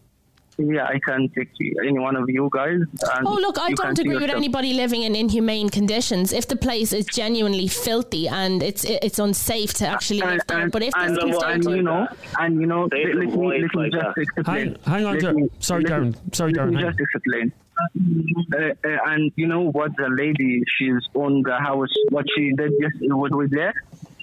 Yeah, 0.59 0.85
I 0.87 0.99
can 0.99 1.29
take 1.31 1.51
any 1.87 1.99
one 1.99 2.16
of 2.16 2.29
you 2.29 2.51
guys. 2.53 2.81
And 3.14 3.27
Oh 3.27 3.35
look, 3.35 3.59
I 3.59 3.71
don't 3.73 3.97
see 3.97 4.03
agree 4.03 4.16
with 4.16 4.31
anybody 4.31 4.73
living 4.75 5.03
in 5.03 5.14
inhumane 5.14 5.68
conditions. 5.68 6.33
If 6.33 6.49
the 6.49 6.57
place 6.57 6.92
is 6.92 7.07
genuinely 7.07 7.68
filthy 7.68 8.27
and 8.27 8.61
it's 8.62 8.83
it's 8.85 9.21
unsafe 9.21 9.73
to 9.75 9.87
actually 9.87 10.21
live 10.21 10.40
there, 10.49 10.59
and, 10.62 10.73
but 10.73 10.83
if 10.83 10.92
and, 10.97 11.11
this 11.11 11.18
then 11.18 11.27
can 11.29 11.31
what- 11.31 11.40
start 11.40 11.55
and 11.55 11.77
you 11.77 11.83
know, 11.83 12.09
and 12.40 12.61
you 12.61 12.66
know, 12.66 12.88
They 12.88 13.05
let 13.14 13.29
me, 13.29 13.47
let 13.47 13.61
me 13.75 13.90
just 13.90 14.05
that. 14.05 14.14
explain. 14.21 14.66
Hang, 14.66 14.77
hang 14.85 15.05
on, 15.07 15.12
Let 15.14 15.23
Dar- 15.23 15.33
me- 15.35 15.51
sorry, 15.61 15.85
let 15.85 16.03
me- 16.03 16.11
Darren. 16.12 16.35
Sorry, 16.35 16.53
Let 16.53 16.68
me 16.71 16.83
just 16.83 16.99
explain. 17.01 17.53
Uh, 17.81 18.57
uh, 18.85 18.97
and 19.12 19.31
you 19.37 19.47
know 19.47 19.71
what 19.71 19.92
the 19.97 20.09
lady 20.09 20.64
she's 20.77 21.03
on 21.14 21.42
the 21.42 21.57
house 21.61 21.88
what 22.11 22.27
she 22.37 22.53
did 22.57 22.73
just 22.83 22.97
what 23.14 23.33
was 23.33 23.49
there 23.51 23.73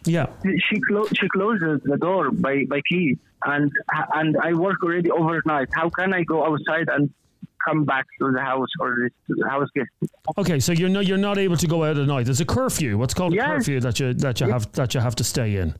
Yeah. 0.05 0.27
she 0.43 0.79
clo- 0.87 1.07
she 1.19 1.27
closes 1.29 1.81
the 1.83 1.97
door 1.97 2.31
by 2.31 2.63
by 2.69 2.81
key 2.89 3.17
and 3.45 3.71
and 4.13 4.37
I 4.41 4.53
work 4.53 4.77
already 4.83 5.11
overnight 5.11 5.67
how 5.73 5.89
can 5.89 6.13
I 6.13 6.23
go 6.23 6.45
outside 6.45 6.87
and 6.89 7.09
come 7.67 7.83
back 7.85 8.05
to 8.19 8.31
the 8.31 8.39
house 8.41 8.69
or 8.79 9.09
the 9.27 9.49
house 9.49 9.69
guest 9.75 9.89
Okay, 10.37 10.59
so 10.59 10.71
you're 10.71 10.89
not 10.89 11.05
you're 11.07 11.17
not 11.29 11.37
able 11.37 11.57
to 11.57 11.67
go 11.67 11.83
out 11.83 11.97
at 11.97 12.07
night. 12.07 12.25
There's 12.25 12.41
a 12.41 12.45
curfew. 12.45 12.97
What's 12.97 13.13
called 13.13 13.33
a 13.33 13.37
curfew 13.41 13.79
that 13.81 13.99
you 13.99 14.13
that 14.13 14.39
you 14.41 14.49
have 14.49 14.71
that 14.73 14.93
you 14.93 14.99
have 15.01 15.15
to 15.15 15.23
stay 15.23 15.57
in. 15.57 15.73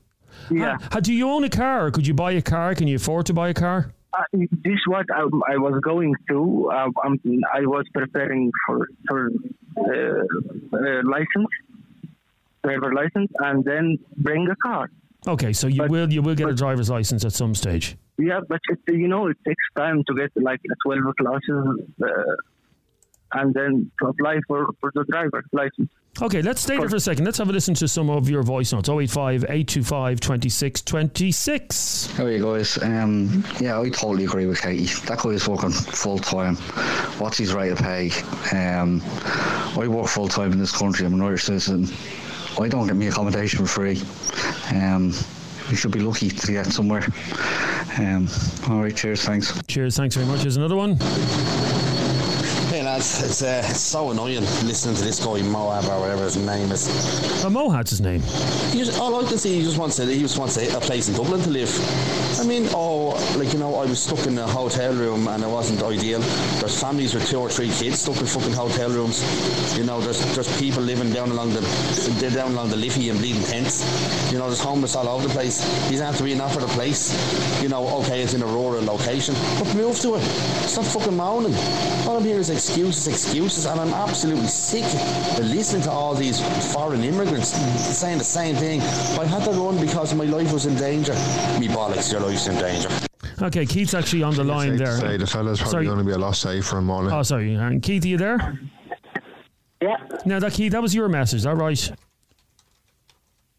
yeah 0.50 0.76
Ha- 0.92 1.00
do 1.00 1.12
you 1.12 1.28
own 1.30 1.44
a 1.44 1.48
car? 1.48 1.90
Could 1.90 2.06
you 2.06 2.14
buy 2.14 2.32
a 2.32 2.42
car? 2.42 2.74
Can 2.74 2.88
you 2.88 2.96
afford 2.96 3.26
to 3.26 3.34
buy 3.34 3.48
a 3.50 3.54
car? 3.54 3.92
Uh, 4.18 4.22
this 4.64 4.80
what 4.86 5.04
I, 5.14 5.22
I 5.52 5.56
was 5.66 5.78
going 5.82 6.12
to. 6.30 6.70
Uh, 6.72 6.88
um, 7.04 7.18
I 7.52 7.60
was 7.74 7.84
preparing 7.92 8.50
for 8.64 8.88
for 9.08 9.30
uh, 9.78 10.22
uh, 10.72 11.00
license, 11.14 11.50
driver 12.66 12.90
license, 13.00 13.30
and 13.46 13.64
then 13.64 13.84
bring 14.28 14.42
a 14.50 14.56
car. 14.68 14.90
Okay, 15.34 15.52
so 15.52 15.66
you 15.66 15.82
But- 15.82 15.90
will 15.90 16.12
you 16.12 16.22
will 16.22 16.34
get 16.42 16.48
a 16.48 16.54
driver's 16.64 16.90
license 16.90 17.24
at 17.24 17.32
some 17.32 17.54
stage. 17.54 17.96
Yeah, 18.18 18.40
but 18.48 18.60
it, 18.72 18.78
you 19.02 19.08
know 19.08 19.26
it 19.32 19.38
takes 19.46 19.64
time 19.76 20.02
to 20.08 20.12
get 20.20 20.30
like 20.50 20.60
a 20.72 20.76
twelve 20.84 21.14
classes, 21.20 21.64
uh, 22.02 23.38
and 23.40 23.52
then 23.58 23.90
to 24.00 24.08
apply 24.12 24.36
for 24.48 24.60
for 24.80 24.90
the 24.94 25.04
driver's 25.14 25.44
license. 25.52 25.90
Okay, 26.26 26.40
let's 26.40 26.62
stay 26.62 26.78
there 26.78 26.88
for 26.88 26.96
a 26.96 27.00
second. 27.00 27.26
Let's 27.26 27.36
have 27.36 27.50
a 27.50 27.52
listen 27.52 27.74
to 27.74 27.86
some 27.86 28.08
of 28.08 28.30
your 28.30 28.42
voice 28.42 28.72
notes. 28.72 28.88
085 28.88 29.44
825 29.50 30.18
2626. 30.20 32.16
How 32.16 32.24
are 32.24 32.30
you 32.30 32.42
guys? 32.42 32.82
Um, 32.82 33.44
yeah, 33.60 33.78
I 33.78 33.90
totally 33.90 34.24
agree 34.24 34.46
with 34.46 34.62
Katie. 34.62 34.86
That 35.08 35.18
guy 35.22 35.30
is 35.30 35.46
working 35.46 35.72
full 35.72 36.18
time. 36.18 36.56
What's 37.20 37.36
his 37.36 37.52
rate 37.52 37.72
of 37.72 37.78
pay? 37.78 38.10
Um, 38.52 39.02
I 39.78 39.86
work 39.88 40.08
full 40.08 40.28
time 40.28 40.52
in 40.52 40.58
this 40.58 40.72
country. 40.72 41.04
I'm 41.04 41.12
an 41.14 41.20
Irish 41.20 41.44
citizen. 41.44 41.86
I 42.58 42.68
don't 42.68 42.86
get 42.86 42.96
me 42.96 43.08
accommodation 43.08 43.58
for 43.58 43.66
free. 43.66 44.02
Um, 44.74 45.12
we 45.70 45.76
should 45.76 45.92
be 45.92 46.00
lucky 46.00 46.30
to 46.30 46.52
get 46.52 46.66
somewhere. 46.66 47.04
Um, 47.98 48.28
all 48.68 48.82
right, 48.82 48.94
cheers, 48.94 49.24
thanks. 49.24 49.60
Cheers, 49.66 49.96
thanks 49.96 50.14
very 50.14 50.26
much. 50.26 50.40
Here's 50.40 50.56
another 50.56 50.76
one. 50.76 50.96
Lads. 52.96 53.22
It's, 53.22 53.42
uh, 53.42 53.62
so 53.62 54.10
annoying 54.10 54.40
listening 54.64 54.96
to 54.96 55.04
this 55.04 55.22
guy 55.22 55.42
Moab 55.42 55.84
or 55.84 56.00
whatever 56.00 56.24
his 56.24 56.36
name 56.36 56.72
is. 56.72 56.88
Uh, 57.44 57.50
Mohad's 57.50 57.90
his 57.90 58.00
name. 58.00 58.22
He 58.72 58.78
just, 58.78 58.98
all 58.98 59.14
I 59.22 59.28
can 59.28 59.36
see, 59.36 59.56
he 59.58 59.62
just 59.62 59.76
wants 59.76 59.96
to, 59.96 60.06
he 60.06 60.20
just 60.20 60.38
wants 60.38 60.56
a, 60.56 60.74
a 60.74 60.80
place 60.80 61.08
in 61.08 61.14
Dublin 61.14 61.42
to 61.42 61.50
live. 61.50 61.70
I 62.40 62.44
mean, 62.44 62.68
oh, 62.72 63.08
like 63.36 63.52
you 63.52 63.58
know, 63.58 63.74
I 63.76 63.84
was 63.84 64.02
stuck 64.02 64.26
in 64.26 64.38
a 64.38 64.46
hotel 64.46 64.94
room 64.94 65.28
and 65.28 65.42
it 65.42 65.48
wasn't 65.48 65.82
ideal. 65.82 66.20
There's 66.60 66.80
families 66.80 67.14
with 67.14 67.28
two 67.28 67.38
or 67.38 67.50
three 67.50 67.68
kids 67.68 68.00
stuck 68.00 68.16
in 68.16 68.26
fucking 68.26 68.52
hotel 68.52 68.88
rooms. 68.88 69.20
You 69.76 69.84
know, 69.84 70.00
there's 70.00 70.20
there's 70.34 70.60
people 70.60 70.82
living 70.82 71.12
down 71.12 71.30
along 71.30 71.52
the 71.52 71.60
they're 72.18 72.30
down 72.30 72.52
along 72.52 72.70
the 72.70 72.76
Liffey 72.76 73.10
and 73.10 73.18
bleeding 73.18 73.42
tents. 73.42 73.84
You 74.32 74.38
know, 74.38 74.46
there's 74.46 74.60
homeless 74.60 74.96
all 74.96 75.08
over 75.08 75.28
the 75.28 75.34
place. 75.34 75.60
He's 75.90 76.00
after 76.00 76.24
being 76.24 76.40
offered 76.40 76.62
a 76.62 76.68
place. 76.68 77.12
You 77.62 77.68
know, 77.68 77.86
okay, 78.00 78.22
it's 78.22 78.32
in 78.32 78.42
a 78.42 78.46
rural 78.46 78.82
location, 78.84 79.34
but 79.58 79.74
move 79.74 80.00
to 80.00 80.14
it. 80.16 80.22
Stop 80.66 80.84
fucking 80.86 81.16
moaning. 81.16 81.54
All 82.06 82.16
I'm 82.16 82.24
hearing 82.24 82.40
is 82.40 82.50
excuses, 82.50 82.85
excuses, 82.90 83.66
and 83.66 83.80
I'm 83.80 83.92
absolutely 83.92 84.46
sick 84.46 84.84
of 85.38 85.44
listening 85.46 85.82
to 85.82 85.90
all 85.90 86.14
these 86.14 86.40
foreign 86.72 87.02
immigrants 87.02 87.48
saying 87.98 88.18
the 88.18 88.24
same 88.24 88.54
thing. 88.56 88.80
I 88.80 89.24
had 89.24 89.44
to 89.44 89.50
run 89.50 89.80
because 89.80 90.14
my 90.14 90.24
life 90.24 90.52
was 90.52 90.66
in 90.66 90.76
danger. 90.76 91.12
Me 91.58 91.68
bollocks, 91.68 92.12
your 92.12 92.20
life's 92.20 92.46
in 92.46 92.54
danger. 92.56 92.88
Okay, 93.42 93.66
Keith's 93.66 93.94
actually 93.94 94.22
on 94.22 94.34
the 94.34 94.44
line 94.44 94.76
there. 94.76 94.96
Say 94.98 95.16
the 95.16 95.26
fella's 95.26 95.58
probably 95.60 95.70
Sorry. 95.72 95.84
going 95.86 95.98
to 95.98 96.04
be 96.04 96.12
a 96.12 96.18
lost 96.18 96.44
lot 96.44 96.52
safer 96.52 96.78
in 96.78 96.84
Monaghan. 96.84 97.18
Oh, 97.18 97.22
sorry. 97.22 97.54
And 97.54 97.82
Keith, 97.82 98.04
are 98.04 98.08
you 98.08 98.16
there? 98.16 98.58
Yeah, 99.82 99.96
Now, 100.24 100.38
that 100.38 100.52
Keith, 100.52 100.72
that 100.72 100.80
was 100.80 100.94
your 100.94 101.08
message. 101.08 101.38
Is 101.38 101.42
that 101.42 101.54
right? 101.56 101.92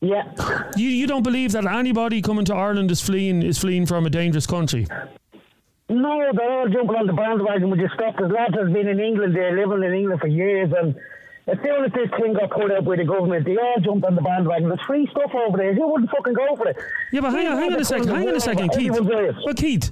yeah. 0.01 0.31
You 0.75 0.89
you 0.89 1.07
don't 1.07 1.23
believe 1.23 1.51
that 1.51 1.65
anybody 1.65 2.21
coming 2.21 2.45
to 2.45 2.55
Ireland 2.55 2.89
is 2.91 3.01
fleeing 3.01 3.43
is 3.43 3.57
fleeing 3.57 3.85
from 3.85 4.05
a 4.05 4.09
dangerous 4.09 4.45
country? 4.47 4.87
No, 5.89 6.31
they're 6.33 6.51
all 6.51 6.67
jumping 6.67 6.95
on 6.95 7.07
the 7.07 7.13
bandwagon 7.13 7.69
with 7.69 7.79
your 7.79 7.91
stuff. 7.95 8.15
There's 8.17 8.31
lads 8.31 8.53
that's 8.55 8.71
been 8.71 8.87
in 8.87 8.99
England, 8.99 9.35
they're 9.35 9.55
living 9.55 9.83
in 9.83 9.93
England 9.93 10.19
for 10.19 10.27
years, 10.27 10.71
and 10.77 10.95
as 11.47 11.57
soon 11.63 11.85
as 11.85 11.91
this 11.93 12.09
thing 12.19 12.33
got 12.33 12.51
put 12.51 12.71
up 12.71 12.83
with 12.83 12.99
the 12.99 13.05
government, 13.05 13.45
they 13.45 13.55
all 13.55 13.75
jumped 13.79 14.05
on 14.05 14.15
the 14.15 14.21
bandwagon. 14.21 14.67
There's 14.67 14.81
free 14.81 15.07
stuff 15.11 15.33
over 15.33 15.55
there. 15.57 15.71
You 15.71 15.87
wouldn't 15.87 16.11
fucking 16.11 16.33
go 16.33 16.57
for 16.57 16.67
it. 16.67 16.75
Yeah, 17.13 17.21
but 17.21 17.31
hang 17.31 17.47
on, 17.47 17.57
hang 17.57 17.73
on 17.73 17.79
a 17.79 17.85
second, 17.85 18.09
hang 18.09 18.27
on 18.27 18.35
a 18.35 18.39
second, 18.41 18.69
Keith. 18.73 18.91
Well, 18.91 19.53
Keith, 19.55 19.89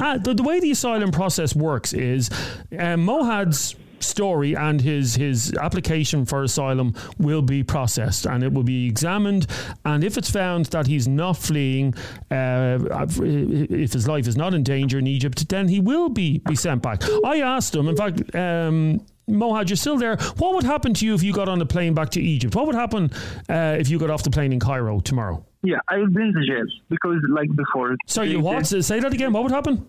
uh, 0.00 0.16
the, 0.16 0.32
the 0.32 0.42
way 0.42 0.58
the 0.58 0.70
asylum 0.70 1.10
process 1.10 1.54
works 1.54 1.92
is 1.92 2.30
um, 2.72 3.06
Muhab's 3.06 3.76
story 4.00 4.54
and 4.56 4.80
his 4.80 5.14
his 5.14 5.52
application 5.54 6.24
for 6.24 6.42
asylum 6.42 6.94
will 7.18 7.42
be 7.42 7.62
processed 7.62 8.26
and 8.26 8.42
it 8.42 8.52
will 8.52 8.62
be 8.62 8.86
examined 8.86 9.46
and 9.84 10.04
if 10.04 10.16
it's 10.16 10.30
found 10.30 10.66
that 10.66 10.86
he's 10.86 11.08
not 11.08 11.36
fleeing 11.36 11.94
uh, 12.30 12.78
if 13.20 13.92
his 13.92 14.08
life 14.08 14.26
is 14.26 14.36
not 14.36 14.54
in 14.54 14.62
danger 14.62 14.98
in 14.98 15.06
Egypt 15.06 15.48
then 15.48 15.68
he 15.68 15.80
will 15.80 16.08
be 16.08 16.38
be 16.38 16.54
sent 16.54 16.82
back 16.82 17.02
I 17.24 17.40
asked 17.40 17.74
him 17.74 17.88
in 17.88 17.96
fact 17.96 18.34
um, 18.34 19.00
Muhab, 19.28 19.68
you're 19.68 19.76
still 19.76 19.98
there. 19.98 20.16
What 20.38 20.54
would 20.54 20.62
happen 20.62 20.94
to 20.94 21.04
you 21.04 21.14
if 21.14 21.22
you 21.22 21.32
got 21.32 21.48
on 21.48 21.60
a 21.60 21.66
plane 21.66 21.94
back 21.94 22.10
to 22.10 22.20
Egypt? 22.20 22.54
What 22.54 22.66
would 22.66 22.76
happen 22.76 23.10
uh, 23.48 23.76
if 23.78 23.88
you 23.88 23.98
got 23.98 24.08
off 24.08 24.22
the 24.22 24.30
plane 24.30 24.52
in 24.52 24.60
Cairo 24.60 25.00
tomorrow? 25.00 25.44
Yeah, 25.64 25.78
I 25.88 25.98
would 25.98 26.14
be 26.14 26.22
in 26.22 26.32
the 26.32 26.46
jail 26.46 26.64
because, 26.88 27.16
like 27.30 27.48
before. 27.56 27.96
Sorry, 28.06 28.30
you 28.30 28.40
what? 28.40 28.66
Say 28.66 29.00
that 29.00 29.12
again. 29.12 29.32
What 29.32 29.42
would 29.42 29.52
happen? 29.52 29.84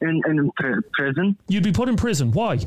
In, 0.00 0.20
in 0.26 0.50
prison 0.92 1.38
You'd 1.48 1.62
be 1.62 1.72
put 1.72 1.88
in 1.88 1.96
prison. 1.96 2.30
Why? 2.30 2.58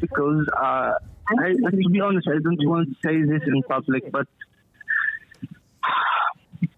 Because, 0.00 0.46
uh, 0.56 0.92
I, 1.38 1.52
to 1.52 1.90
be 1.90 2.00
honest, 2.00 2.28
I 2.28 2.38
don't 2.42 2.58
want 2.68 2.88
to 2.88 2.94
say 3.04 3.22
this 3.22 3.42
in 3.46 3.62
public, 3.64 4.10
but 4.12 4.26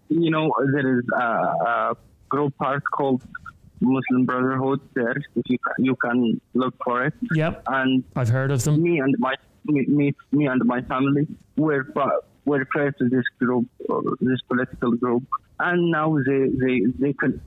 you 0.08 0.30
know, 0.30 0.52
there 0.72 0.98
is 0.98 1.04
a, 1.14 1.22
a 1.22 1.96
group 2.28 2.56
part 2.56 2.82
called 2.92 3.22
Muslim 3.80 4.24
Brotherhood 4.26 4.80
there. 4.94 5.16
If 5.36 5.44
you 5.48 5.58
you 5.78 5.96
can 5.96 6.40
look 6.54 6.74
for 6.84 7.04
it. 7.04 7.14
Yep, 7.34 7.64
And 7.68 8.04
I've 8.16 8.28
heard 8.28 8.50
of 8.50 8.64
them. 8.64 8.82
me 8.82 8.98
and 8.98 9.14
my 9.18 9.34
me, 9.64 9.84
me, 9.86 10.14
me 10.32 10.46
and 10.46 10.64
my 10.64 10.80
family 10.82 11.26
were 11.56 11.86
were 12.44 12.64
part 12.64 12.96
of 13.00 13.10
this 13.10 13.24
group, 13.38 13.66
this 14.20 14.40
political 14.48 14.92
group, 14.92 15.24
and 15.60 15.90
now 15.90 16.16
they 16.26 16.48
they 16.62 16.76
they 16.98 17.12
can 17.12 17.40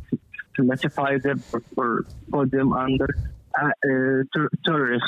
classify 0.56 1.18
them 1.18 1.44
or, 1.52 1.64
or 1.78 2.06
put 2.30 2.52
them 2.52 2.74
under 2.74 3.08
uh, 3.60 3.66
uh, 3.66 4.24
ter- 4.34 4.50
terrorist 4.66 5.06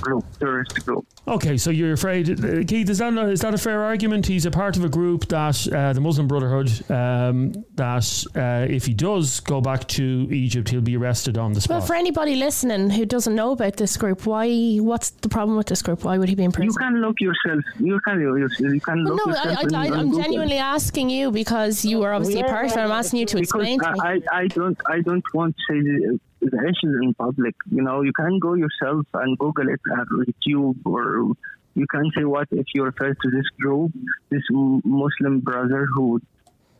group, 0.00 0.24
terrorist 0.38 0.84
group. 0.86 1.06
Okay, 1.26 1.56
so 1.56 1.70
you're 1.70 1.92
afraid, 1.92 2.28
uh, 2.44 2.64
Keith? 2.64 2.88
Is 2.90 2.98
that 2.98 3.14
a, 3.14 3.28
is 3.28 3.40
that 3.40 3.54
a 3.54 3.58
fair 3.58 3.82
argument? 3.82 4.26
He's 4.26 4.46
a 4.46 4.50
part 4.50 4.76
of 4.76 4.84
a 4.84 4.88
group 4.88 5.26
that 5.28 5.66
uh, 5.72 5.92
the 5.92 6.00
Muslim 6.00 6.28
Brotherhood 6.28 6.68
um, 6.90 7.52
that 7.74 8.24
uh, 8.36 8.66
if 8.72 8.84
he 8.86 8.92
does 8.94 9.40
go 9.40 9.60
back 9.60 9.88
to 9.88 10.28
Egypt, 10.30 10.68
he'll 10.68 10.80
be 10.80 10.96
arrested 10.96 11.38
on 11.38 11.52
the 11.52 11.60
spot. 11.60 11.78
Well, 11.78 11.86
for 11.86 11.94
anybody 11.94 12.36
listening 12.36 12.90
who 12.90 13.04
doesn't 13.06 13.34
know 13.34 13.52
about 13.52 13.76
this 13.76 13.96
group, 13.96 14.26
why? 14.26 14.76
What's 14.76 15.10
the 15.10 15.28
problem 15.28 15.56
with 15.56 15.66
this 15.66 15.82
group? 15.82 16.04
Why 16.04 16.18
would 16.18 16.28
he 16.28 16.34
be 16.34 16.44
in 16.44 16.52
prison? 16.52 16.70
You 16.70 16.76
can 16.78 17.00
look 17.00 17.20
yourself. 17.20 17.62
You 17.78 18.00
can 18.00 18.20
you, 18.20 18.48
you 18.60 18.80
can 18.80 19.04
Well, 19.04 19.14
look 19.14 19.26
no, 19.26 19.32
yourself. 19.32 19.58
I, 19.58 19.62
in- 19.62 19.74
I, 19.74 19.86
on 19.88 19.92
I'm 19.94 20.08
Google. 20.10 20.22
genuinely 20.22 20.58
asking 20.58 21.10
you 21.10 21.30
because 21.30 21.84
you 21.84 22.02
are 22.02 22.12
obviously 22.12 22.40
a 22.40 22.44
part 22.44 22.66
of 22.66 22.72
it. 22.72 22.78
I'm 22.78 22.90
asking 22.90 23.20
you 23.20 23.26
to 23.26 23.36
because 23.36 23.48
explain 23.48 23.80
to 23.80 23.92
me. 23.92 24.00
I, 24.00 24.12
I, 24.30 24.40
I 24.40 24.46
don't 24.48 24.78
I 24.88 25.00
don't 25.00 25.24
want 25.34 25.56
to 25.56 25.62
say 25.72 26.18
the, 26.44 26.50
the 26.50 26.62
issues 26.62 27.00
in 27.02 27.14
public. 27.14 27.54
You 27.70 27.82
know, 27.82 28.02
you 28.02 28.12
can 28.12 28.38
go 28.38 28.54
yourself 28.54 29.06
and 29.14 29.38
Google 29.38 29.68
it 29.68 29.80
at 29.98 30.06
YouTube, 30.08 30.76
or 30.84 31.34
you 31.74 31.86
can 31.86 32.10
say 32.16 32.24
what 32.24 32.48
if 32.52 32.66
you 32.74 32.84
refer 32.84 33.14
to 33.14 33.30
this 33.30 33.48
group, 33.60 33.92
this 34.30 34.42
Muslim 34.50 35.40
Brotherhood. 35.40 36.22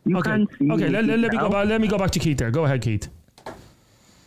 You 0.05 0.17
okay, 0.19 0.31
can 0.31 0.47
see. 0.57 0.71
okay. 0.71 0.89
Let, 0.89 1.05
let, 1.05 1.19
let 1.19 1.31
me 1.31 1.37
go 1.37 1.49
back. 1.49 1.67
Let 1.67 1.81
me 1.81 1.87
go 1.87 1.97
back 1.97 2.11
to 2.11 2.19
Keith. 2.19 2.37
There. 2.37 2.51
Go 2.51 2.65
ahead, 2.65 2.81
Keith. 2.81 3.09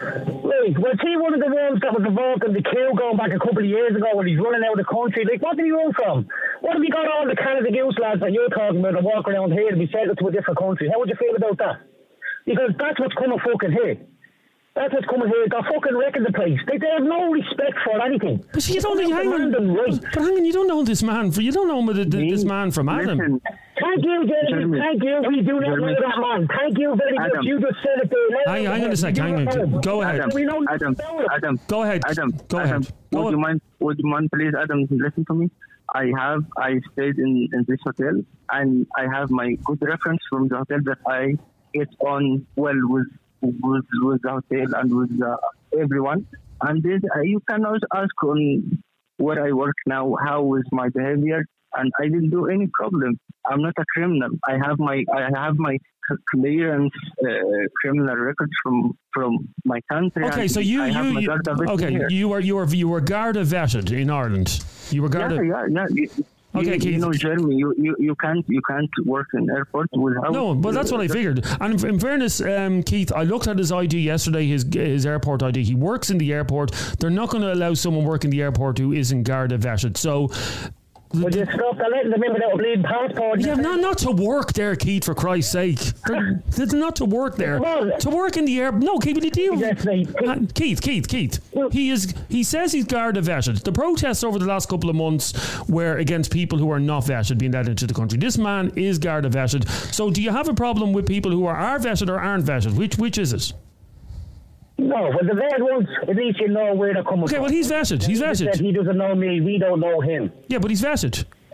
Right, 0.01 0.79
was 0.79 0.99
he 1.03 1.17
one 1.19 1.35
of 1.35 1.43
the 1.43 1.51
ones 1.51 1.83
that 1.83 1.91
was 1.91 2.07
involved 2.07 2.45
in 2.47 2.55
the 2.55 2.63
coup 2.63 2.95
going 2.95 3.19
back 3.19 3.35
a 3.35 3.39
couple 3.43 3.59
of 3.59 3.71
years 3.71 3.97
ago 3.99 4.07
when 4.15 4.27
he's 4.27 4.39
running 4.39 4.63
out 4.63 4.79
of 4.79 4.83
the 4.83 4.87
country? 4.87 5.27
Like, 5.27 5.43
what 5.43 5.57
did 5.57 5.67
he 5.67 5.73
run 5.75 5.91
from? 5.93 6.27
What 6.61 6.79
have 6.79 6.83
you 6.83 6.91
got 6.91 7.11
all 7.11 7.27
the 7.27 7.35
Canada 7.35 7.71
Goose 7.71 7.99
lads 7.99 8.21
that 8.23 8.31
you're 8.31 8.51
talking 8.51 8.79
about 8.79 8.95
and 8.95 9.03
walk 9.03 9.27
around 9.27 9.53
here 9.53 9.71
to 9.71 9.79
be 9.79 9.91
sent 9.91 10.11
to 10.11 10.27
a 10.27 10.31
different 10.31 10.59
country? 10.59 10.87
How 10.87 10.99
would 11.03 11.11
you 11.11 11.19
feel 11.19 11.35
about 11.35 11.59
that? 11.59 11.83
Because 12.47 12.71
that's 12.79 12.99
what's 12.99 13.15
coming 13.15 13.39
fucking 13.43 13.75
here. 13.75 13.99
That's 14.79 14.95
what's 14.95 15.07
coming 15.07 15.27
here. 15.29 15.45
They're 15.51 15.63
fucking 15.75 15.97
wrecking 15.97 16.23
the 16.23 16.33
place. 16.33 16.59
They, 16.69 16.79
they 16.79 16.87
have 16.97 17.03
no 17.03 17.31
respect 17.33 17.75
for 17.85 18.01
anything. 18.01 18.45
But 18.53 18.63
you 18.69 18.81
don't 18.81 18.97
They're 18.97 19.09
hang 19.13 19.27
on. 19.33 19.51
demanding 19.51 19.75
right. 19.75 20.01
But 20.15 20.23
hang 20.23 20.35
on, 20.39 20.45
you 20.45 20.53
don't 20.53 20.69
know 20.69 20.85
this 20.85 21.03
man. 21.03 21.33
For 21.33 21.41
you 21.43 21.51
don't 21.51 21.67
know 21.67 21.93
the, 21.93 22.05
the, 22.05 22.31
this 22.31 22.45
man 22.45 22.71
from 22.71 22.89
Adam. 22.89 23.19
Listen, 23.19 23.41
Thank 23.81 24.05
you, 24.05 24.27
Jeremy. 24.27 24.51
Jeremy. 24.51 24.79
Thank 24.79 25.03
you. 25.03 25.23
We 25.29 25.41
do 25.43 25.53
not 25.55 25.63
Jeremy. 25.67 25.93
know 25.95 26.01
that 26.01 26.19
man. 26.21 26.49
Thank 26.57 26.79
you 26.79 26.97
very 26.97 27.13
much. 27.19 27.45
You 27.45 27.61
just 27.61 27.79
said 27.83 28.05
it 28.05 28.11
there. 28.11 28.45
Now 28.47 28.53
Hang- 28.53 28.61
we 28.63 28.67
hang 28.69 28.81
on 28.85 28.87
a 28.87 28.91
do 28.91 28.97
sec, 28.97 29.17
hang 29.17 29.49
on. 29.49 29.81
Go 29.81 30.03
ahead. 30.03 30.15
Adam, 30.21 30.31
We 30.35 30.45
know 30.45 30.65
Adam, 30.71 30.93
nothing 30.99 31.07
about 31.07 31.21
it. 31.21 31.29
Adam, 31.37 31.61
Go 31.67 31.83
ahead. 31.83 32.03
Adam, 32.07 32.31
Go 32.49 32.59
Adam, 32.59 32.83
ahead. 32.83 32.93
Go 33.13 33.23
would 33.25 33.31
you 33.33 33.39
mind? 33.39 33.61
Would 33.81 33.99
you 33.99 34.09
mind, 34.11 34.31
please, 34.33 34.53
Adam, 34.61 34.87
listen 34.91 35.25
to 35.27 35.35
me? 35.35 35.51
I 35.95 36.11
have 36.19 36.45
I 36.57 36.81
stayed 36.93 37.19
in, 37.19 37.49
in 37.53 37.65
this 37.67 37.79
hotel, 37.85 38.21
and 38.53 38.87
I 38.97 39.07
have 39.13 39.31
my 39.31 39.55
good 39.65 39.81
reference 39.83 40.21
from 40.31 40.49
the 40.49 40.59
hotel 40.59 40.79
that 40.85 40.99
I 41.07 41.37
get 41.73 41.89
on 42.01 42.47
well 42.57 42.79
with 42.85 43.07
with, 43.41 43.85
with 44.03 44.23
the 44.23 44.31
hotel 44.31 44.81
and 44.81 44.95
with 44.95 45.23
uh, 45.23 45.37
everyone. 45.79 46.27
And 46.63 46.83
this, 46.83 47.01
uh, 47.17 47.21
you 47.21 47.41
can 47.49 47.65
also 47.65 47.87
ask 47.95 48.23
on 48.25 48.83
where 49.19 49.45
I 49.45 49.53
work 49.53 49.77
now, 49.87 50.17
how 50.25 50.55
is 50.55 50.65
my 50.73 50.89
behavior, 50.89 51.45
and 51.75 51.93
I 52.01 52.05
didn't 52.05 52.31
do 52.31 52.47
any 52.47 52.69
problem. 52.73 53.19
I'm 53.47 53.63
not 53.63 53.75
a 53.79 53.85
criminal. 53.95 54.31
I 54.47 54.59
have 54.65 54.79
my 54.79 55.05
I 55.15 55.29
have 55.35 55.57
my 55.57 55.79
clearance 56.31 56.93
uh, 57.23 57.29
criminal 57.81 58.17
records 58.17 58.53
from 58.63 58.97
from 59.13 59.49
my 59.65 59.81
country. 59.91 60.25
Okay, 60.25 60.49
so 60.49 60.61
you 60.61 60.83
I 60.83 60.89
you, 60.89 61.21
you 61.21 61.39
okay 61.69 61.91
here. 61.91 62.09
you 62.09 62.29
were 62.29 62.41
you 62.41 62.57
were 62.57 62.67
you 62.67 62.89
were 62.89 63.01
Garda 63.01 63.45
vetted 63.45 63.91
in 63.93 64.11
Ireland. 64.11 64.63
You 64.91 65.03
were 65.03 65.09
Garda. 65.09 65.37
Yeah, 65.37 65.67
yeah, 65.71 65.87
yeah. 65.93 66.25
You, 66.59 66.69
Okay, 66.69 66.75
you, 66.75 66.81
Keith. 66.81 66.93
you 66.93 66.99
know, 66.99 67.13
Jeremy, 67.13 67.57
you, 67.57 67.75
you, 67.79 67.97
you 67.99 68.15
can't 68.17 68.45
you 68.49 68.61
can't 68.63 68.91
work 69.05 69.29
in 69.35 69.49
airport 69.51 69.89
without. 69.93 70.33
No, 70.33 70.55
but 70.55 70.73
that's 70.73 70.91
what 70.93 71.01
I 71.01 71.09
figured. 71.09 71.45
And 71.61 71.83
in 71.85 71.99
fairness, 71.99 72.41
um, 72.41 72.83
Keith, 72.83 73.13
I 73.13 73.23
looked 73.23 73.47
at 73.47 73.59
his 73.59 73.73
ID 73.73 73.99
yesterday, 74.01 74.47
his 74.47 74.65
his 74.73 75.07
airport 75.07 75.43
ID. 75.43 75.65
He 75.65 75.75
works 75.75 76.11
in 76.11 76.19
the 76.19 76.33
airport. 76.33 76.73
They're 76.99 77.11
not 77.11 77.31
going 77.31 77.43
to 77.43 77.53
allow 77.53 77.75
someone 77.75 78.05
working 78.05 78.29
in 78.31 78.37
the 78.37 78.43
airport 78.43 78.79
who 78.79 78.93
isn't 78.93 79.23
Garda 79.23 79.59
vetted. 79.59 79.97
So, 79.97 80.29
Would 81.15 81.35
you 81.35 81.47
stop 81.47 81.79
the 81.79 81.89
letting 81.91 82.11
them 82.11 82.23
in 82.23 82.33
without 82.35 82.53
a 82.53 82.57
bleeding 82.57 82.83
passport? 82.83 83.41
yeah, 83.41 83.55
not 83.55 83.81
not 83.81 83.99
to 83.99 84.11
work 84.11 84.53
there, 84.53 84.77
Keith. 84.77 85.05
For 85.05 85.15
Christ's 85.15 85.53
sake, 85.53 85.79
they're, 86.07 86.43
they're 86.51 86.67
not 86.79 86.97
to 86.97 87.07
work 87.07 87.37
there. 87.37 87.59
To 87.59 88.11
work 88.11 88.37
in 88.37 88.45
the 88.45 88.61
air. 88.61 88.73
No, 88.73 88.99
Keith, 88.99 89.23
you 89.23 89.31
deal. 89.31 89.55
Uh, 89.55 90.41
Keith, 90.55 90.83
Keith, 90.83 91.09
Keith. 91.09 91.41
He 91.73 91.91
is. 91.91 92.15
He 92.29 92.43
says 92.45 92.73
he's 92.73 92.85
Garda 92.85 93.23
vetted. 93.23 93.63
The 93.63 93.73
protests 93.73 94.23
over 94.23 94.39
the 94.39 94.45
last 94.45 94.69
couple 94.69 94.91
of 94.91 94.97
months 94.97 95.33
were 95.67 95.97
against 95.97 96.31
people 96.31 96.59
who 96.59 96.71
are 96.71 96.81
not 96.81 97.05
vetted 97.05 97.39
being 97.39 97.53
let 97.53 97.69
into 97.69 97.87
the 97.87 97.95
country. 97.95 98.19
This 98.19 98.37
man 98.37 98.73
is 98.77 98.99
Garda 98.99 99.31
vetted. 99.31 99.67
So, 99.95 100.11
do 100.11 100.23
you 100.23 100.31
have 100.31 100.49
a 100.49 100.55
problem 100.55 100.93
with 100.93 101.07
people 101.07 101.31
who 101.31 101.47
are, 101.47 101.57
are 101.57 101.79
vetted 101.79 102.09
or 102.11 102.21
aren't 102.21 102.45
vetted? 102.45 102.77
Which 102.77 102.99
which 102.99 103.17
is 103.17 103.33
it? 103.33 103.53
No, 104.79 105.11
but 105.13 105.27
the 105.27 105.35
vet 105.35 105.61
ones, 105.61 105.89
at 106.03 106.15
least 106.17 106.41
you 106.41 106.49
know 106.49 106.73
where 106.75 106.95
they're 106.95 107.03
coming 107.03 107.25
Okay, 107.25 107.35
from. 107.35 107.43
well, 107.45 107.51
he's 107.53 107.71
vetted. 107.71 108.07
He's 108.07 108.21
He 108.21 108.67
He 108.67 108.73
doesn't 108.73 108.97
know 108.97 109.15
me, 109.15 109.41
we 109.41 109.59
don't 109.59 109.81
know 109.81 110.01
him. 110.01 110.33
Yeah, 110.47 110.59
but 110.59 110.71
he's 110.71 110.83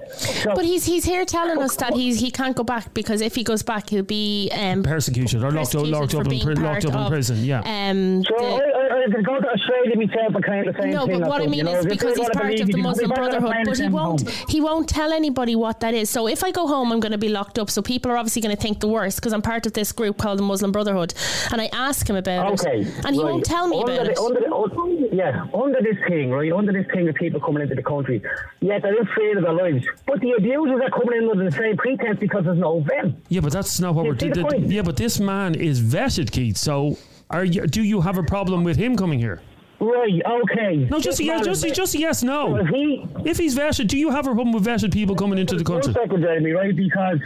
vetted. 0.08 0.54
But 0.54 0.64
he's 0.64 0.84
he's 0.84 1.04
here 1.04 1.24
telling 1.24 1.58
us 1.62 1.76
that 1.76 1.94
he's 1.94 2.20
he 2.20 2.30
can't 2.30 2.56
go 2.56 2.62
back 2.64 2.92
because 2.94 3.20
if 3.20 3.34
he 3.34 3.44
goes 3.44 3.62
back, 3.62 3.88
he'll 3.90 4.02
be 4.02 4.50
um, 4.54 4.82
Persecuted 4.82 5.42
or 5.42 5.50
locked, 5.50 5.74
up- 5.74 5.86
locked 5.86 6.14
up 6.14 6.26
in 6.32 6.40
pri- 6.40 6.54
locked 6.54 6.84
up 6.86 6.94
in 6.94 7.08
prison. 7.08 7.44
Yeah. 7.44 7.60
Um, 7.64 8.22
So 8.24 8.34
the- 8.38 8.44
I, 8.44 8.58
I, 8.58 8.98
I 9.00 9.04
I 9.04 9.06
could 9.10 9.26
go 9.26 9.38
to 9.38 9.48
Australia 9.50 9.96
myself 9.96 10.34
and 10.34 10.44
kind 10.44 10.66
of 10.66 10.74
the 10.74 10.82
same 10.82 10.92
No, 10.92 11.06
thing. 11.06 11.20
but 11.20 11.28
what 11.28 11.42
I 11.42 11.46
mean 11.46 11.58
you 11.58 11.64
know, 11.64 11.74
is 11.76 11.84
because 11.86 12.16
he's 12.16 12.28
part 12.30 12.58
of 12.58 12.68
the 12.68 12.78
Muslim 12.78 13.10
Brotherhood, 13.10 13.54
but 13.66 13.76
he 13.78 13.88
won't. 13.88 14.22
home. 14.22 14.46
He 14.48 14.60
won't 14.62 14.88
tell 14.88 15.12
anybody 15.12 15.54
what 15.56 15.80
that 15.80 15.92
is. 15.92 16.08
So 16.08 16.26
if 16.26 16.42
I 16.42 16.50
go 16.50 16.66
home, 16.66 16.90
I'm 16.90 17.00
going 17.00 17.12
to 17.12 17.18
be 17.18 17.28
locked 17.28 17.58
up. 17.58 17.68
So 17.68 17.82
people 17.82 18.10
are 18.10 18.16
obviously 18.16 18.40
going 18.40 18.56
to 18.56 18.60
think 18.60 18.80
the 18.80 18.88
worst 18.88 19.18
because 19.20 19.34
I'm 19.34 19.42
part 19.42 19.66
of 19.66 19.74
this 19.74 19.92
group 19.92 20.16
called 20.16 20.38
the 20.38 20.42
Muslim 20.42 20.72
Brotherhood, 20.72 21.12
and 21.52 21.60
I 21.60 21.68
ask 21.74 22.08
him 22.08 22.16
about 22.16 22.52
Okay. 22.60 22.80
it, 22.80 23.04
and 23.04 23.14
he 23.14 23.22
right. 23.22 23.30
won't 23.32 23.44
tell 23.44 23.68
me 23.68 23.78
under 23.78 23.92
about 23.92 24.06
the, 24.06 24.12
it. 24.12 24.18
Under 24.18 24.40
the, 24.40 24.54
un- 24.54 25.08
yeah, 25.12 25.46
under 25.52 25.80
this 25.82 25.96
thing, 26.08 26.30
right? 26.30 26.50
Under 26.50 26.72
this 26.72 26.86
thing 26.92 27.06
of 27.08 27.14
people 27.16 27.40
coming 27.40 27.62
into 27.62 27.74
the 27.74 27.82
country, 27.82 28.22
yeah, 28.60 28.78
they're 28.78 29.00
afraid 29.02 29.36
of 29.36 29.42
their 29.44 29.52
lives. 29.52 29.84
But 30.06 30.20
the 30.20 30.32
abusers 30.32 30.80
are 30.82 30.90
coming 30.90 31.22
in 31.22 31.30
under 31.30 31.44
the 31.44 31.52
same 31.56 31.76
pretense 31.76 32.18
because 32.20 32.44
there's 32.44 32.58
no 32.58 32.80
vet. 32.80 33.06
Yeah, 33.28 33.40
but 33.40 33.52
that's 33.52 33.80
not 33.80 33.94
what 33.94 34.04
You 34.04 34.10
we're. 34.12 34.18
see 34.18 34.28
the 34.28 34.34
th- 34.34 34.48
th- 34.48 34.60
point? 34.60 34.72
yeah, 34.72 34.82
but 34.82 34.96
this 34.96 35.18
man 35.18 35.54
is 35.54 35.80
vetted, 35.80 36.30
Keith. 36.30 36.56
So, 36.58 36.96
are 37.30 37.44
you? 37.44 37.66
Do 37.66 37.82
you 37.82 38.00
have 38.02 38.18
a 38.18 38.22
problem 38.22 38.64
with 38.64 38.76
him 38.76 38.96
coming 38.96 39.18
here? 39.18 39.40
Right, 39.80 40.22
okay. 40.42 40.76
No, 40.90 40.98
just 41.00 41.18
This 41.18 41.26
yeah, 41.26 41.36
man 41.36 41.44
just 41.44 41.74
just 41.74 41.94
yes, 41.94 42.22
no. 42.22 42.56
If 42.56 42.68
he, 42.68 43.06
If 43.24 43.38
he's 43.38 43.56
vetted, 43.56 43.88
do 43.88 43.98
you 43.98 44.10
have 44.10 44.26
a 44.26 44.32
problem 44.32 44.52
with 44.52 44.64
vetted 44.64 44.92
people 44.92 45.14
coming 45.16 45.38
into 45.38 45.56
the 45.56 45.64
country? 45.64 45.92
second, 45.92 46.22
Jeremy, 46.22 46.52
right? 46.52 46.74
Because, 46.76 47.18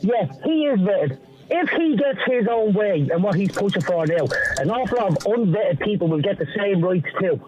yeah, 0.00 0.26
he 0.44 0.66
is 0.66 0.80
vetted. 0.80 1.18
If 1.50 1.68
he 1.70 1.96
gets 1.96 2.18
his 2.26 2.46
own 2.50 2.72
way 2.74 3.08
and 3.12 3.22
what 3.22 3.34
he's 3.34 3.52
pushing 3.52 3.82
for 3.82 4.06
now, 4.06 4.26
an 4.58 4.70
awful 4.70 4.98
lot 4.98 5.08
of 5.10 5.18
unvetted 5.24 5.80
people 5.80 6.08
will 6.08 6.20
get 6.22 6.38
the 6.38 6.46
same 6.56 6.80
rights 6.82 7.06
too. 7.20 7.40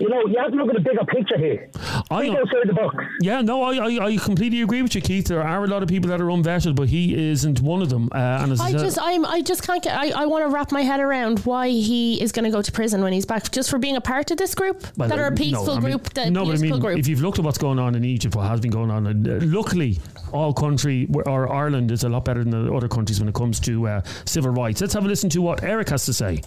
You 0.00 0.08
know, 0.08 0.26
you 0.26 0.36
have 0.38 0.50
to 0.50 0.56
look 0.56 0.68
at 0.70 0.74
the 0.74 0.80
bigger 0.80 1.04
picture 1.04 1.38
here. 1.38 1.70
I 2.10 2.22
Think 2.22 2.34
know- 2.34 2.40
outside 2.40 2.66
the 2.66 2.72
box. 2.72 2.96
Yeah, 3.20 3.42
no, 3.42 3.62
I, 3.62 3.76
I 3.76 4.04
I 4.06 4.16
completely 4.16 4.60
agree 4.62 4.82
with 4.82 4.92
you, 4.96 5.00
Keith. 5.00 5.26
There 5.28 5.40
are 5.40 5.64
a 5.64 5.68
lot 5.68 5.84
of 5.84 5.88
people 5.88 6.10
that 6.10 6.20
are 6.20 6.26
unvetted, 6.26 6.74
but 6.74 6.88
he 6.88 7.30
isn't 7.30 7.60
one 7.60 7.80
of 7.80 7.90
them. 7.90 8.08
Uh, 8.12 8.18
and 8.42 8.50
as 8.52 8.60
I, 8.60 8.66
I 8.66 8.70
said, 8.72 8.80
just, 8.80 8.98
I'm, 9.00 9.24
I 9.24 9.40
just 9.40 9.62
can't 9.62 9.82
get. 9.82 9.96
I, 9.96 10.10
I 10.22 10.26
want 10.26 10.44
to 10.44 10.48
wrap 10.52 10.72
my 10.72 10.82
head 10.82 10.98
around 10.98 11.38
why 11.46 11.68
he 11.68 12.20
is 12.20 12.32
going 12.32 12.44
to 12.44 12.50
go 12.50 12.60
to 12.60 12.72
prison 12.72 13.02
when 13.02 13.12
he's 13.12 13.24
back, 13.24 13.50
just 13.52 13.70
for 13.70 13.78
being 13.78 13.94
a 13.96 14.00
part 14.00 14.32
of 14.32 14.36
this 14.36 14.54
group 14.56 14.84
Well, 14.96 15.08
that 15.08 15.18
are 15.18 15.28
a 15.28 15.30
no, 15.30 15.36
peaceful 15.36 15.70
I 15.70 15.74
mean- 15.74 15.82
group, 15.82 16.12
that 16.14 16.32
no, 16.32 16.44
but 16.44 16.56
I 16.56 16.58
mean, 16.60 16.80
group. 16.80 16.98
if 16.98 17.06
you've 17.06 17.20
looked 17.22 17.38
at 17.38 17.44
what's 17.44 17.58
going 17.58 17.78
on 17.78 17.94
in 17.94 18.04
Egypt, 18.04 18.34
what 18.34 18.48
has 18.48 18.58
been 18.60 18.72
going 18.72 18.90
on, 18.90 19.06
and 19.06 19.28
uh, 19.28 19.38
luckily, 19.42 20.00
all 20.32 20.52
country 20.52 21.08
or 21.26 21.52
Ireland 21.52 21.92
is 21.92 22.02
a 22.02 22.08
lot 22.08 22.24
better 22.24 22.42
than 22.42 22.50
the 22.66 22.74
other 22.74 22.88
countries 22.88 23.20
when 23.20 23.28
it 23.28 23.34
comes 23.34 23.60
to 23.60 23.86
uh, 23.86 24.00
civil 24.24 24.50
rights. 24.50 24.80
Let's 24.80 24.94
have 24.94 25.04
a 25.04 25.08
listen 25.08 25.30
to 25.30 25.40
what 25.40 25.62
Eric 25.62 25.90
has 25.90 26.04
to 26.06 26.12
say. 26.12 26.40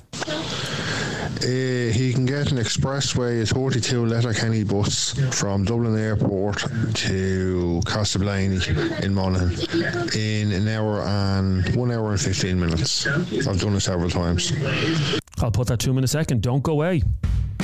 Uh, 1.27 1.91
he 1.91 2.11
can 2.13 2.25
get 2.25 2.51
an 2.51 2.57
expressway, 2.57 3.41
a 3.41 3.45
42 3.45 4.05
Letterkenny 4.05 4.63
bus 4.63 5.13
from 5.37 5.65
Dublin 5.65 5.97
Airport 5.97 6.59
to 6.95 7.81
Castleblayney 7.85 9.03
in 9.03 9.13
Monaghan 9.13 10.09
in 10.15 10.51
an 10.53 10.67
hour 10.67 11.01
and 11.01 11.75
one 11.75 11.91
hour 11.91 12.11
and 12.11 12.19
15 12.21 12.59
minutes. 12.59 13.05
I've 13.07 13.59
done 13.59 13.75
it 13.75 13.81
several 13.81 14.09
times. 14.09 14.51
I'll 15.39 15.51
put 15.51 15.67
that 15.67 15.79
to 15.81 15.89
him 15.89 15.97
in 15.97 16.03
a 16.03 16.07
second. 16.07 16.41
Don't 16.41 16.63
go 16.63 16.73
away. 16.73 17.03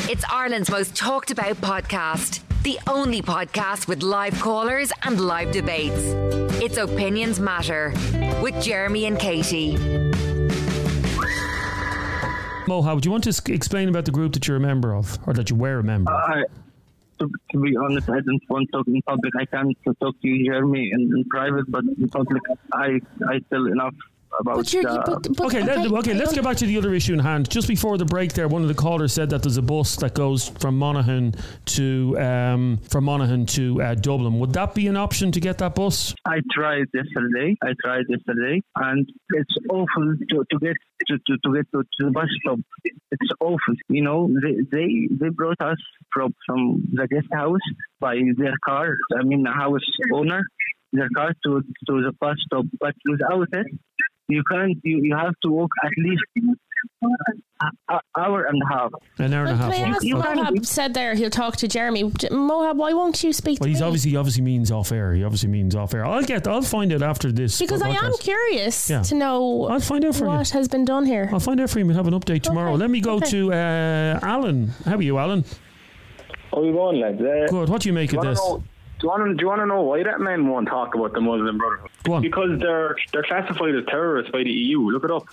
It's 0.09 0.23
Ireland's 0.29 0.69
most 0.69 0.95
talked 0.95 1.31
about 1.31 1.55
podcast. 1.57 2.41
The 2.63 2.79
only 2.87 3.21
podcast 3.21 3.87
with 3.87 4.03
live 4.03 4.39
callers 4.39 4.91
and 5.03 5.19
live 5.19 5.51
debates. 5.51 6.01
It's 6.61 6.77
Opinions 6.77 7.39
Matter 7.39 7.93
with 8.41 8.61
Jeremy 8.61 9.05
and 9.05 9.19
Katie. 9.19 10.32
Muhab, 12.65 13.01
do 13.01 13.07
you 13.07 13.11
want 13.11 13.23
to 13.25 13.53
explain 13.53 13.89
about 13.89 14.05
the 14.05 14.11
group 14.11 14.33
that 14.33 14.47
you're 14.47 14.57
a 14.57 14.59
member 14.59 14.95
of, 14.95 15.19
or 15.27 15.33
that 15.33 15.49
you 15.49 15.55
were 15.55 15.79
a 15.79 15.83
member? 15.83 16.11
of? 16.11 16.29
Uh, 16.29 16.43
to, 17.19 17.29
to 17.51 17.59
be 17.59 17.75
honest, 17.75 18.09
I 18.09 18.19
don't 18.21 18.41
want 18.49 18.69
to 18.71 18.77
talk 18.77 18.87
in 18.87 19.01
public. 19.03 19.33
I 19.39 19.45
can't 19.45 19.77
uh, 19.85 19.93
talk 19.99 20.19
to 20.21 20.27
you, 20.27 20.51
Jeremy, 20.51 20.89
in, 20.91 21.01
in 21.15 21.25
private, 21.29 21.69
but 21.69 21.83
in 21.83 22.09
public, 22.09 22.41
I 22.73 22.99
I 23.27 23.39
tell 23.49 23.67
enough 23.67 23.93
about. 24.39 24.57
but 24.57 24.73
you're, 24.73 24.87
uh, 24.87 25.03
but, 25.05 25.35
but, 25.35 25.45
Okay, 25.47 25.63
let, 25.63 25.91
okay, 25.91 26.13
let's 26.13 26.33
get 26.33 26.43
back 26.43 26.57
to 26.57 26.65
the 26.65 26.77
other 26.77 26.93
issue 26.93 27.13
in 27.13 27.19
hand. 27.19 27.49
Just 27.49 27.67
before 27.67 27.97
the 27.97 28.05
break, 28.05 28.33
there, 28.33 28.47
one 28.47 28.61
of 28.61 28.67
the 28.67 28.73
callers 28.73 29.13
said 29.13 29.29
that 29.31 29.43
there's 29.43 29.57
a 29.57 29.61
bus 29.61 29.95
that 29.97 30.13
goes 30.13 30.49
from 30.49 30.77
Monaghan 30.77 31.35
to 31.65 32.17
um, 32.19 32.77
from 32.89 33.05
Monaghan 33.05 33.45
to 33.47 33.81
uh, 33.81 33.95
Dublin. 33.95 34.39
Would 34.39 34.53
that 34.53 34.73
be 34.75 34.87
an 34.87 34.97
option 34.97 35.31
to 35.31 35.39
get 35.39 35.57
that 35.59 35.75
bus? 35.75 36.15
I 36.25 36.39
tried 36.51 36.87
yesterday. 36.93 37.55
I 37.61 37.73
tried 37.83 38.05
yesterday, 38.09 38.61
and 38.75 39.09
it's 39.29 39.55
awful 39.69 40.15
to, 40.29 40.45
to 40.51 40.59
get 40.59 40.75
to, 41.07 41.17
to, 41.17 41.37
to 41.45 41.53
get 41.53 41.71
to, 41.71 41.83
to 41.83 42.05
the 42.05 42.11
bus 42.11 42.27
stop. 42.41 42.59
It's 42.83 43.31
awful. 43.39 43.75
You 43.89 44.03
know, 44.03 44.29
they 44.41 44.55
they, 44.71 45.07
they 45.11 45.29
brought 45.29 45.61
us 45.61 45.77
from 46.11 46.33
from 46.45 46.83
the 46.93 47.07
guest 47.07 47.27
house 47.31 47.59
by 47.99 48.15
their 48.37 48.55
car. 48.65 48.95
I 49.17 49.23
mean, 49.23 49.43
the 49.43 49.51
house 49.51 49.81
owner, 50.13 50.43
their 50.91 51.09
car 51.15 51.33
to 51.45 51.61
to 51.61 52.01
the 52.01 52.13
bus 52.19 52.37
stop, 52.45 52.65
but 52.79 52.95
without 53.05 53.47
it, 53.53 53.67
you 54.27 54.43
can't. 54.51 54.77
You, 54.83 54.99
you 55.03 55.15
have 55.15 55.33
to 55.43 55.49
walk 55.51 55.69
at 55.83 55.91
least 55.97 56.21
an 56.35 56.55
hour 58.15 58.43
and 58.45 58.61
a 58.61 58.73
half. 58.73 58.91
An 59.19 59.33
hour 59.33 59.45
and 59.45 59.49
a 59.49 59.53
Can 59.53 59.57
half. 59.57 59.73
I 59.73 59.77
ask, 59.89 60.03
You 60.03 60.17
Okay. 60.17 60.33
can't- 60.33 60.57
Muhab 60.59 60.65
said 60.65 60.93
there 60.93 61.13
he'll 61.15 61.29
talk 61.29 61.55
to 61.57 61.67
Jeremy. 61.67 62.11
J- 62.17 62.29
Muhab, 62.29 62.75
why 62.75 62.93
won't 62.93 63.23
you 63.23 63.31
speak 63.33 63.59
Well, 63.59 63.65
to 63.65 63.69
he's 63.69 63.79
me? 63.81 63.85
obviously 63.87 64.11
he 64.11 64.17
obviously 64.17 64.43
means 64.43 64.71
off 64.71 64.91
air. 64.91 65.13
He 65.13 65.23
obviously 65.23 65.49
means 65.49 65.75
off 65.75 65.93
air. 65.93 66.05
I'll 66.05 66.23
get. 66.23 66.47
I'll 66.47 66.61
find 66.61 66.91
out 66.93 67.01
after 67.01 67.31
this 67.31 67.59
because 67.59 67.81
I 67.81 67.89
am 67.89 68.11
curious 68.19 68.89
Yeah. 68.89 69.01
to 69.03 69.15
know 69.15 69.67
I'll 69.69 69.79
find 69.79 70.03
out 70.05 70.15
for 70.15 70.25
you. 70.25 70.31
what 70.31 70.49
has 70.49 70.67
been 70.67 70.85
done 70.85 71.05
here. 71.05 71.29
I'll 71.31 71.39
find 71.39 71.59
out 71.61 71.69
for 71.69 71.79
you. 71.79 71.85
We'll 71.85 71.95
have 71.95 72.07
an 72.07 72.13
update 72.13 72.43
tomorrow. 72.43 72.71
Okay, 72.71 72.79
Let 72.81 72.89
me 72.89 72.99
go 73.01 73.15
okay. 73.15 73.29
to 73.31 73.53
uh, 73.53 74.19
Alan. 74.21 74.69
How 74.85 74.95
are 74.95 75.01
you, 75.01 75.17
Alan? 75.17 75.45
How 76.51 76.59
are 76.61 76.65
you 76.65 76.73
going, 76.73 76.99
lads? 77.01 77.21
Uh, 77.21 77.47
Good. 77.49 77.69
What 77.69 77.81
do 77.81 77.89
you 77.89 77.93
make 77.93 78.11
you 78.11 78.19
of 78.19 78.25
this? 78.25 78.39
know- 78.39 78.63
do 79.03 79.07
you 79.07 79.09
want 79.09 79.25
to 79.25 79.33
do 79.35 79.41
you 79.41 79.47
want 79.49 79.59
to 79.59 79.65
know 79.65 79.81
why 79.81 80.01
that 80.01 80.21
man 80.21 80.47
won't 80.47 80.69
talk 80.69 80.95
about 80.95 81.11
the 81.11 81.19
Muslim 81.19 81.57
Brotherhood? 81.57 82.21
Because 82.21 82.57
they're 82.61 82.95
they're 83.11 83.23
classified 83.23 83.75
as 83.75 83.83
terrorists 83.87 84.31
by 84.31 84.43
the 84.43 84.49
EU. 84.49 84.79
Look 84.79 85.03
it 85.03 85.11
up. 85.11 85.27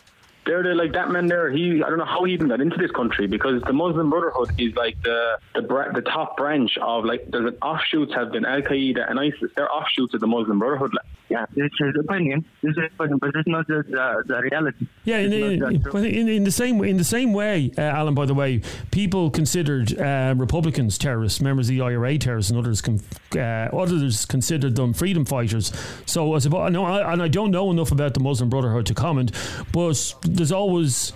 They're 0.45 0.65
the, 0.65 0.75
like 0.75 0.93
that 0.95 1.13
man 1.13 1.29
there. 1.29 1.53
He 1.53 1.81
I 1.81 1.89
don't 1.89 1.99
know 1.99 2.05
how 2.05 2.25
he 2.25 2.33
even 2.33 2.49
got 2.49 2.61
into 2.61 2.77
this 2.79 2.91
country 2.91 3.29
because 3.29 3.63
the 3.63 3.73
Muslim 3.73 4.11
Brotherhood 4.11 4.51
is 4.59 4.75
like 4.75 5.01
the 5.05 5.39
the 5.55 5.63
the 5.95 6.01
top 6.03 6.37
branch 6.37 6.79
of 6.83 7.05
like 7.05 7.31
there's 7.31 7.47
an 7.47 7.59
offshoots 7.63 8.13
have 8.13 8.33
been 8.33 8.45
Al 8.45 8.61
Qaeda 8.61 9.09
and 9.09 9.21
ISIS. 9.21 9.53
They're 9.55 9.73
offshoots 9.73 10.15
of 10.15 10.21
the 10.21 10.27
Muslim 10.27 10.59
Brotherhood. 10.59 10.99
Like. 11.31 11.49
Yeah, 11.55 11.65
it's 11.65 11.79
his 11.79 11.95
opinion. 11.99 12.45
This 12.63 12.73
is 12.77 12.85
opinion, 12.95 13.19
but 13.19 13.31
it's 13.35 13.49
not 13.49 13.67
the, 13.67 13.85
the, 13.89 14.23
the 14.27 14.43
reality. 14.43 14.87
Yeah, 15.05 15.19
in, 15.19 15.33
in, 15.33 15.59
not 15.59 15.73
that 15.73 15.91
true. 15.91 16.01
in, 16.01 16.05
in, 16.05 16.29
in 16.29 16.45
the 16.45 16.51
same 16.51 16.83
in 16.85 16.97
the 16.97 17.05
same 17.05 17.33
way, 17.33 17.73
uh, 17.79 17.83
Alan. 17.83 18.15
By 18.15 18.27
the 18.27 18.35
way, 18.35 18.63
people 18.91 19.31
considered 19.31 19.99
uh, 19.99 20.35
Republicans 20.37 20.99
terrorists, 20.99 21.41
members 21.41 21.69
of 21.69 21.77
the 21.77 21.83
IRA 21.83 22.19
terrorists, 22.19 22.51
and 22.51 22.59
others 22.59 22.81
con- 22.81 23.01
uh, 23.37 23.69
others 23.73 24.25
considered 24.27 24.77
them 24.77 24.93
freedom 24.93 25.25
fighters. 25.25 25.73
So, 26.07 26.35
I 26.35 26.39
suppose, 26.39 26.73
no, 26.73 26.85
I, 26.85 27.13
and 27.13 27.23
I 27.23 27.29
don't 27.29 27.51
know 27.51 27.71
enough 27.71 27.93
about 27.93 28.15
the 28.15 28.21
Muslim 28.21 28.51
Brotherhood 28.51 28.87
to 28.87 28.95
comment, 28.95 29.33
but 29.73 30.15
there's 30.23 30.53
always 30.53 31.13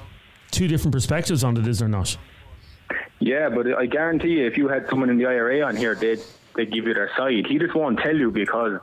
two 0.51 0.69
different 0.69 0.93
perspectives 0.93 1.43
on 1.43 1.57
it, 1.57 1.67
is 1.67 1.81
there 1.81 1.89
not? 1.89 2.17
Yeah, 3.19 3.49
but 3.49 3.67
I 3.75 3.87
guarantee 3.87 4.41
you, 4.41 4.47
if 4.47 4.57
you 4.57 4.69
had 4.69 4.89
someone 4.89 5.11
in 5.11 5.19
the 5.19 5.27
IRA 5.27 5.63
on 5.63 5.77
here, 5.77 5.95
they'd 5.95 6.21
they'd 6.55 6.73
give 6.73 6.87
you 6.87 6.95
their 6.95 7.11
side. 7.17 7.47
He 7.47 7.59
just 7.59 7.75
won't 7.75 7.99
tell 7.99 8.17
you 8.17 8.31
because 8.31 8.79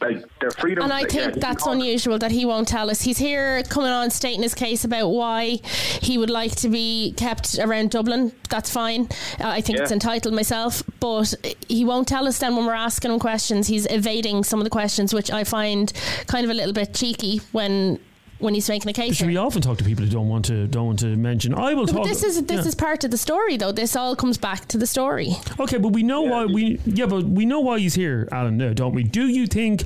like 0.00 0.38
their 0.40 0.50
freedom. 0.50 0.84
And 0.84 0.92
I 0.92 1.02
like, 1.02 1.12
yeah, 1.12 1.22
think 1.22 1.34
he 1.34 1.40
that's 1.40 1.66
unusual 1.66 2.18
that 2.18 2.30
he 2.30 2.44
won't 2.44 2.68
tell 2.68 2.90
us. 2.90 3.02
He's 3.02 3.18
here 3.18 3.62
coming 3.64 3.90
on 3.90 4.10
stating 4.10 4.42
his 4.42 4.54
case 4.54 4.84
about 4.84 5.08
why 5.08 5.58
he 6.00 6.18
would 6.18 6.30
like 6.30 6.54
to 6.56 6.68
be 6.68 7.12
kept 7.16 7.58
around 7.58 7.90
Dublin. 7.90 8.32
That's 8.48 8.70
fine. 8.70 9.08
Uh, 9.40 9.48
I 9.48 9.60
think 9.60 9.78
Yeah. 9.78 9.82
it's 9.84 9.92
entitled 9.92 10.34
myself. 10.34 10.82
But 11.00 11.34
he 11.68 11.84
won't 11.84 12.08
tell 12.08 12.26
us 12.26 12.38
then 12.38 12.56
when 12.56 12.66
we're 12.66 12.74
asking 12.74 13.10
him 13.12 13.18
questions. 13.18 13.66
He's 13.68 13.86
evading 13.90 14.44
some 14.44 14.60
of 14.60 14.64
the 14.64 14.70
questions, 14.70 15.12
which 15.14 15.30
I 15.30 15.44
find 15.44 15.92
kind 16.26 16.44
of 16.44 16.50
a 16.50 16.54
little 16.54 16.72
bit 16.72 16.94
cheeky 16.94 17.40
when 17.52 17.98
when 18.40 18.54
he's 18.54 18.68
making 18.68 18.90
a 18.90 18.92
case. 18.92 19.16
Should 19.16 19.28
we 19.28 19.36
often 19.36 19.62
talk 19.62 19.78
to 19.78 19.84
people 19.84 20.04
who 20.04 20.10
don't 20.10 20.28
want 20.28 20.44
to 20.46 20.66
don't 20.66 20.86
want 20.86 20.98
to 21.00 21.16
mention? 21.16 21.54
I 21.54 21.74
will 21.74 21.86
No, 21.86 21.92
talk. 21.92 22.02
but 22.02 22.08
this 22.08 22.22
is 22.24 22.42
this 22.44 22.62
yeah. 22.62 22.68
is 22.68 22.74
part 22.74 23.04
of 23.04 23.10
the 23.10 23.18
story, 23.18 23.56
though. 23.56 23.72
This 23.72 23.94
all 23.96 24.16
comes 24.16 24.38
back 24.38 24.66
to 24.68 24.78
the 24.78 24.86
story. 24.86 25.30
Okay, 25.58 25.78
but 25.78 25.88
we 25.88 26.02
know 26.02 26.22
why 26.22 26.44
we 26.46 26.80
yeah, 26.86 27.06
but 27.06 27.24
we 27.24 27.44
know 27.46 27.60
why 27.60 27.78
he's 27.78 27.94
here, 27.94 28.28
Alan. 28.32 28.56
Now, 28.56 28.72
don't 28.72 28.94
we? 28.94 29.02
Do 29.04 29.26
you 29.28 29.46
think? 29.46 29.82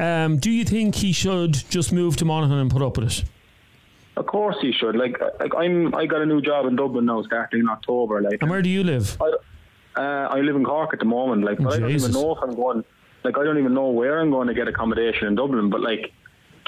Um, 0.00 0.38
do 0.38 0.50
you 0.50 0.64
think 0.64 0.94
he 0.94 1.12
should 1.12 1.54
just 1.70 1.92
move 1.92 2.16
to 2.18 2.24
Monaghan 2.24 2.58
and 2.58 2.70
put 2.70 2.82
up 2.82 2.96
with 2.96 3.08
it? 3.10 3.24
Of 4.16 4.26
course 4.26 4.56
he 4.60 4.72
should. 4.72 4.96
Like, 4.96 5.20
like 5.40 5.52
I'm, 5.56 5.94
I 5.94 6.06
got 6.06 6.20
a 6.22 6.26
new 6.26 6.40
job 6.40 6.66
in 6.66 6.76
Dublin 6.76 7.04
now, 7.06 7.22
starting 7.22 7.60
in 7.60 7.68
October. 7.68 8.20
Like, 8.20 8.38
And 8.40 8.50
where 8.50 8.62
do 8.62 8.68
you 8.68 8.82
live? 8.84 9.16
I, 9.20 9.32
uh, 10.00 10.28
I 10.36 10.40
live 10.40 10.56
in 10.56 10.64
Cork 10.64 10.90
at 10.92 10.98
the 11.00 11.04
moment. 11.04 11.44
Like, 11.44 11.58
but 11.58 11.72
I 11.74 11.78
don't 11.80 11.90
even 11.90 12.12
know 12.12 12.32
if 12.34 12.38
I'm 12.42 12.54
going. 12.54 12.84
Like, 13.24 13.36
I 13.38 13.42
don't 13.44 13.58
even 13.58 13.74
know 13.74 13.88
where 13.88 14.20
I'm 14.20 14.30
going 14.30 14.46
to 14.48 14.54
get 14.54 14.66
accommodation 14.68 15.26
in 15.26 15.34
Dublin. 15.34 15.68
But 15.70 15.80
like, 15.80 16.12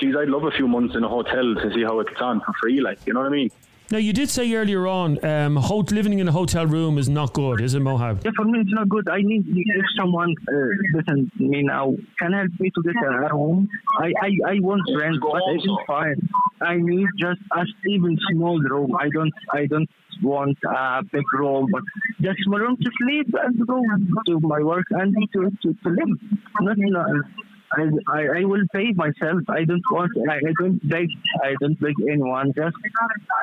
geez, 0.00 0.14
I'd 0.16 0.28
love 0.28 0.44
a 0.44 0.50
few 0.50 0.66
months 0.66 0.96
in 0.96 1.04
a 1.04 1.08
hotel 1.08 1.54
to 1.54 1.70
see 1.74 1.82
how 1.82 2.00
it 2.00 2.08
gets 2.08 2.20
on 2.20 2.40
for 2.40 2.52
free. 2.60 2.80
Like, 2.80 2.98
you 3.06 3.12
know 3.12 3.20
what 3.20 3.26
I 3.26 3.32
mean? 3.32 3.50
Now, 3.92 3.98
you 3.98 4.12
did 4.12 4.30
say 4.30 4.54
earlier 4.54 4.86
on, 4.86 5.18
um, 5.24 5.56
ho- 5.56 5.84
living 5.90 6.16
in 6.20 6.28
a 6.28 6.30
hotel 6.30 6.64
room 6.64 6.96
is 6.96 7.08
not 7.08 7.32
good, 7.32 7.60
is 7.60 7.74
it, 7.74 7.82
Muhab? 7.82 8.24
Yeah, 8.24 8.30
for 8.36 8.44
me 8.44 8.60
it's 8.60 8.70
not 8.72 8.88
good. 8.88 9.08
I 9.08 9.20
need 9.20 9.44
if 9.48 9.84
someone 9.98 10.32
uh, 10.48 10.54
listen 10.94 11.28
to 11.38 11.42
me 11.44 11.64
now 11.64 11.96
can 12.20 12.32
help 12.32 12.52
me 12.60 12.70
to 12.70 12.82
get 12.84 12.94
a 13.02 13.34
room. 13.34 13.68
I 13.98 14.12
I, 14.26 14.30
I 14.52 14.60
want 14.60 14.82
rent, 14.96 15.16
but 15.20 15.42
it 15.54 15.64
is 15.64 15.76
fine. 15.88 16.28
I 16.60 16.76
need 16.76 17.08
just 17.18 17.40
a 17.52 17.64
even 17.88 18.16
small 18.30 18.60
room. 18.60 18.94
I 18.94 19.08
don't 19.12 19.32
I 19.52 19.66
don't 19.66 19.90
want 20.22 20.56
a 20.68 21.02
big 21.10 21.24
room, 21.32 21.66
but 21.72 21.82
just 22.20 22.38
small 22.44 22.60
room 22.60 22.76
to 22.76 22.90
sleep 23.02 23.34
and 23.42 23.66
go 23.66 23.82
to 24.28 24.38
my 24.40 24.60
work 24.62 24.86
and 24.90 25.16
to 25.32 25.50
to, 25.62 25.74
to 25.82 25.88
live. 25.88 26.12
Not 26.60 26.76
not 26.78 27.06
I, 27.72 27.82
I, 28.08 28.20
I 28.38 28.44
will 28.44 28.64
pay 28.72 28.92
myself. 28.92 29.42
I 29.48 29.64
don't 29.64 29.82
want. 29.90 30.10
I, 30.28 30.36
I 30.36 30.52
don't 30.60 30.88
beg. 30.88 31.08
I 31.42 31.54
don't 31.60 31.78
beg 31.80 31.94
anyone. 32.10 32.52
Just 32.54 32.76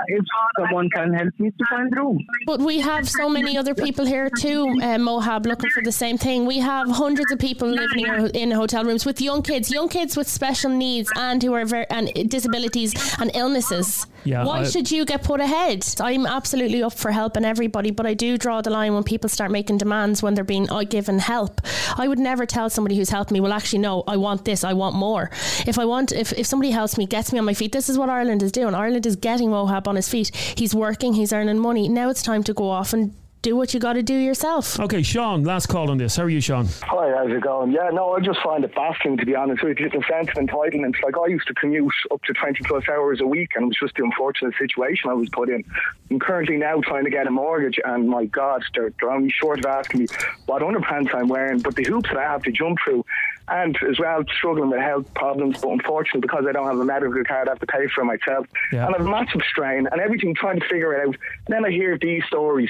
if 0.08 0.24
someone 0.60 0.90
can 0.90 1.14
help 1.14 1.34
me 1.40 1.52
to 1.52 1.66
find 1.70 1.96
room. 1.96 2.20
But 2.46 2.60
we 2.60 2.80
have 2.80 3.10
so 3.10 3.30
many 3.30 3.58
other 3.58 3.74
people 3.74 4.06
here 4.06 4.30
too, 4.30 4.64
uh, 4.82 4.98
Muhab, 4.98 5.46
looking 5.46 5.70
for 5.70 5.82
the 5.84 5.92
same 5.92 6.18
thing. 6.18 6.46
We 6.46 6.60
have 6.60 6.90
hundreds 6.90 7.32
of 7.32 7.40
people 7.40 7.70
living 7.70 8.06
in, 8.34 8.52
hotel 8.52 8.84
rooms 8.84 9.06
with 9.06 9.22
young 9.22 9.44
kids, 9.44 9.72
young 9.72 9.88
kids 9.88 10.18
with 10.18 10.28
special 10.28 10.72
needs 10.72 11.10
and 11.16 11.42
who 11.42 11.54
are 11.54 11.66
very, 11.66 11.86
and 11.90 12.12
disabilities 12.30 12.94
and 13.20 13.32
illnesses. 13.36 14.08
Yeah, 14.28 14.44
Why 14.44 14.60
I- 14.60 14.64
should 14.66 14.92
you 14.92 15.06
get 15.06 15.24
put 15.24 15.40
ahead? 15.40 15.86
I'm 16.02 16.26
absolutely 16.26 16.84
up 16.84 16.94
for 16.94 17.12
helping 17.12 17.46
everybody, 17.46 17.92
but 17.92 18.06
I 18.06 18.14
do 18.14 18.38
draw 18.38 18.62
the 18.62 18.70
line 18.70 18.94
when 18.94 19.04
people 19.04 19.30
start 19.30 19.52
making 19.52 19.78
demands 19.78 20.22
when 20.22 20.34
they're 20.34 20.44
being 20.44 20.70
uh, 20.70 20.84
given 20.84 21.20
help. 21.20 21.62
I 21.98 22.08
would 22.10 22.20
never 22.20 22.46
tell 22.46 22.70
somebody 22.70 22.98
who's 22.98 23.10
helped 23.10 23.32
me, 23.32 23.40
well, 23.40 23.54
actually, 23.54 23.80
no, 23.80 24.04
I 24.06 24.18
want 24.18 24.44
this, 24.44 24.66
I 24.66 24.74
want 24.74 24.96
more. 24.96 25.32
If 25.66 25.80
I 25.80 25.86
want, 25.86 26.12
if, 26.12 26.34
if 26.34 26.46
somebody 26.46 26.72
helps 26.72 26.98
me, 26.98 27.06
gets 27.06 27.32
me 27.32 27.40
on 27.40 27.46
my 27.46 27.54
feet, 27.54 27.72
this 27.72 27.88
is 27.88 27.98
what 27.98 28.10
Ireland 28.10 28.44
is 28.44 28.52
doing. 28.52 28.76
Ireland 28.76 29.06
is 29.06 29.16
getting 29.16 29.50
Muhab 29.50 29.88
on 29.88 29.96
his 29.96 30.10
feet. 30.10 30.36
He's 30.36 30.76
working, 30.76 31.14
he's 31.14 31.32
earning 31.32 31.60
money. 31.60 31.88
Now 31.88 32.10
it's 32.10 32.22
time 32.22 32.44
to 32.44 32.54
go 32.54 32.70
off 32.70 32.92
and 32.92 33.14
do 33.48 33.56
what 33.56 33.74
you 33.74 33.80
got 33.80 33.94
to 33.94 34.04
do 34.04 34.14
yourself. 34.14 34.78
Okay, 34.78 35.02
Sean, 35.02 35.44
last 35.44 35.68
call 35.68 35.90
on 35.90 35.98
this. 35.98 36.18
How 36.18 36.24
are 36.24 36.30
you, 36.30 36.42
Sean? 36.42 36.68
Hi, 36.84 37.14
how's 37.16 37.32
it 37.32 37.42
going? 37.42 37.72
Yeah, 37.72 37.90
no, 37.94 38.12
I 38.12 38.20
just 38.20 38.42
find 38.44 38.64
it 38.66 38.76
baffling 38.76 39.16
to 39.18 39.26
be 39.26 39.36
honest 39.36 39.64
with 39.64 39.80
you. 39.80 39.90
The 39.90 40.04
sense 40.10 40.28
of 40.30 40.36
entitlement. 40.36 41.02
Like 41.02 41.18
I 41.18 41.28
used 41.28 41.48
to 41.48 41.54
commute 41.54 41.94
up 42.12 42.22
to 42.24 42.34
twenty 42.34 42.60
plus 42.66 42.84
hours 42.90 43.22
a 43.22 43.26
week, 43.26 43.52
and 43.56 43.64
it 43.64 43.68
was 43.68 43.78
just 43.80 43.96
the 43.96 44.04
unfortunate 44.04 44.54
situation 44.60 45.10
I 45.10 45.14
was 45.14 45.30
put 45.30 45.48
in. 45.50 45.64
I'm 46.12 46.20
currently 46.20 46.58
now 46.58 46.82
trying 46.82 47.06
to 47.06 47.10
get 47.10 47.26
a 47.26 47.32
mortgage, 47.32 47.80
and 47.86 48.10
my 48.10 48.26
God, 48.26 48.64
they're, 48.74 48.92
they're 49.00 49.12
only 49.12 49.30
short 49.30 49.60
of 49.60 49.66
asking 49.66 50.02
me 50.02 50.08
what 50.46 50.62
underpants 50.62 51.16
I'm 51.16 51.30
wearing, 51.30 51.60
but 51.60 51.76
the 51.76 51.86
hoops 51.86 52.10
that 52.10 52.18
I 52.18 52.24
have 52.24 52.44
to 52.44 52.52
jump 52.52 52.80
through. 52.84 53.06
And 53.50 53.78
as 53.90 53.98
well, 53.98 54.26
struggling 54.38 54.72
with 54.72 54.82
health 54.82 55.14
problems, 55.14 55.62
but 55.62 55.70
unfortunately, 55.70 56.20
because 56.20 56.44
I 56.50 56.52
don't 56.52 56.68
have 56.68 56.80
a 56.80 56.84
medical 56.84 57.24
card, 57.24 57.48
I 57.48 57.52
have 57.52 57.60
to 57.60 57.66
pay 57.66 57.88
for 57.96 58.02
it 58.02 58.06
myself. 58.06 58.46
Yeah. 58.74 58.86
And 58.86 58.94
I 58.94 58.98
have 58.98 59.08
a 59.08 59.10
massive 59.10 59.42
strain 59.50 59.88
and 59.90 60.02
everything 60.02 60.36
trying 60.36 60.60
to 60.60 60.68
figure 60.68 60.94
it 60.94 61.08
out. 61.08 61.16
And 61.46 61.56
then 61.56 61.64
I 61.64 61.72
hear 61.72 61.98
these 61.98 62.26
stories 62.26 62.70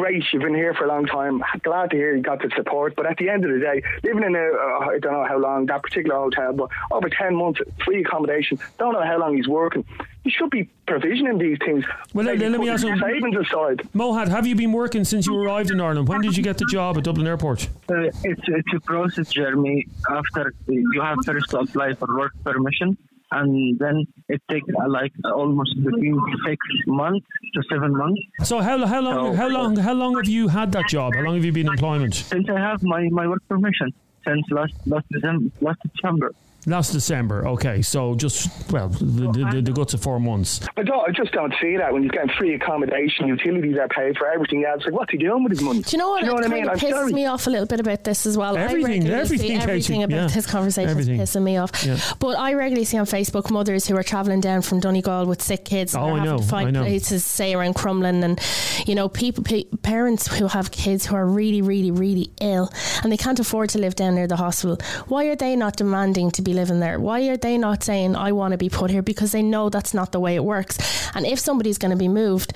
great, 0.00 0.24
you've 0.32 0.42
been 0.42 0.54
here 0.54 0.72
for 0.72 0.84
a 0.84 0.88
long 0.88 1.04
time. 1.04 1.42
Glad 1.62 1.90
to 1.90 1.96
hear 1.96 2.16
you 2.16 2.22
got 2.22 2.40
the 2.40 2.50
support. 2.56 2.96
But 2.96 3.06
at 3.06 3.18
the 3.18 3.28
end 3.28 3.44
of 3.44 3.50
the 3.52 3.60
day, 3.60 3.82
living 4.02 4.24
in 4.24 4.34
a, 4.34 4.38
uh, 4.38 4.90
I 4.90 4.98
don't 4.98 5.12
know 5.12 5.26
how 5.28 5.38
long, 5.38 5.66
that 5.66 5.82
particular 5.82 6.16
hotel, 6.16 6.54
but 6.54 6.70
over 6.90 7.10
10 7.10 7.36
months, 7.36 7.60
free 7.84 8.02
accommodation, 8.02 8.58
don't 8.78 8.94
know 8.94 9.02
how 9.02 9.18
long 9.18 9.36
he's 9.36 9.48
working. 9.48 9.84
You 10.24 10.30
should 10.30 10.50
be 10.50 10.68
provisioning 10.86 11.38
these 11.38 11.58
things. 11.64 11.84
Well, 12.14 12.26
let, 12.26 12.38
let 12.38 12.60
me 12.60 12.68
ask 12.68 12.84
you. 12.84 12.98
Savings 12.98 13.36
aside. 13.36 13.82
Muhab, 13.94 14.28
have 14.28 14.46
you 14.46 14.54
been 14.54 14.72
working 14.72 15.04
since 15.04 15.26
you 15.26 15.36
arrived 15.36 15.70
in 15.70 15.80
Ireland? 15.80 16.08
When 16.08 16.22
did 16.22 16.36
you 16.36 16.42
get 16.42 16.56
the 16.58 16.66
job 16.70 16.96
at 16.96 17.04
Dublin 17.04 17.26
Airport? 17.26 17.68
Uh, 17.90 18.04
it's 18.24 18.42
it's 18.46 18.74
a 18.74 18.80
process, 18.80 19.30
Jeremy. 19.30 19.86
After 20.10 20.54
you 20.66 21.00
have 21.00 21.18
first 21.24 21.50
to 21.50 21.60
apply 21.60 21.94
for 21.94 22.08
work 22.16 22.32
permission, 22.44 22.98
and 23.32 23.78
then 23.78 24.06
it 24.28 24.40
takes 24.50 24.66
uh, 24.82 24.88
like 24.88 25.12
almost 25.24 25.72
between 25.84 26.18
six 26.46 26.58
months 26.86 27.26
to 27.54 27.62
seven 27.70 27.96
months. 27.96 28.20
So 28.44 28.60
how 28.60 28.76
how 28.86 29.00
long 29.00 29.14
So- 29.32 29.36
how 29.42 29.48
long 29.48 29.76
how 29.76 29.94
long 29.94 30.16
have 30.16 30.28
you 30.28 30.48
had 30.48 30.72
that 30.72 30.88
job? 30.88 31.14
How 31.14 31.22
long 31.22 31.34
have 31.36 31.44
you 31.44 31.52
been 31.52 31.66
in 31.66 31.72
employment? 31.72 32.14
Since 32.14 32.48
I 32.50 32.58
have 32.58 32.82
my, 32.82 33.08
my 33.10 33.26
work 33.28 33.42
permission 33.48 33.92
since 34.26 34.44
last 34.50 34.74
last 34.86 35.06
December, 35.10 35.50
last 35.60 35.80
December. 35.94 36.32
Last 36.66 36.92
December. 36.92 37.46
Okay, 37.48 37.80
so 37.82 38.14
just 38.14 38.48
well 38.70 38.88
the, 38.88 39.30
the, 39.32 39.50
the, 39.54 39.62
the 39.62 39.72
guts 39.72 39.94
of 39.94 40.02
four 40.02 40.20
months. 40.20 40.60
I, 40.76 40.82
don't, 40.82 41.08
I 41.08 41.10
just 41.12 41.32
don't 41.32 41.54
see 41.60 41.76
that 41.78 41.92
when 41.92 42.02
he's 42.02 42.10
getting 42.10 42.30
free 42.38 42.54
accommodation, 42.54 43.28
utilities 43.28 43.76
are 43.78 43.88
paid 43.88 44.16
for, 44.18 44.26
everything 44.30 44.64
else. 44.64 44.84
Like, 44.84 44.92
what's 44.92 45.10
he 45.10 45.16
doing 45.18 45.42
with 45.42 45.52
his 45.52 45.62
money? 45.62 45.80
Do 45.82 45.90
you 45.92 45.98
know 45.98 46.10
what? 46.10 46.20
Do 46.20 46.26
you 46.26 46.32
know 46.32 46.38
it 46.38 46.42
what 46.42 46.50
I 46.50 46.54
mean? 46.54 46.68
of 46.68 46.78
pisses 46.78 46.90
sorry. 46.90 47.12
me 47.14 47.26
off 47.26 47.46
a 47.46 47.50
little 47.50 47.66
bit 47.66 47.80
about 47.80 48.04
this 48.04 48.26
as 48.26 48.36
well. 48.36 48.56
Everything- 48.58 49.06
I 49.10 49.20
everything, 49.20 49.48
see 49.48 49.54
everything 49.54 50.02
about 50.02 50.14
yeah. 50.16 50.26
this 50.26 50.46
conversation 50.46 50.90
Everything. 50.90 51.18
is 51.20 51.30
pissing 51.30 51.42
me 51.42 51.56
off. 51.56 51.70
Yeah. 51.84 51.98
But 52.18 52.36
I 52.38 52.52
regularly 52.52 52.84
see 52.84 52.98
on 52.98 53.06
Facebook 53.06 53.50
mothers 53.50 53.86
who 53.86 53.96
are 53.96 54.02
travelling 54.02 54.40
down 54.40 54.60
from 54.62 54.80
Donegal 54.80 55.26
with 55.26 55.40
sick 55.42 55.64
kids. 55.64 55.94
Oh, 55.94 56.00
and 56.00 56.10
Oh, 56.10 56.14
they're 56.14 56.22
I 56.22 56.24
know, 56.26 56.38
to 56.38 56.44
find 56.44 56.68
I 56.68 56.70
know. 56.72 56.82
places, 56.82 57.24
say 57.24 57.54
around 57.54 57.74
Crumlin, 57.74 58.22
and 58.22 58.38
you 58.86 58.94
know, 58.94 59.08
people, 59.08 59.44
pa- 59.44 59.76
parents 59.82 60.26
who 60.36 60.46
have 60.48 60.70
kids 60.70 61.06
who 61.06 61.16
are 61.16 61.26
really, 61.26 61.62
really, 61.62 61.90
really 61.90 62.30
ill, 62.40 62.70
and 63.02 63.10
they 63.10 63.16
can't 63.16 63.40
afford 63.40 63.70
to 63.70 63.78
live 63.78 63.94
down 63.94 64.14
near 64.14 64.26
the 64.26 64.36
hospital. 64.36 64.78
Why 65.08 65.24
are 65.26 65.36
they 65.36 65.56
not 65.56 65.76
demanding 65.76 66.30
to 66.32 66.42
be 66.42 66.49
living 66.52 66.80
there? 66.80 66.98
Why 66.98 67.28
are 67.28 67.36
they 67.36 67.58
not 67.58 67.82
saying, 67.82 68.16
"I 68.16 68.32
want 68.32 68.52
to 68.52 68.58
be 68.58 68.68
put 68.68 68.90
here"? 68.90 69.02
Because 69.02 69.32
they 69.32 69.42
know 69.42 69.68
that's 69.68 69.94
not 69.94 70.12
the 70.12 70.20
way 70.20 70.34
it 70.34 70.44
works. 70.44 70.78
And 71.14 71.26
if 71.26 71.38
somebody's 71.38 71.78
going 71.78 71.90
to 71.90 71.96
be 71.96 72.08
moved, 72.08 72.52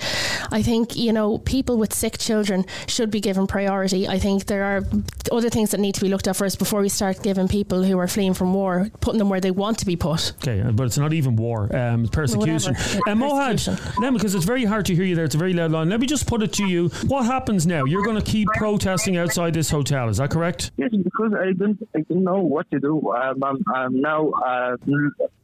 I 0.51 0.61
think 0.61 0.95
you 0.95 1.13
know 1.13 1.37
people 1.39 1.77
with 1.77 1.93
sick 1.93 2.17
children 2.17 2.65
should 2.87 3.11
be 3.11 3.19
given 3.19 3.47
priority. 3.47 4.07
I 4.07 4.19
think 4.19 4.45
there 4.45 4.63
are 4.63 4.83
other 5.31 5.49
things 5.49 5.71
that 5.71 5.79
need 5.79 5.95
to 5.95 6.01
be 6.01 6.09
looked 6.09 6.27
at 6.27 6.35
first 6.35 6.59
before 6.59 6.81
we 6.81 6.89
start 6.89 7.21
giving 7.23 7.47
people 7.47 7.83
who 7.83 7.97
are 7.99 8.07
fleeing 8.07 8.33
from 8.33 8.53
war 8.53 8.89
putting 9.01 9.19
them 9.19 9.29
where 9.29 9.41
they 9.41 9.51
want 9.51 9.77
to 9.79 9.85
be 9.85 9.95
put. 9.95 10.33
Okay, 10.37 10.61
uh, 10.61 10.71
but 10.71 10.85
it's 10.85 10.97
not 10.97 11.13
even 11.13 11.35
war. 11.35 11.73
Um, 11.75 12.05
it's 12.05 12.11
persecution. 12.11 12.73
Whatever. 12.73 13.09
And 13.09 13.21
Muhab, 13.21 14.01
then 14.01 14.13
because 14.13 14.35
it's 14.35 14.45
very 14.45 14.65
hard 14.65 14.85
to 14.87 14.95
hear 14.95 15.05
you 15.05 15.15
there, 15.15 15.25
it's 15.25 15.35
a 15.35 15.37
very 15.37 15.53
loud 15.53 15.71
line. 15.71 15.89
Let 15.89 15.99
me 15.99 16.07
just 16.07 16.27
put 16.27 16.41
it 16.41 16.53
to 16.53 16.65
you: 16.65 16.89
What 17.07 17.25
happens 17.25 17.65
now? 17.65 17.85
You're 17.85 18.03
going 18.03 18.17
to 18.17 18.31
keep 18.31 18.47
protesting 18.55 19.17
outside 19.17 19.53
this 19.53 19.69
hotel. 19.69 20.09
Is 20.09 20.17
that 20.17 20.31
correct? 20.31 20.71
Yes, 20.77 20.89
because 20.91 21.33
I 21.33 21.53
don't 21.53 21.77
I 21.95 22.01
don't 22.01 22.23
know 22.23 22.41
what 22.41 22.69
to 22.71 22.79
do. 22.79 23.11
Um, 23.11 23.43
I'm, 23.43 23.63
I'm 23.73 23.84
now 23.91 24.29
uh, 24.31 24.75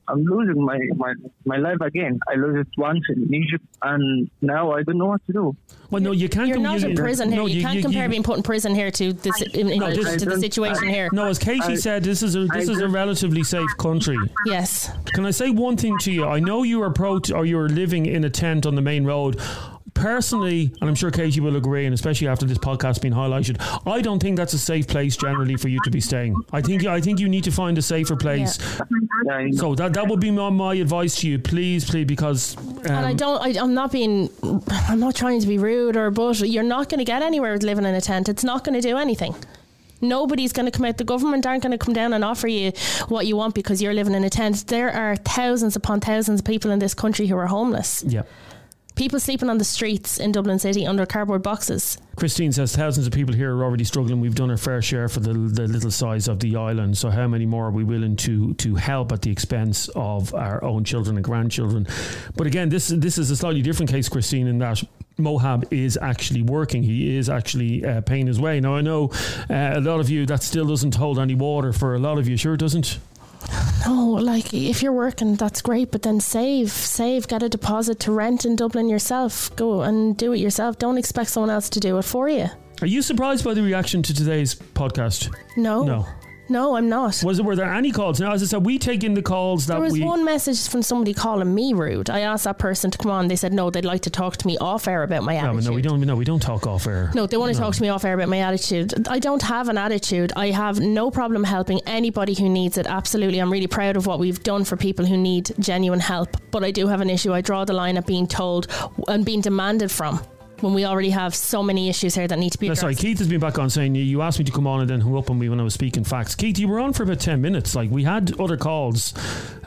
I'm 0.07 0.23
losing 0.25 0.63
my, 0.63 0.77
my, 0.95 1.13
my 1.45 1.57
life 1.57 1.79
again. 1.81 2.19
I 2.29 2.35
lose 2.35 2.65
it 2.65 2.67
once 2.77 3.01
in 3.09 3.33
Egypt, 3.33 3.63
and 3.81 4.29
now 4.41 4.71
I 4.71 4.83
don't 4.83 4.97
know 4.97 5.05
what 5.05 5.25
to 5.27 5.33
do. 5.33 5.55
Well, 5.89 6.01
no, 6.01 6.11
you 6.11 6.27
can't. 6.27 6.47
You're 6.47 6.57
com- 6.57 6.63
not 6.63 6.81
you- 6.81 6.89
in 6.89 6.95
prison 6.95 7.29
here. 7.31 7.37
no, 7.41 7.45
you, 7.45 7.61
can't 7.61 7.81
compare 7.81 8.09
being 8.09 8.23
put 8.23 8.37
in 8.37 8.43
prison 8.43 8.75
here 8.75 8.91
to 8.91 9.13
this 9.13 9.41
in, 9.41 9.69
in, 9.69 9.79
No, 9.79 9.89
this- 9.93 10.17
to 10.21 10.25
the 10.29 10.39
situation 10.39 10.89
here. 10.89 11.09
No, 11.13 11.27
as 11.27 11.39
Katie 11.39 11.61
I- 11.63 11.75
said, 11.75 12.03
this 12.03 12.23
is 12.23 12.35
a 12.35 12.45
this 12.45 12.67
I 12.67 12.71
is 12.73 12.79
a 12.81 12.89
relatively 12.89 13.43
safe 13.43 13.69
country. 13.77 14.17
Yes. 14.45 14.91
Can 15.13 15.25
I 15.25 15.31
say 15.31 15.49
one 15.49 15.77
thing 15.77 15.97
to 15.99 16.11
you? 16.11 16.25
I 16.25 16.39
know 16.39 16.63
you 16.63 16.81
are 16.83 16.89
pro 16.91 17.19
or 17.33 17.45
you're 17.45 17.69
living 17.69 18.05
in 18.05 18.23
a 18.23 18.29
tent 18.29 18.65
on 18.65 18.75
the 18.75 18.81
main 18.81 19.05
road. 19.05 19.39
Personally, 20.01 20.73
and 20.81 20.89
I'm 20.89 20.95
sure 20.95 21.11
Katie 21.11 21.39
will 21.39 21.57
agree, 21.57 21.85
and 21.85 21.93
especially 21.93 22.27
after 22.27 22.47
this 22.47 22.57
podcast 22.57 23.01
being 23.01 23.13
highlighted, 23.13 23.57
I 23.85 24.01
don't 24.01 24.19
think 24.19 24.35
that's 24.35 24.53
a 24.53 24.57
safe 24.57 24.87
place 24.87 25.15
generally 25.15 25.55
for 25.57 25.67
you 25.67 25.79
to 25.83 25.91
be 25.91 26.01
staying. 26.01 26.35
I 26.51 26.59
think 26.61 26.85
I 26.87 26.99
think 26.99 27.19
you 27.19 27.29
need 27.29 27.43
to 27.43 27.51
find 27.51 27.77
a 27.77 27.83
safer 27.83 28.15
place. 28.15 28.57
Yeah, 29.25 29.47
So 29.53 29.75
that 29.75 29.93
that 29.93 30.07
would 30.07 30.19
be 30.19 30.31
my, 30.31 30.49
my 30.49 30.73
advice 30.73 31.15
to 31.17 31.29
you. 31.29 31.37
Please, 31.37 31.87
please, 31.87 32.05
because 32.05 32.55
and 32.57 33.05
I 33.05 33.11
um, 33.11 33.15
don't. 33.15 33.41
I, 33.41 33.61
I'm 33.61 33.75
not 33.75 33.91
being. 33.91 34.29
I'm 34.89 34.99
not 34.99 35.15
trying 35.15 35.39
to 35.39 35.47
be 35.47 35.59
rude 35.59 35.95
or 35.95 36.09
but 36.09 36.39
you're 36.39 36.63
not 36.63 36.89
going 36.89 36.97
to 36.97 37.05
get 37.05 37.21
anywhere 37.21 37.53
with 37.53 37.63
living 37.63 37.85
in 37.85 37.93
a 37.93 38.01
tent. 38.01 38.27
It's 38.27 38.43
not 38.43 38.63
going 38.63 38.81
to 38.81 38.81
do 38.81 38.97
anything. 38.97 39.35
Nobody's 40.01 40.51
going 40.51 40.65
to 40.65 40.71
come 40.71 40.85
out. 40.85 40.97
The 40.97 41.03
government 41.03 41.45
aren't 41.45 41.61
going 41.61 41.73
to 41.73 41.77
come 41.77 41.93
down 41.93 42.13
and 42.13 42.23
offer 42.25 42.47
you 42.47 42.71
what 43.07 43.27
you 43.27 43.35
want 43.35 43.53
because 43.53 43.83
you're 43.83 43.93
living 43.93 44.15
in 44.15 44.23
a 44.23 44.31
tent. 44.31 44.65
There 44.65 44.91
are 44.91 45.15
thousands 45.15 45.75
upon 45.75 45.99
thousands 45.99 46.39
of 46.41 46.45
people 46.45 46.71
in 46.71 46.79
this 46.79 46.95
country 46.95 47.27
who 47.27 47.37
are 47.37 47.45
homeless. 47.45 48.03
yeah. 48.07 48.23
People 49.01 49.19
sleeping 49.19 49.49
on 49.49 49.57
the 49.57 49.63
streets 49.63 50.19
in 50.19 50.31
Dublin 50.31 50.59
City 50.59 50.85
under 50.85 51.07
cardboard 51.07 51.41
boxes. 51.41 51.97
Christine 52.17 52.51
says 52.51 52.75
thousands 52.75 53.07
of 53.07 53.13
people 53.13 53.33
here 53.33 53.55
are 53.55 53.63
already 53.63 53.83
struggling. 53.83 54.21
We've 54.21 54.35
done 54.35 54.51
our 54.51 54.57
fair 54.57 54.79
share 54.79 55.09
for 55.09 55.21
the, 55.21 55.33
the 55.33 55.67
little 55.67 55.89
size 55.89 56.27
of 56.27 56.39
the 56.39 56.55
island. 56.55 56.95
So 56.99 57.09
how 57.09 57.27
many 57.27 57.47
more 57.47 57.65
are 57.65 57.71
we 57.71 57.83
willing 57.83 58.15
to 58.17 58.53
to 58.53 58.75
help 58.75 59.11
at 59.11 59.23
the 59.23 59.31
expense 59.31 59.89
of 59.95 60.35
our 60.35 60.63
own 60.63 60.83
children 60.83 61.15
and 61.15 61.25
grandchildren? 61.25 61.87
But 62.35 62.45
again, 62.45 62.69
this 62.69 62.89
this 62.89 63.17
is 63.17 63.31
a 63.31 63.35
slightly 63.35 63.63
different 63.63 63.89
case, 63.89 64.07
Christine, 64.07 64.45
in 64.45 64.59
that. 64.59 64.83
Muhab 65.17 65.71
is 65.71 65.97
actually 66.01 66.43
working. 66.43 66.83
He 66.83 67.17
is 67.17 67.27
actually 67.27 67.83
uh, 67.83 68.01
paying 68.01 68.27
his 68.27 68.39
way. 68.39 68.59
Now 68.59 68.75
I 68.75 68.81
know 68.81 69.09
uh, 69.49 69.73
a 69.75 69.81
lot 69.81 69.99
of 69.99 70.11
you 70.11 70.27
that 70.27 70.43
still 70.43 70.67
doesn't 70.67 70.93
hold 70.93 71.17
any 71.17 71.33
water 71.33 71.73
for 71.73 71.95
a 71.95 71.99
lot 71.99 72.19
of 72.19 72.27
you. 72.27 72.37
Sure, 72.37 72.55
doesn't. 72.55 72.99
No, 73.85 74.05
like 74.21 74.53
if 74.53 74.81
you're 74.83 74.93
working, 74.93 75.35
that's 75.35 75.61
great, 75.61 75.91
but 75.91 76.03
then 76.03 76.19
save, 76.19 76.69
save, 76.71 77.27
get 77.27 77.43
a 77.43 77.49
deposit 77.49 77.99
to 78.01 78.11
rent 78.11 78.45
in 78.45 78.55
Dublin 78.55 78.89
yourself. 78.89 79.53
Go 79.55 79.81
and 79.81 80.15
do 80.15 80.33
it 80.33 80.39
yourself. 80.39 80.77
Don't 80.77 80.97
expect 80.97 81.29
someone 81.31 81.49
else 81.49 81.69
to 81.69 81.79
do 81.79 81.97
it 81.97 82.03
for 82.05 82.29
you. 82.29 82.47
Are 82.81 82.87
you 82.87 83.01
surprised 83.01 83.43
by 83.43 83.53
the 83.53 83.61
reaction 83.61 84.01
to 84.03 84.13
today's 84.13 84.55
podcast? 84.55 85.33
No, 85.57 85.83
No. 85.83 86.05
No, 86.51 86.75
I'm 86.75 86.89
not. 86.89 87.21
Was 87.23 87.39
it 87.39 87.45
were 87.45 87.55
there 87.55 87.71
any 87.73 87.91
calls? 87.91 88.19
Now, 88.19 88.33
as 88.33 88.43
I 88.43 88.45
said, 88.45 88.65
we 88.65 88.77
take 88.77 89.03
in 89.03 89.13
the 89.13 89.21
calls 89.21 89.65
that 89.67 89.75
There 89.75 89.81
was 89.83 89.93
we. 89.93 90.03
one 90.03 90.23
message 90.25 90.67
from 90.67 90.81
somebody 90.83 91.13
calling 91.13 91.53
me 91.55 91.73
rude. 91.73 92.09
I 92.09 92.19
asked 92.21 92.43
that 92.43 92.59
person 92.59 92.91
to 92.91 92.97
come 92.97 93.11
on. 93.11 93.27
They 93.27 93.35
said 93.35 93.53
no, 93.53 93.69
they'd 93.69 93.85
like 93.85 94.01
to 94.01 94.09
talk 94.09 94.37
to 94.37 94.47
me 94.47 94.57
off 94.59 94.87
air 94.87 95.03
about 95.03 95.23
my 95.23 95.35
attitude. 95.37 95.65
no, 95.65 95.71
we 95.73 95.81
don't. 95.81 96.01
No, 96.01 96.15
we 96.15 96.25
don't 96.25 96.41
talk 96.41 96.67
off 96.67 96.85
air. 96.87 97.11
No, 97.15 97.25
they 97.25 97.37
want 97.37 97.53
to 97.53 97.59
talk 97.59 97.73
to 97.75 97.81
me 97.81 97.89
off 97.89 98.03
air 98.05 98.13
about 98.13 98.29
my 98.29 98.39
attitude. 98.39 99.07
I 99.07 99.19
don't 99.19 99.41
have 99.41 99.69
an 99.69 99.77
attitude. 99.77 100.33
I 100.35 100.51
have 100.51 100.79
no 100.79 101.09
problem 101.09 101.43
helping 101.43 101.79
anybody 101.87 102.33
who 102.33 102.49
needs 102.49 102.77
it. 102.77 102.85
Absolutely. 102.87 103.39
I'm 103.39 103.51
really 103.51 103.67
proud 103.67 103.95
of 103.97 104.05
what 104.05 104.19
we've 104.19 104.43
done 104.43 104.65
for 104.65 104.75
people 104.77 105.05
who 105.05 105.17
need 105.17 105.51
genuine 105.59 105.99
help. 106.01 106.35
But 106.51 106.63
I 106.63 106.71
do 106.71 106.87
have 106.87 107.01
an 107.01 107.09
issue. 107.09 107.33
I 107.33 107.41
draw 107.41 107.65
the 107.65 107.73
line 107.73 107.97
at 107.97 108.05
being 108.05 108.27
told 108.27 108.67
and 109.07 109.25
being 109.25 109.41
demanded 109.41 109.89
from. 109.91 110.19
When 110.61 110.73
we 110.73 110.85
already 110.85 111.09
have 111.09 111.33
so 111.35 111.61
many 111.63 111.89
issues 111.89 112.15
here 112.15 112.27
that 112.27 112.37
need 112.39 112.51
to 112.51 112.57
be 112.57 112.67
No, 112.67 112.71
addressed. 112.73 112.81
sorry, 112.81 112.95
Keith 112.95 113.17
has 113.19 113.27
been 113.27 113.39
back 113.39 113.57
on 113.59 113.69
saying 113.69 113.95
you, 113.95 114.03
you 114.03 114.21
asked 114.21 114.39
me 114.39 114.45
to 114.45 114.51
come 114.51 114.67
on 114.67 114.81
and 114.81 114.89
then 114.89 115.01
hung 115.01 115.17
up 115.17 115.29
on 115.29 115.39
me 115.39 115.49
when 115.49 115.59
I 115.59 115.63
was 115.63 115.73
speaking 115.73 116.03
facts. 116.03 116.35
Keith, 116.35 116.57
you 116.59 116.67
were 116.67 116.79
on 116.79 116.93
for 116.93 117.03
about 117.03 117.19
10 117.19 117.41
minutes. 117.41 117.75
Like, 117.75 117.89
we 117.89 118.03
had 118.03 118.39
other 118.39 118.57
calls, 118.57 119.13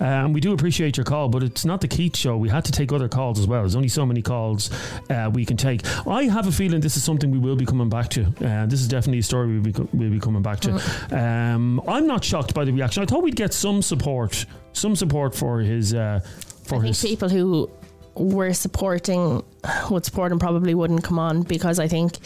uh, 0.01 0.05
and 0.05 0.35
we 0.35 0.41
do 0.41 0.53
appreciate 0.53 0.97
your 0.97 1.05
call, 1.05 1.29
but 1.29 1.43
it's 1.43 1.65
not 1.65 1.81
the 1.81 1.89
Keith 1.89 2.17
show. 2.17 2.37
We 2.37 2.49
had 2.49 2.65
to 2.67 2.73
take 2.73 2.93
other 2.93 3.09
calls 3.09 3.39
as 3.39 3.47
well. 3.47 3.63
There's 3.63 3.77
only 3.77 3.89
so 3.89 4.07
many 4.07 4.23
calls 4.23 4.71
uh, 5.11 5.31
we 5.33 5.45
can 5.45 5.57
take. 5.57 5.83
I 6.07 6.25
have 6.25 6.47
a 6.47 6.53
feeling 6.53 6.81
this 6.81 6.97
is 6.97 7.05
something 7.05 7.31
we 7.31 7.39
will 7.39 7.57
be 7.57 7.67
coming 7.67 7.89
back 7.89 8.09
to. 8.11 8.25
Uh, 8.45 8.67
this 8.67 8.81
is 8.81 8.89
definitely 8.89 9.19
a 9.19 9.23
story 9.23 9.49
we'll 9.49 9.63
be, 9.63 9.73
co- 9.73 9.89
we'll 9.93 10.11
be 10.11 10.21
coming 10.21 10.43
back 10.43 10.61
to. 10.61 10.71
Mm. 10.71 11.55
Um, 11.55 11.81
I'm 11.89 12.07
not 12.07 12.25
shocked 12.25 12.55
by 12.55 12.65
the 12.65 12.73
reaction. 12.73 13.03
I 13.03 13.07
thought 13.07 13.23
we'd 13.23 13.37
get 13.37 13.53
some 13.53 13.83
support, 13.83 14.47
some 14.73 14.97
support 14.97 15.35
for 15.35 15.61
his. 15.61 15.93
Uh, 15.95 16.21
for 16.65 16.83
I 16.83 16.87
his 16.89 17.03
people 17.03 17.29
who 17.29 17.71
were 18.17 18.53
supporting 18.53 19.43
would 19.91 20.05
support 20.05 20.31
and 20.31 20.41
probably 20.41 20.75
wouldn't 20.75 21.03
come 21.05 21.19
on 21.19 21.43
because 21.43 21.79
I 21.79 21.89
think 21.89 22.19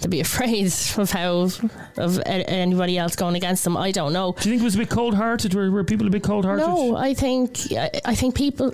they'd 0.00 0.10
be 0.10 0.20
afraid 0.28 0.72
of 0.96 1.10
how 1.10 1.48
of 1.96 2.20
anybody 2.26 2.98
else 2.98 3.16
going 3.16 3.36
against 3.36 3.64
them. 3.64 3.76
I 3.76 3.90
don't 3.90 4.12
know. 4.12 4.34
Do 4.38 4.48
you 4.48 4.54
think 4.54 4.62
it 4.62 4.64
was 4.64 4.74
a 4.74 4.78
bit 4.78 4.90
cold 4.90 5.14
hearted? 5.14 5.54
Were, 5.54 5.70
were 5.70 5.84
people 5.84 6.06
a 6.06 6.10
bit 6.10 6.22
cold 6.22 6.44
hearted? 6.44 6.66
No, 6.66 6.96
I 6.96 7.14
think 7.14 7.58
I, 7.72 7.90
I 8.04 8.14
think 8.14 8.34
people, 8.34 8.72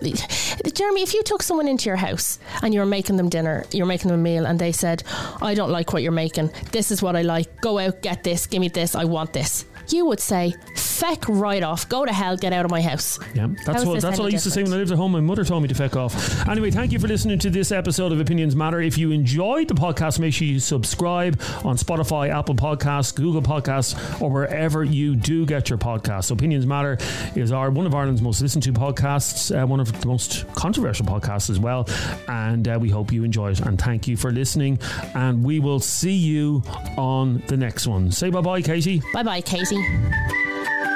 Jeremy, 0.73 1.03
if 1.03 1.15
you 1.15 1.23
took 1.23 1.43
someone 1.43 1.69
into 1.69 1.89
your 1.89 1.97
house 1.97 2.39
and 2.63 2.75
you're 2.75 2.87
making 2.87 3.17
them 3.17 3.29
dinner, 3.29 3.65
you're 3.73 3.87
making 3.87 4.11
them 4.11 4.21
a 4.21 4.23
meal, 4.23 4.47
and 4.47 4.59
they 4.59 4.73
said, 4.73 5.03
"I 5.41 5.55
don't 5.55 5.71
like 5.71 5.93
what 5.93 6.03
you're 6.03 6.13
making. 6.13 6.51
This 6.71 6.91
is 6.91 7.03
what 7.03 7.17
I 7.17 7.23
like. 7.23 7.61
Go 7.61 7.79
out, 7.79 8.03
get 8.03 8.23
this, 8.25 8.47
give 8.47 8.61
me 8.61 8.69
this. 8.69 8.95
I 8.95 9.05
want 9.05 9.33
this." 9.33 9.65
You 9.93 10.07
would 10.07 10.21
say, 10.21 10.55
"Feck 10.77 11.29
right 11.29 11.63
off. 11.63 11.89
Go 11.89 12.05
to 12.05 12.13
hell. 12.13 12.37
Get 12.37 12.53
out 12.53 12.65
of 12.65 12.71
my 12.71 12.81
house." 12.81 13.19
Yeah, 13.35 13.49
that's 13.67 13.85
what 13.85 14.01
that's 14.01 14.19
what 14.19 14.27
I 14.27 14.29
used 14.29 14.45
to 14.45 14.51
say 14.51 14.63
when 14.63 14.73
I 14.73 14.77
lived 14.77 14.91
at 14.91 14.97
home. 14.97 15.13
My 15.13 15.21
mother 15.21 15.45
told 15.45 15.63
me 15.63 15.69
to 15.69 15.75
feck 15.75 15.97
off. 15.97 16.49
Anyway, 16.49 16.71
thank 16.71 16.93
you 16.93 16.99
for 16.99 17.09
listening 17.09 17.39
to 17.41 17.51
this 17.51 17.73
episode 17.73 18.13
of 18.13 18.21
Opinions 18.21 18.57
Matter. 18.57 18.81
If 18.81 18.97
you 18.97 19.11
enjoyed 19.11 19.69
the 19.69 19.75
podcast, 19.75 20.19
make 20.19 20.33
sure 20.35 20.47
you 20.47 20.59
subscribe 20.61 21.41
on 21.65 21.77
Spotify, 21.77 22.31
Apple 22.31 22.55
Podcasts, 22.55 23.15
Google 23.15 23.43
Podcasts, 23.43 24.21
or 24.21 24.31
wherever 24.31 24.85
you 24.85 25.15
do 25.17 25.45
get 25.45 25.69
your 25.69 25.79
podcasts. 25.79 26.31
Opinions 26.31 26.67
Matter 26.67 26.99
is 27.35 27.53
our 27.53 27.71
one 27.71 27.87
of 27.87 27.95
Ireland's 27.95 28.23
most 28.23 28.41
listened 28.41 28.63
to 28.65 28.73
podcasts, 28.73 29.51
uh, 29.55 29.67
one 29.67 29.81
of 29.81 30.01
the 30.01 30.07
most 30.07 30.47
controversial 30.55 31.05
podcasts 31.07 31.51
as 31.51 31.59
well. 31.59 31.89
And 32.29 32.67
uh, 32.67 32.79
we 32.81 32.89
hope 32.89 33.13
you 33.13 33.25
enjoy 33.25 33.51
it. 33.51 33.61
And 33.61 33.79
thank 33.81 34.09
you 34.09 34.17
for 34.17 34.31
listening. 34.31 34.79
And 35.15 35.45
we 35.45 35.61
will 35.61 35.81
see 35.81 36.13
you 36.15 36.63
on 36.97 37.43
the 37.49 37.57
next 37.57 37.87
one. 37.87 38.11
Say 38.11 38.31
bye 38.31 38.41
bye, 38.41 38.63
Katie. 38.63 39.03
Bye 39.13 39.23
bye, 39.23 39.41
Katie. 39.41 39.82
Bye. 39.83 40.92